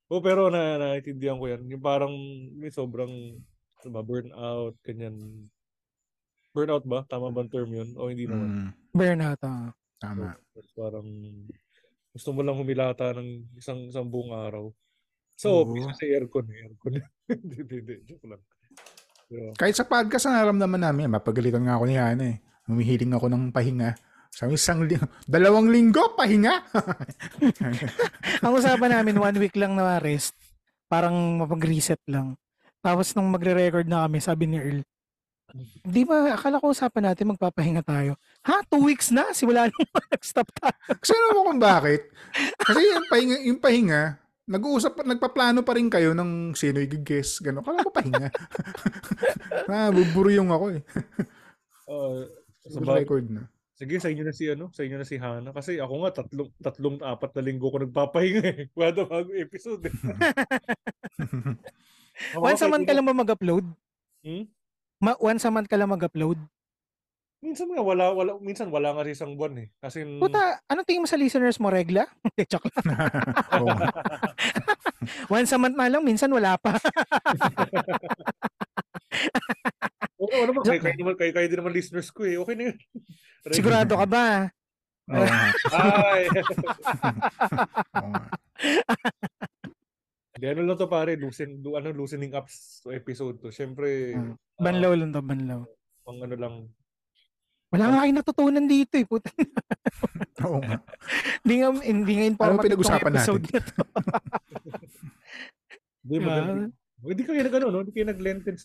Oh, 0.07 0.23
pero 0.23 0.47
na 0.47 0.79
naintindihan 0.79 1.39
ko 1.39 1.51
yan. 1.51 1.67
Yung 1.67 1.83
parang 1.83 2.13
may 2.55 2.71
sobrang 2.71 3.35
ano 3.83 3.89
ba, 3.91 4.01
burnout, 4.01 4.75
ganyan. 4.83 5.15
Burnout 6.51 6.83
ba? 6.87 7.03
Tama 7.05 7.31
ba 7.31 7.43
ang 7.45 7.51
term 7.51 7.69
yun? 7.69 7.93
O 7.95 8.09
hindi 8.09 8.25
naman? 8.25 8.47
Mm, 8.47 8.69
Burnout, 8.95 9.41
ah. 9.45 9.71
tama. 10.01 10.33
Tapos 10.53 10.67
parang 10.73 11.07
gusto 12.11 12.29
mo 12.33 12.41
lang 12.41 12.57
humilata 12.57 13.13
ng 13.13 13.59
isang 13.59 13.87
isang 13.87 14.07
buong 14.09 14.33
araw. 14.33 14.73
So, 15.37 15.61
Oo. 15.61 15.69
office 15.69 15.85
kasi 15.93 16.17
aircon 16.17 16.49
eh. 16.49 16.65
Aircon. 16.65 16.97
Hindi, 17.27 17.55
hindi, 17.59 17.75
hindi. 17.83 17.95
Joke 18.07 18.25
lang. 18.25 18.41
Pero, 19.27 19.51
Kahit 19.59 19.75
sa 19.75 19.83
podcast 19.83 20.31
na 20.31 20.39
naramdaman 20.41 20.79
namin, 20.79 21.11
mapagalitan 21.11 21.61
nga 21.67 21.75
ako 21.75 21.83
ni 21.85 21.99
Hana 21.99 22.25
eh. 22.31 22.37
Humihiling 22.71 23.11
ako 23.11 23.27
ng 23.27 23.43
pahinga. 23.51 23.99
Sabi 24.29 24.53
isang 24.53 24.83
ling- 24.83 25.01
dalawang 25.25 25.67
linggo, 25.67 26.13
pahinga. 26.13 26.61
Ang 28.43 28.53
usapan 28.53 28.91
namin, 28.93 29.17
one 29.17 29.37
week 29.37 29.55
lang 29.55 29.73
na 29.73 29.97
rest. 29.97 30.33
Parang 30.85 31.13
mapag-reset 31.37 31.99
lang. 32.07 32.37
Tapos 32.79 33.11
nung 33.11 33.27
magre-record 33.27 33.85
na 33.85 34.05
kami, 34.05 34.19
sabi 34.19 34.45
ni 34.45 34.57
Earl, 34.57 34.81
di 35.81 36.03
ba, 36.03 36.35
akala 36.35 36.59
ko 36.59 36.71
usapan 36.71 37.11
natin 37.11 37.33
magpapahinga 37.33 37.81
tayo. 37.81 38.15
Ha? 38.43 38.61
Two 38.67 38.83
weeks 38.83 39.09
na? 39.09 39.31
Simula 39.31 39.67
nung 39.67 39.87
nag-stop 40.13 40.47
tayo. 40.53 40.77
Kasi 40.95 41.11
alam 41.11 41.31
mo 41.33 41.41
kung 41.45 41.59
bakit? 41.59 42.07
Kasi 42.57 42.79
yung 42.83 43.07
pahinga, 43.07 43.37
yung 43.43 43.59
pahinga 43.59 44.01
nag-uusap, 44.47 45.03
nagpaplano 45.03 45.59
pa 45.59 45.75
rin 45.75 45.91
kayo 45.91 46.15
ng 46.15 46.55
sino 46.55 46.79
i-guess. 46.79 47.43
Gano'n. 47.43 47.67
Kala 47.67 47.83
ko 47.83 47.91
pahinga. 47.91 48.31
ah, 49.75 49.91
buburyong 49.91 50.47
ako 50.47 50.65
eh. 50.71 50.81
uh, 51.91 52.23
sa 52.63 52.79
Good 52.79 52.87
bagay- 52.87 53.03
record 53.03 53.25
na. 53.27 53.43
Sige, 53.77 54.01
sa 54.01 54.09
inyo 54.09 54.25
na 54.25 54.33
si 54.33 54.49
ano, 54.49 54.73
sa 54.73 54.81
inyo 54.81 54.97
na 54.97 55.05
si 55.05 55.21
Hana 55.21 55.53
kasi 55.53 55.77
ako 55.77 56.01
nga 56.01 56.17
tatlong 56.17 56.49
tatlong 56.57 56.97
apat 56.97 57.29
na 57.37 57.45
linggo 57.45 57.69
ko 57.69 57.77
nagpapahinga 57.77 58.45
eh. 58.49 58.65
Wala 58.77 59.05
bago 59.05 59.29
episode. 59.37 59.85
Eh. 59.85 59.93
Once 62.41 62.65
a 62.65 62.65
month 62.65 62.89
ka 62.89 62.97
lang 62.97 63.05
ba 63.05 63.13
mag-upload? 63.13 63.61
Hmm? 64.25 64.49
Ma- 64.97 65.21
once 65.21 65.45
a 65.45 65.53
month 65.53 65.69
ka 65.69 65.77
lang 65.77 65.93
mag-upload? 65.93 66.41
Minsan 67.37 67.69
nga 67.69 67.85
wala 67.85 68.09
wala 68.09 68.41
minsan 68.41 68.73
wala 68.73 68.97
nga 68.97 69.05
rin 69.05 69.13
isang 69.13 69.37
buwan 69.37 69.61
eh. 69.61 69.69
Kasi 69.77 70.01
Puta, 70.17 70.57
anong 70.65 70.89
tingin 70.89 71.05
mo 71.05 71.05
sa 71.05 71.21
listeners 71.21 71.61
mo, 71.61 71.69
regla? 71.69 72.09
Joke 72.49 72.73
lang. 72.81 72.97
Once 75.29 75.53
a 75.53 75.61
month 75.61 75.77
na 75.77 75.85
lang, 75.85 76.01
minsan 76.01 76.33
wala 76.33 76.57
pa. 76.57 76.81
Oo, 80.17 80.33
ano 80.33 80.51
ba? 80.51 80.61
Kayo, 80.63 80.81
kayo, 80.81 80.97
naman, 80.97 81.15
kayo, 81.15 81.31
kayo 81.31 81.47
din 81.47 81.59
naman 81.59 81.73
listeners 81.73 82.09
ko 82.09 82.21
eh. 82.23 82.35
Okay 82.35 82.55
na 82.55 82.63
yun. 82.69 82.77
Sigurado 83.55 83.93
ka 83.93 84.05
ba? 84.05 84.49
Oo. 85.07 85.25
Ay! 85.71 86.25
Oo 87.95 88.09
nga. 88.09 88.23
Di 90.33 90.45
ano 90.45 90.61
lang 90.63 90.77
to 90.77 90.85
pare, 90.85 91.15
loosen, 91.15 91.61
do, 91.61 91.73
ano, 91.73 91.89
loosening 91.89 92.33
up 92.33 92.45
episode 92.87 93.37
to. 93.39 93.49
Siyempre, 93.49 94.13
Ah, 94.13 94.33
banlaw 94.59 94.93
lang 94.93 95.09
to, 95.09 95.21
banlaw. 95.21 95.61
pang 96.01 96.19
ano 96.19 96.35
lang. 96.35 96.55
Wala 97.67 97.83
nga 97.85 97.99
kayo 97.99 98.13
natutunan 98.15 98.65
dito 98.65 98.95
eh. 98.95 99.03
Puta. 99.03 99.27
Oo 100.45 100.61
nga. 100.61 100.79
Hindi 101.41 101.55
nga, 101.57 101.67
hindi 101.83 102.11
nga 102.11 102.23
Ano 102.23 102.31
informative 102.31 102.57
tong 102.57 102.65
pinag-usapan 102.69 103.11
episode 103.11 103.43
natin? 103.43 103.53
na 103.53 103.61
to. 103.61 103.83
Di 105.99 106.15
Diba? 106.15 106.25
maganda. 106.31 106.65
Hindi 106.97 107.23
kayo 107.23 107.39
nag 107.43 107.55
ano, 107.55 107.67
no? 107.67 107.79
Hindi 107.79 107.93
kayo 107.93 108.07
nag-Lenten, 108.07 108.55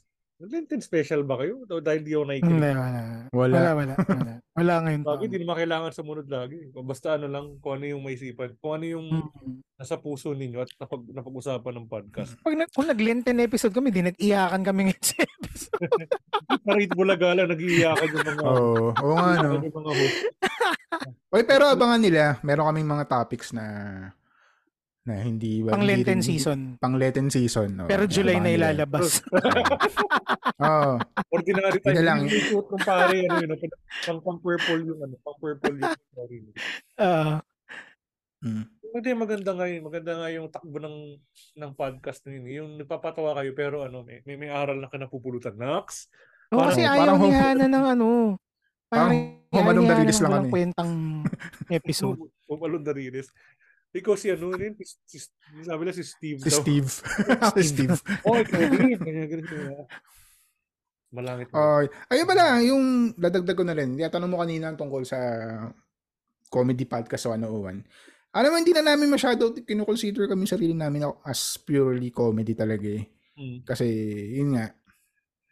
nag-Lenten 0.43 0.83
special 0.83 1.23
ba 1.23 1.39
kayo? 1.39 1.63
O 1.63 1.79
dahil 1.79 2.03
di 2.03 2.19
ako 2.19 2.27
Hindi, 2.27 2.43
nakikinig. 2.43 2.75
wala. 2.75 3.03
Wala. 3.31 3.55
Wala, 3.55 3.71
wala. 3.79 3.95
Wala, 3.95 4.33
wala 4.59 4.75
ngayon. 4.83 5.01
Lagi, 5.07 5.25
di 5.31 5.39
naman 5.39 5.57
kailangan 5.63 5.91
sumunod 5.95 6.27
lagi. 6.27 6.59
Basta 6.75 7.15
ano 7.15 7.27
lang, 7.31 7.47
kung 7.63 7.79
ano 7.79 7.85
yung 7.87 8.03
maisipan. 8.03 8.59
Kung 8.59 8.83
ano 8.83 8.85
yung 8.91 9.07
nasa 9.79 10.03
puso 10.03 10.35
ninyo 10.35 10.59
at 10.59 10.71
napag, 10.83 11.03
napag-usapan 11.15 11.75
ng 11.79 11.87
podcast. 11.87 12.35
Pag 12.43 12.55
na, 12.59 12.67
kung 12.67 12.91
nag-Lenten 12.91 13.39
episode 13.39 13.71
kami, 13.71 13.95
di 13.95 14.03
nag-iyakan 14.03 14.63
kami 14.67 14.81
ngayon 14.91 15.05
sa 15.07 15.17
episode. 15.23 15.83
Parang 16.67 16.91
bulaga 16.99 17.27
lang, 17.39 17.49
nag-iiyakan 17.51 18.09
yung 18.11 18.27
mga, 18.27 18.43
Oo, 18.43 18.87
oo 18.99 19.15
nga 19.15 19.33
no. 19.47 19.51
yung 19.67 19.77
mga 19.79 19.91
host. 19.95 20.19
Oy, 21.33 21.43
pero 21.47 21.65
abangan 21.71 22.03
nila, 22.03 22.37
meron 22.45 22.69
kaming 22.69 22.91
mga 22.99 23.05
topics 23.09 23.55
na 23.55 23.65
na 25.03 25.19
hindi 25.19 25.61
ba 25.61 25.75
Pang 25.75 25.83
hindi 25.83 25.99
Lenten 25.99 26.19
rin- 26.19 26.25
season. 26.25 26.59
Pang 26.77 26.95
Lenten 26.95 27.27
season. 27.27 27.71
oo. 27.77 27.87
Pero 27.87 28.07
July 28.07 28.39
na 28.39 28.51
ilalabas. 28.51 29.19
Oo. 30.63 30.95
Ordinary 31.29 31.75
Yun 31.75 31.83
time. 31.83 31.97
na 31.97 32.05
lang. 32.05 32.19
Yung 32.23 32.45
shoot 32.45 32.67
ng 32.69 32.83
pare, 32.83 33.17
ano 33.21 33.37
yun, 33.41 33.51
pang, 34.01 34.21
pang 34.21 34.39
purple 34.39 34.83
yung 34.85 35.01
ano, 35.01 35.15
pang 35.19 35.39
purple 35.39 35.75
yung 35.75 35.95
sorry. 36.13 36.37
Ah, 36.97 37.43
Mm. 38.43 38.67
Hindi, 38.93 39.11
maganda 39.15 39.55
nga 39.55 39.65
yun. 39.65 39.83
Maganda 39.83 40.13
nga 40.13 40.29
yung 40.29 40.51
takbo 40.51 40.75
ng 40.77 41.15
ng 41.57 41.73
podcast 41.73 42.27
yun. 42.27 42.43
Yung 42.45 42.71
nagpapatawa 42.77 43.39
kayo 43.39 43.55
pero 43.55 43.83
ano, 43.83 44.03
may, 44.03 44.19
may, 44.23 44.35
may 44.37 44.51
aral 44.51 44.77
na 44.77 44.87
ka 44.87 44.99
napupulutan. 44.99 45.55
Nax! 45.55 46.11
Oo, 46.51 46.59
Parang- 46.59 46.67
kasi 46.69 46.83
parang 46.83 46.99
ayaw 46.99 47.15
ni 47.15 47.23
home- 47.25 47.39
Hana 47.39 47.67
ng 47.69 47.85
ano. 47.89 48.09
Parang 48.85 49.09
Parang 49.09 49.13
home 49.49 49.55
ayaw 49.55 49.63
alone 49.65 49.79
ni 49.79 49.87
na 49.87 49.89
Hana 49.89 50.03
release 50.03 50.13
ng 50.13 50.21
lang 50.21 50.27
walang 50.29 50.43
kami. 50.43 50.53
kwentang 50.53 50.91
episode. 51.79 52.19
Pumalon 52.45 52.83
na 52.83 52.93
rin. 52.93 53.15
Ikaw 53.93 54.15
si 54.17 54.33
ano 54.33 54.57
rin, 54.57 54.73
si, 54.81 54.97
si, 55.05 55.19
sabi 55.65 55.83
lang 55.85 55.97
si 55.97 56.05
Steve 56.05 56.41
Si 56.41 56.49
daw. 56.49 56.61
Steve. 56.65 56.89
si 57.61 57.63
Steve. 57.77 57.93
Oh, 58.25 58.41
ikaw 58.41 58.61
din. 58.73 58.97
Ganyan, 58.97 59.29
ganyan. 59.29 59.85
Malangit. 61.13 61.53
Ay, 61.53 61.93
ayun 62.09 62.27
pala, 62.27 62.45
yung 62.65 62.85
dadagdag 63.13 63.53
ko 63.53 63.65
na 63.69 63.77
rin. 63.77 64.01
Yatanong 64.01 64.33
mo 64.33 64.41
kanina 64.41 64.73
tungkol 64.73 65.05
sa 65.05 65.21
comedy 66.49 66.89
podcast 66.89 67.29
sa 67.29 67.37
101. 67.37 67.85
Alam 68.33 68.49
mo, 68.49 68.57
hindi 68.57 68.73
na 68.73 68.81
namin 68.81 69.13
masyado 69.13 69.53
kinukonsider 69.53 70.25
kami 70.25 70.49
sarili 70.49 70.73
namin 70.73 71.05
as 71.29 71.61
purely 71.61 72.09
comedy 72.09 72.57
talaga 72.57 72.89
eh. 72.89 73.05
Mm. 73.37 73.61
Kasi, 73.61 73.85
yun 74.41 74.57
nga, 74.57 74.73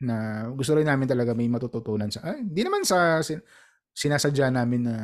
na 0.00 0.48
gusto 0.56 0.72
rin 0.72 0.88
namin 0.88 1.04
talaga 1.04 1.36
may 1.36 1.44
matututunan 1.52 2.08
sa, 2.08 2.24
ay, 2.24 2.40
hindi 2.40 2.64
naman 2.64 2.88
sa 2.88 3.20
sin- 3.20 3.44
sinasadya 3.92 4.48
namin 4.48 4.88
na 4.88 4.96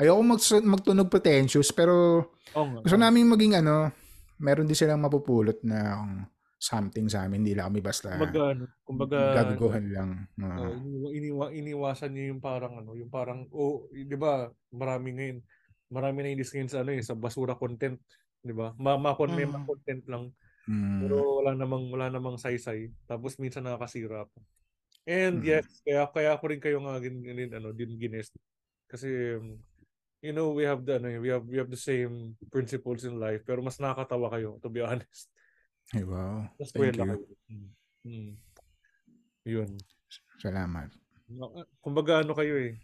ayoko 0.00 0.22
mag, 0.26 0.40
magtunog 0.66 1.08
pretentious 1.12 1.70
pero 1.70 2.26
Oo 2.54 2.66
nga. 2.70 2.84
gusto 2.84 2.96
namin 2.98 3.30
maging 3.30 3.54
ano, 3.62 3.90
meron 4.42 4.66
din 4.66 4.76
silang 4.78 5.02
mapupulot 5.02 5.62
na 5.66 5.98
um, 6.02 6.12
something 6.58 7.06
sa 7.10 7.26
amin, 7.26 7.42
hindi 7.46 7.54
lang 7.54 7.70
kami 7.70 7.80
basta 7.84 8.10
Kumbaga, 8.10 8.40
ano, 8.54 8.64
kumbaga, 8.86 9.18
gagaguhan 9.18 9.86
lang. 9.90 10.10
Oo. 10.42 10.70
Oh, 10.70 10.78
iniwa, 10.78 11.08
iniwa, 11.10 11.46
iniwasan 11.50 12.14
niyo 12.14 12.24
yung 12.36 12.42
parang 12.44 12.78
ano, 12.78 12.94
yung 12.94 13.10
parang 13.10 13.48
oh, 13.50 13.90
'di 13.90 14.14
ba? 14.14 14.50
Marami 14.70 15.10
ngayon, 15.16 15.38
marami 15.90 16.18
na 16.22 16.30
indis 16.30 16.54
ngayon 16.54 16.70
sa 16.70 16.80
ano 16.86 16.90
eh, 16.94 17.02
sa 17.02 17.18
basura 17.18 17.58
content, 17.58 17.98
'di 18.44 18.54
ba? 18.54 18.70
Ma, 18.78 18.94
ma, 18.94 19.18
Mm. 19.26 19.66
content 19.66 20.04
lang, 20.06 20.30
Mm. 20.68 21.02
pero 21.02 21.40
wala 21.42 21.54
namang 21.58 21.90
wala 21.92 22.08
namang 22.12 22.36
saysay. 22.38 22.90
Tapos 23.10 23.38
minsan 23.42 23.64
nakakasira 23.66 24.26
pa. 24.30 24.40
And 25.08 25.40
Mm. 25.40 25.44
yes, 25.44 25.82
kaya 25.86 26.06
kaya 26.12 26.30
ako 26.38 26.44
rin 26.54 26.62
kayo 26.62 26.78
nga 26.84 26.98
gin, 27.02 27.20
gin, 27.24 27.52
ano, 27.56 27.70
din 27.76 27.98
gines 28.00 28.30
kasi 28.90 29.38
um, 29.40 29.58
you 30.24 30.32
know, 30.32 30.56
we 30.56 30.64
have 30.64 30.80
the 30.88 30.96
ano, 30.96 31.20
we 31.20 31.28
have 31.28 31.44
we 31.44 31.60
have 31.60 31.68
the 31.68 31.76
same 31.76 32.32
principles 32.48 33.04
in 33.04 33.20
life, 33.20 33.44
pero 33.44 33.60
mas 33.60 33.76
nakakatawa 33.76 34.32
kayo 34.32 34.56
to 34.64 34.72
be 34.72 34.80
honest. 34.88 35.28
Ay, 35.92 36.00
wow. 36.00 36.48
Mas 36.56 36.72
Thank 36.72 36.96
you. 36.96 37.04
kayo. 37.04 37.16
Mm. 38.08 38.32
Yun. 39.44 39.70
Salamat. 40.40 40.88
Kumbaga 41.84 42.24
ano 42.24 42.32
kayo 42.32 42.56
eh. 42.56 42.80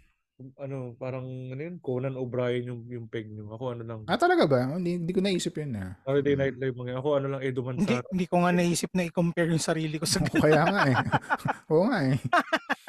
Ano, 0.57 0.97
parang 0.97 1.24
ano 1.26 1.61
yun, 1.61 1.76
Conan 1.84 2.16
O'Brien 2.16 2.64
yung 2.64 2.80
yung 2.88 3.07
peg 3.12 3.28
nyo. 3.28 3.53
Ako 3.53 3.76
ano 3.76 3.82
lang. 3.84 4.01
Ah, 4.09 4.16
talaga 4.16 4.49
ba? 4.49 4.72
Hindi, 4.72 4.97
hindi 4.97 5.12
ko 5.12 5.20
naisip 5.20 5.53
yun 5.61 5.76
ah. 5.76 6.01
Saturday 6.01 6.32
Night 6.32 6.57
Live 6.57 6.76
mga. 6.76 6.97
Ako 6.97 7.09
ano 7.20 7.26
lang, 7.36 7.41
Edo 7.45 7.61
Hindi, 7.61 7.84
Mansara. 7.84 8.09
hindi 8.09 8.26
ko 8.26 8.36
nga 8.41 8.53
naisip 8.57 8.91
na 8.97 9.05
i-compare 9.05 9.53
yung 9.53 9.61
sarili 9.61 10.01
ko 10.01 10.09
sa 10.09 10.24
O, 10.24 10.41
kaya 10.41 10.64
nga 10.64 10.82
eh. 10.88 10.97
Oo 11.72 11.84
nga 11.93 11.99
eh. 12.09 12.16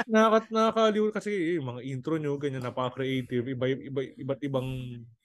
Nakaka 0.08 0.48
nakakaliw 0.50 1.06
kasi 1.12 1.30
eh, 1.30 1.54
yung 1.60 1.76
mga 1.76 1.82
intro 1.86 2.16
nyo, 2.18 2.40
ganyan, 2.40 2.64
napaka-creative. 2.64 3.46
Iba, 3.46 3.66
iba, 3.68 4.02
iba't 4.16 4.42
ibang, 4.42 4.68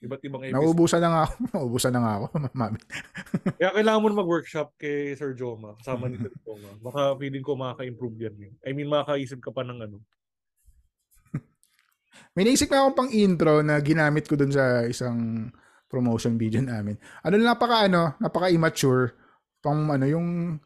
iba't 0.03 0.21
ibang 0.23 0.41
episode. 0.43 0.57
Nauubusan 0.59 1.01
na 1.01 1.09
nga 1.09 1.21
ako. 1.25 1.33
Nauubusan 1.55 1.93
na 1.95 1.99
nga 2.03 2.13
ako. 2.19 2.25
Mami. 2.59 2.79
Kaya 3.55 3.69
kailangan 3.71 4.01
mo 4.03 4.07
na 4.11 4.21
mag-workshop 4.21 4.75
kay 4.75 5.15
Sir 5.15 5.31
Joma. 5.31 5.79
Kasama 5.79 6.11
ni 6.11 6.19
Sir 6.19 6.33
Joma. 6.43 6.69
Baka 6.83 7.15
feeling 7.15 7.43
ko 7.43 7.55
makaka-improve 7.55 8.17
yan. 8.19 8.35
eh. 8.43 8.51
I 8.67 8.75
mean, 8.75 8.91
makakaisip 8.91 9.39
ka 9.39 9.49
pa 9.49 9.63
ng 9.63 9.79
ano. 9.79 9.97
May 12.37 12.45
naisip 12.45 12.69
nga 12.69 12.85
akong 12.85 12.97
pang 12.97 13.11
intro 13.11 13.65
na 13.65 13.81
ginamit 13.81 14.29
ko 14.29 14.37
dun 14.37 14.53
sa 14.53 14.85
isang 14.85 15.49
promotion 15.87 16.35
video 16.35 16.61
namin. 16.61 16.99
Ano 17.23 17.39
napaka 17.39 17.87
ano, 17.87 18.13
napaka 18.19 18.51
immature 18.51 19.15
pang 19.63 19.89
ano 19.89 20.05
yung 20.05 20.59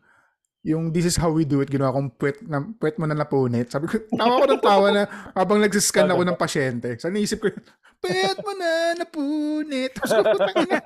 yung 0.62 0.93
this 0.93 1.10
is 1.10 1.18
how 1.18 1.34
we 1.34 1.41
do 1.41 1.58
it 1.66 1.74
ginawa 1.74 1.89
kong 1.89 2.14
puwet, 2.22 2.38
na, 2.45 2.62
puwet 2.62 3.02
mo 3.02 3.10
na 3.10 3.18
napunit. 3.18 3.74
Sabi 3.74 3.89
ko, 3.89 3.97
tawa 4.22 4.41
ko 4.41 4.45
ng 4.45 4.62
tawa 4.62 4.88
na 4.93 5.04
habang 5.34 5.58
nagsiscan 5.58 6.06
ako 6.06 6.22
ng 6.22 6.38
pasyente. 6.38 6.89
Sa 7.02 7.10
naisip 7.10 7.41
ko, 7.41 7.49
puwet 7.97 8.38
mo 8.45 8.54
na 8.54 8.93
ko, 9.10 9.22
putang 10.22 10.58
ina. 10.62 10.78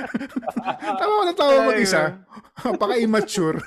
tawa 1.00 1.12
ko 1.20 1.24
ng 1.28 1.38
tawa 1.38 1.54
mag-isa. 1.68 2.02
Napaka 2.64 2.96
immature. 2.96 3.60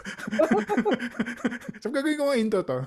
Sabi 1.86 1.94
ko, 1.94 2.02
gagawin 2.02 2.18
ko 2.18 2.34
intro 2.34 2.62
to. 2.66 2.80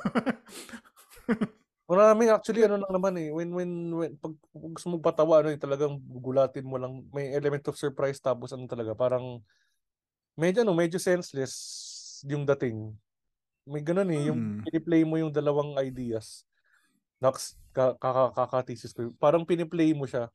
Marami 1.90 2.30
actually 2.30 2.62
ano 2.62 2.78
lang 2.78 2.92
naman 2.94 3.18
eh 3.18 3.34
when 3.34 3.50
when, 3.50 3.70
when 3.90 4.12
pag, 4.14 4.30
pag 4.30 4.62
gusto 4.62 4.86
mo 4.86 5.02
patawa 5.02 5.42
ano 5.42 5.50
eh, 5.50 5.58
talagang 5.58 5.98
gugulatin 5.98 6.62
mo 6.62 6.78
lang 6.78 7.02
may 7.10 7.34
element 7.34 7.66
of 7.66 7.74
surprise 7.74 8.22
tapos 8.22 8.54
ano 8.54 8.70
talaga 8.70 8.94
parang 8.94 9.42
medyo 10.38 10.62
ano 10.62 10.70
medyo 10.70 11.02
senseless 11.02 11.50
yung 12.30 12.46
dating. 12.46 12.94
May 13.66 13.82
ganun 13.82 14.06
eh 14.14 14.30
yung 14.30 14.38
Hmm. 14.38 14.62
piniplay 14.62 15.02
mo 15.02 15.18
yung 15.18 15.34
dalawang 15.34 15.74
ideas. 15.82 16.46
Nax 17.18 17.58
ka, 17.74 17.98
kaka- 17.98 18.38
kakatisis 18.38 18.94
ko. 18.94 19.10
Parang 19.18 19.42
piniplay 19.42 19.90
mo 19.90 20.06
siya. 20.06 20.30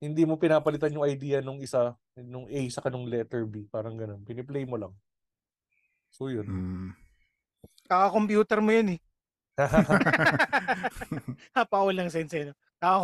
Hindi 0.00 0.24
mo 0.24 0.40
pinapalitan 0.40 0.96
yung 0.96 1.04
idea 1.04 1.44
nung 1.44 1.60
isa 1.60 1.92
nung 2.16 2.48
A 2.48 2.60
sa 2.72 2.80
kanong 2.80 3.04
letter 3.04 3.44
B, 3.44 3.68
parang 3.68 4.00
ganun. 4.00 4.24
Piniplay 4.24 4.64
mo 4.64 4.80
lang. 4.80 4.92
So 6.08 6.32
yun. 6.32 6.48
Hmm. 6.48 6.90
Kaka-computer 7.84 8.64
mo 8.64 8.72
yun 8.72 8.96
eh. 8.96 9.00
Napawalang 11.56 12.12
sense 12.12 12.32
eh. 12.36 12.44
no? 12.48 12.54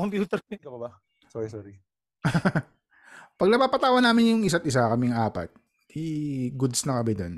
Yun. 0.08 0.28
Ikaw 0.28 0.74
ba? 0.76 0.90
Sorry, 1.32 1.48
sorry. 1.48 1.74
Pag 3.40 3.48
napapatawa 3.48 3.98
namin 3.98 4.36
yung 4.36 4.42
isa't 4.44 4.62
isa, 4.68 4.86
kaming 4.92 5.16
apat, 5.16 5.48
di 5.88 6.52
goods 6.52 6.84
na 6.84 7.00
kami 7.00 7.16
doon. 7.16 7.34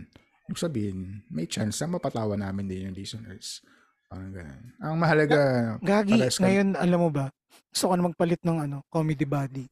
Ibig 0.50 0.60
sabihin, 0.60 0.98
may 1.32 1.48
chance 1.48 1.80
na 1.80 1.96
mapatawa 1.96 2.36
namin 2.36 2.68
din 2.68 2.90
yung 2.90 2.96
listeners. 2.98 3.64
Parang 4.10 4.34
ganun. 4.34 4.62
Ang 4.82 4.94
mahalaga, 5.00 5.38
Gagi, 5.80 6.20
pares 6.20 6.36
kami- 6.36 6.44
ngayon 6.44 6.68
alam 6.76 6.98
mo 7.00 7.08
ba, 7.08 7.32
gusto 7.72 7.88
ko 7.88 7.94
na 7.96 8.06
magpalit 8.10 8.42
ng 8.44 8.58
ano, 8.68 8.76
comedy 8.92 9.24
body. 9.24 9.64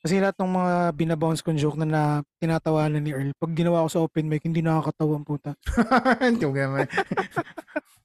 Kasi 0.00 0.16
lahat 0.16 0.40
ng 0.40 0.52
mga 0.56 0.74
binabounce 0.96 1.44
kong 1.44 1.60
joke 1.60 1.76
na, 1.76 1.84
na 1.84 2.02
tinatawanan 2.40 3.04
ni 3.04 3.12
Earl, 3.12 3.36
pag 3.36 3.52
ginawa 3.52 3.84
ko 3.84 3.88
sa 3.92 4.00
open 4.00 4.32
mic, 4.32 4.40
hindi 4.40 4.64
nakakatawa 4.64 5.20
ang 5.20 5.28
puta. 5.28 5.52
Yung 6.40 6.56
gaman. 6.56 6.88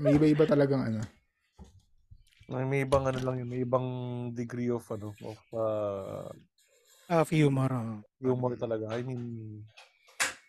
May 0.00 0.16
iba-iba 0.16 0.44
talagang 0.44 0.82
ano. 0.88 1.00
May, 2.50 2.64
may 2.66 2.80
ibang 2.82 3.06
ano 3.06 3.18
lang 3.22 3.38
yun, 3.38 3.48
may 3.48 3.62
ibang 3.62 3.86
degree 4.34 4.74
of 4.74 4.82
ano, 4.90 5.14
of 5.22 5.38
uh, 5.54 6.26
Ah, 7.10 7.26
humor. 7.26 7.70
humor 8.22 8.54
talaga. 8.54 8.90
I 8.94 9.02
mean, 9.02 9.22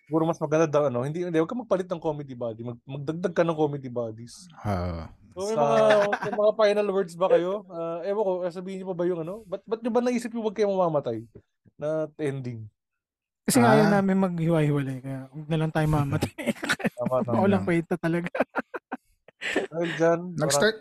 siguro 0.06 0.26
mas 0.26 0.38
maganda 0.38 0.70
daw 0.70 0.90
ano, 0.90 1.06
hindi 1.06 1.26
hindi 1.26 1.38
wag 1.42 1.50
ka 1.50 1.58
magpalit 1.58 1.90
ng 1.90 2.02
comedy 2.02 2.34
body, 2.38 2.62
mag, 2.62 2.78
magdagdag 2.86 3.34
ka 3.34 3.44
ng 3.46 3.58
comedy 3.58 3.90
bodies. 3.90 4.50
Ah, 4.62 5.10
So, 5.32 5.48
may 5.48 5.56
mga, 5.56 5.78
may 6.28 6.34
mga 6.36 6.54
final 6.60 6.88
words 6.92 7.16
ba 7.16 7.28
kayo? 7.32 7.64
Uh, 7.72 8.04
ewan 8.04 8.24
ko, 8.26 8.32
sabihin 8.52 8.84
niyo 8.84 8.88
pa 8.92 8.98
ba 8.98 9.06
yung 9.08 9.22
ano? 9.24 9.48
Ba't, 9.48 9.64
ba't 9.64 9.80
niyo 9.80 9.92
ba 9.94 10.04
naisip 10.04 10.34
yung 10.36 10.44
wag 10.44 10.58
kayo 10.58 10.68
mamamatay 10.70 11.24
na 11.80 12.12
ending? 12.20 12.68
Kasi 13.52 13.60
nga 13.60 13.76
ayaw 13.76 13.88
Ah. 13.92 13.94
namin 14.00 14.16
maghiwa-hiwalay, 14.24 14.98
kaya 15.04 15.28
huwag 15.28 15.48
na 15.52 15.58
lang 15.60 15.72
tayo 15.76 15.88
mamatay. 15.92 16.32
Walang 17.44 17.68
kwenta 17.68 18.00
talaga. 18.00 18.32
Dahil 19.68 19.92
dyan, 20.00 20.20
Nag-start, 20.40 20.78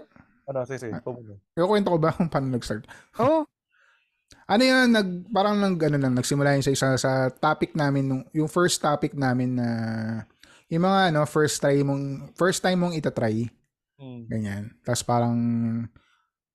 Ano, 0.46 0.62
sige, 0.62 0.78
sige. 0.78 0.94
ikaw 0.94 1.10
muna. 1.10 1.34
yung 1.58 1.68
kwento 1.68 1.90
ko 1.90 1.98
ba 1.98 2.14
kung 2.14 2.30
paano 2.30 2.46
nag-start? 2.54 2.86
Oo. 3.18 3.42
Ano 4.46 4.62
yun, 4.62 4.94
nag, 4.94 5.26
parang 5.30 5.58
nag, 5.58 5.74
ano 5.78 5.98
lang, 5.98 6.14
nagsimula 6.14 6.54
yun 6.54 6.62
sa 6.62 6.70
isa 6.70 6.88
sa 6.94 7.10
topic 7.30 7.74
namin, 7.74 8.06
nung, 8.06 8.22
yung 8.30 8.46
first 8.46 8.78
topic 8.78 9.14
namin 9.14 9.58
na, 9.58 9.66
yung 10.70 10.86
mga 10.86 11.10
ano, 11.10 11.26
first 11.26 11.58
try 11.58 11.78
mong, 11.82 12.30
first 12.34 12.62
time 12.62 12.78
mong 12.78 12.94
itatry. 12.94 13.50
Hmm. 13.98 14.26
Ganyan. 14.30 14.70
Tapos 14.82 15.02
parang, 15.02 15.34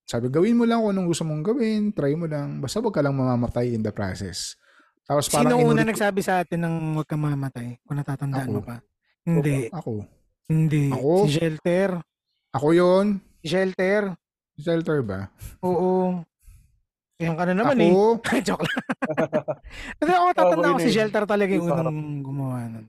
sabi, 0.04 0.28
gawin 0.28 0.56
mo 0.56 0.64
lang 0.64 0.80
kung 0.80 0.92
anong 0.92 1.08
gusto 1.08 1.24
mong 1.24 1.44
gawin, 1.44 1.92
try 1.92 2.12
mo 2.16 2.24
lang, 2.24 2.60
basta 2.60 2.80
wag 2.80 2.96
ka 2.96 3.04
lang 3.04 3.16
mamamatay 3.16 3.72
in 3.72 3.84
the 3.84 3.92
process. 3.92 4.56
Tapos 5.06 5.30
parang 5.30 5.54
Sino 5.54 5.70
una 5.70 5.86
nagsabi 5.86 6.20
sa 6.20 6.42
atin 6.42 6.66
ng 6.66 6.74
huwag 6.98 7.06
kang 7.06 7.22
mamatay? 7.22 7.78
Kung 7.86 7.94
natatandaan 7.94 8.50
Ako. 8.50 8.54
mo 8.58 8.60
pa. 8.66 8.76
Hindi. 9.22 9.70
Ako. 9.70 9.92
Hindi. 10.50 10.84
Ako? 10.90 11.12
Si 11.30 11.38
Shelter. 11.38 11.90
Ako 12.50 12.66
yon 12.74 13.06
Si 13.42 13.46
Shelter. 13.54 14.18
Shelter 14.58 14.98
ba? 15.06 15.30
Oo. 15.62 16.26
Yan 17.22 17.38
ka 17.38 17.44
na 17.48 17.54
naman 17.54 17.78
Ako? 17.78 18.18
eh. 18.18 18.42
Joke 18.46 18.66
lang. 18.66 18.82
Pero 20.02 20.10
ako 20.10 20.28
tatanda 20.34 20.74
ko 20.74 20.78
si 20.82 20.90
eh. 20.90 20.96
Shelter 20.98 21.22
talaga 21.24 21.52
yung 21.54 21.70
unang 21.70 22.00
gumawa 22.26 22.66
nun. 22.66 22.86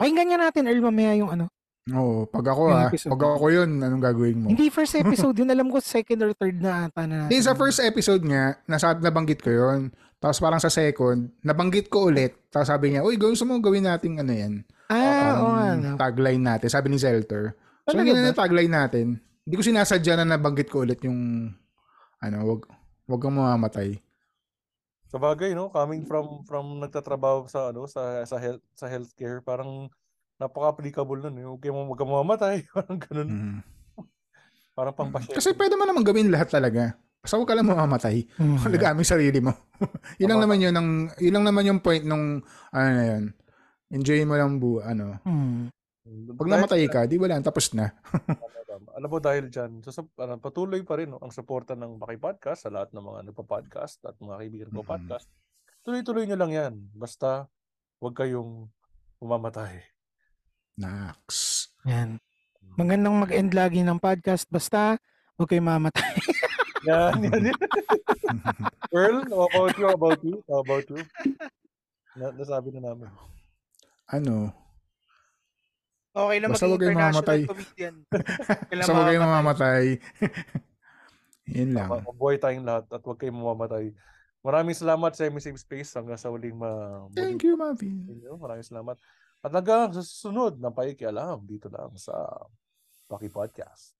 Pakinggan 0.00 0.26
niya 0.30 0.38
natin 0.40 0.66
Earl 0.72 0.82
mamaya 0.82 1.12
yung 1.20 1.30
ano. 1.30 1.46
Oo, 1.88 2.28
pag 2.28 2.44
ako 2.52 2.68
Yung 2.68 2.76
ah, 2.84 2.92
pag 2.92 3.22
ako 3.24 3.46
yun, 3.48 3.70
anong 3.80 4.04
gagawin 4.04 4.36
mo? 4.44 4.46
Hindi 4.52 4.68
first 4.68 4.92
episode 4.92 5.40
yun. 5.40 5.48
Alam 5.48 5.72
ko 5.72 5.80
second 5.80 6.20
or 6.20 6.32
third 6.36 6.60
na 6.60 6.92
ata 6.92 7.08
na 7.08 7.32
Hindi, 7.32 7.40
sa 7.40 7.56
first 7.56 7.80
episode 7.80 8.20
nga, 8.28 8.60
nasa, 8.68 8.92
nabanggit 8.92 9.40
ko 9.40 9.48
yun. 9.48 9.88
Tapos 10.18 10.38
parang 10.38 10.58
sa 10.58 10.66
second, 10.68 11.30
nabanggit 11.40 11.86
ko 11.86 12.10
ulit. 12.10 12.34
Tapos 12.50 12.66
sabi 12.66 12.90
niya, 12.90 13.06
uy, 13.06 13.14
gusto 13.14 13.46
mo 13.46 13.58
gawin 13.58 13.86
natin 13.86 14.18
ano 14.18 14.32
yan? 14.34 14.54
Ah, 14.90 15.38
oo 15.38 15.46
Ang 15.48 15.78
nga. 15.78 15.90
no. 15.94 15.96
tagline 15.96 16.42
natin. 16.42 16.68
Sabi 16.68 16.90
ni 16.90 16.98
Zelter. 16.98 17.54
So, 17.86 17.94
Talaga 17.94 18.08
yun 18.10 18.20
na 18.20 18.34
tagline 18.34 18.72
natin. 18.72 19.06
Hindi 19.46 19.54
ko 19.54 19.62
sinasadya 19.62 20.18
na 20.18 20.34
nabanggit 20.34 20.68
ko 20.68 20.82
ulit 20.82 20.98
yung, 21.00 21.48
ano, 22.18 22.36
wag, 22.44 22.66
wag 23.06 23.20
kang 23.22 23.38
mamamatay. 23.38 23.96
Sa 25.08 25.16
bagay, 25.16 25.56
no? 25.56 25.72
Coming 25.72 26.04
from 26.04 26.44
from 26.44 26.84
nagtatrabaho 26.84 27.48
sa 27.48 27.72
ano 27.72 27.88
sa 27.88 28.28
sa 28.28 28.36
health 28.36 28.60
sa 28.76 28.92
healthcare, 28.92 29.40
parang 29.40 29.88
napaka-applicable 30.36 31.24
nun. 31.24 31.40
eh. 31.40 31.44
Huwag 31.48 31.64
kang 31.64 31.80
huwag 31.80 31.96
kang 31.96 32.12
mamamatay, 32.12 32.56
parang 32.76 33.00
ganun. 33.00 33.28
Mhm. 33.30 33.58
Parang 34.76 34.92
pampasyente. 34.92 35.32
Kasi 35.32 35.56
pwede 35.56 35.74
mo 35.74 35.88
naman 35.88 36.04
gawin 36.04 36.28
lahat 36.28 36.52
talaga. 36.52 36.92
Basta 37.18 37.34
huwag 37.34 37.48
ka 37.50 37.56
lang 37.58 37.68
mamamatay. 37.68 38.24
Mhm. 38.38 38.56
Alagaan 38.66 38.94
mo 38.94 39.02
yung 39.02 39.14
sarili 39.14 39.40
mo. 39.42 39.52
yun 40.20 40.30
lang 40.30 40.40
naman 40.42 40.58
yun, 40.62 40.74
ang, 40.74 40.88
yun 41.18 41.34
lang 41.34 41.44
naman 41.46 41.66
yung 41.66 41.80
point 41.82 42.04
nung, 42.06 42.42
ano 42.70 42.88
na 42.94 43.04
yun. 43.04 43.24
Enjoy 43.88 44.20
mo 44.28 44.36
lang 44.36 44.60
bu, 44.60 44.84
ano. 44.84 45.18
Hmm. 45.24 45.72
Pag 46.08 46.48
namatay 46.48 46.88
ka, 46.88 47.04
di 47.04 47.20
wala, 47.20 47.40
tapos 47.44 47.72
na. 47.76 47.92
Alam 48.98 49.10
mo 49.10 49.18
dahil 49.22 49.46
dyan, 49.46 49.78
so, 49.86 50.10
ano, 50.18 50.42
patuloy 50.42 50.82
pa 50.82 50.98
rin 50.98 51.10
no, 51.10 51.22
ang 51.22 51.30
suporta 51.30 51.78
ng 51.78 52.02
Maki 52.02 52.18
Podcast 52.18 52.66
sa 52.66 52.70
lahat 52.72 52.90
ng 52.90 53.04
mga 53.04 53.20
nagpa-podcast 53.30 54.02
at 54.06 54.14
mga 54.18 54.34
kaibigan 54.42 54.70
ko 54.74 54.82
podcast. 54.82 55.26
Tuloy-tuloy 55.86 56.26
nyo 56.26 56.38
lang 56.38 56.52
yan. 56.54 56.74
Basta, 56.94 57.46
huwag 58.02 58.18
kayong 58.18 58.66
umamatay. 59.22 59.82
Nax. 60.78 61.26
Yan. 61.86 62.18
Magandang 62.74 63.18
mag-end 63.18 63.54
lagi 63.54 63.86
ng 63.86 64.02
podcast. 64.02 64.50
Basta, 64.50 64.98
huwag 65.38 65.48
kayo 65.50 65.62
mamatay. 65.62 66.38
Yan, 66.86 67.26
yan. 67.26 67.42
Earl, 68.94 69.26
how 69.26 69.50
about 69.50 69.74
you? 69.74 69.86
How 69.86 69.96
about 69.98 70.20
you? 70.22 70.36
How 70.46 70.60
about 70.62 70.86
you? 70.86 71.02
Na, 72.14 72.30
nasabi 72.34 72.70
na 72.74 72.92
namin. 72.92 73.10
Ano? 74.10 74.54
Okay 76.18 76.36
lang 76.42 76.50
Basta 76.50 76.66
maging 76.66 76.94
international 76.94 77.50
comedian. 77.50 77.94
Basta 78.70 78.92
huwag 78.94 79.08
kayong 79.10 79.26
mamamatay. 79.26 79.84
Yun 81.58 81.70
lang. 81.74 81.88
Mabuhay 81.90 82.36
tayong 82.42 82.66
lahat 82.66 82.84
at 82.90 83.02
huwag 83.02 83.18
kayong 83.18 83.38
mamamatay. 83.38 83.94
Maraming 84.42 84.74
salamat 84.74 85.12
sa 85.14 85.26
Semi-Safe 85.26 85.58
Space 85.58 85.90
hanggang 85.98 86.18
sa 86.18 86.30
uling 86.30 86.54
ma... 86.54 87.04
Thank 87.14 87.42
you, 87.42 87.58
Mavi. 87.58 87.90
Maraming 88.38 88.66
salamat. 88.66 88.96
At 89.42 89.50
hanggang 89.50 89.94
sa 89.94 90.02
susunod 90.02 90.58
na 90.58 90.70
paikialam 90.70 91.42
dito 91.46 91.70
lang 91.70 91.94
sa 91.98 92.14
Paki 93.10 93.30
Podcast. 93.30 93.98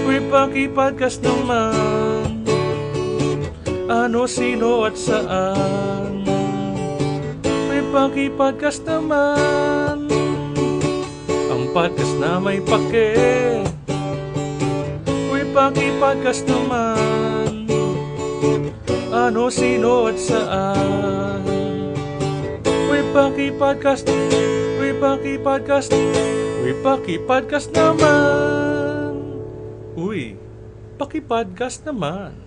Uy, 0.08 0.24
paki-podcast 0.32 1.20
naman 1.20 2.48
Ano, 3.92 4.24
sino 4.24 4.88
at 4.88 4.96
saan? 4.96 6.24
May 7.68 7.84
paki-podcast 7.92 8.88
naman 8.88 10.08
Ang 11.52 11.64
podcast 11.76 12.16
na 12.24 12.40
may 12.40 12.64
pake. 12.64 13.20
Uy, 15.28 15.44
paki-podcast 15.52 16.48
naman 16.48 17.68
Ano, 19.12 19.52
sino 19.52 20.08
at 20.08 20.16
saan? 20.16 21.44
Uy, 22.88 23.04
paki-podcast 23.12 24.08
Uy, 24.80 24.96
paki-podcast 25.04 25.92
Uy, 26.64 26.72
paki-podcast 26.80 27.76
naman 27.76 28.77
Uy, 29.98 30.38
paki-podcast 31.02 31.82
naman 31.82 32.38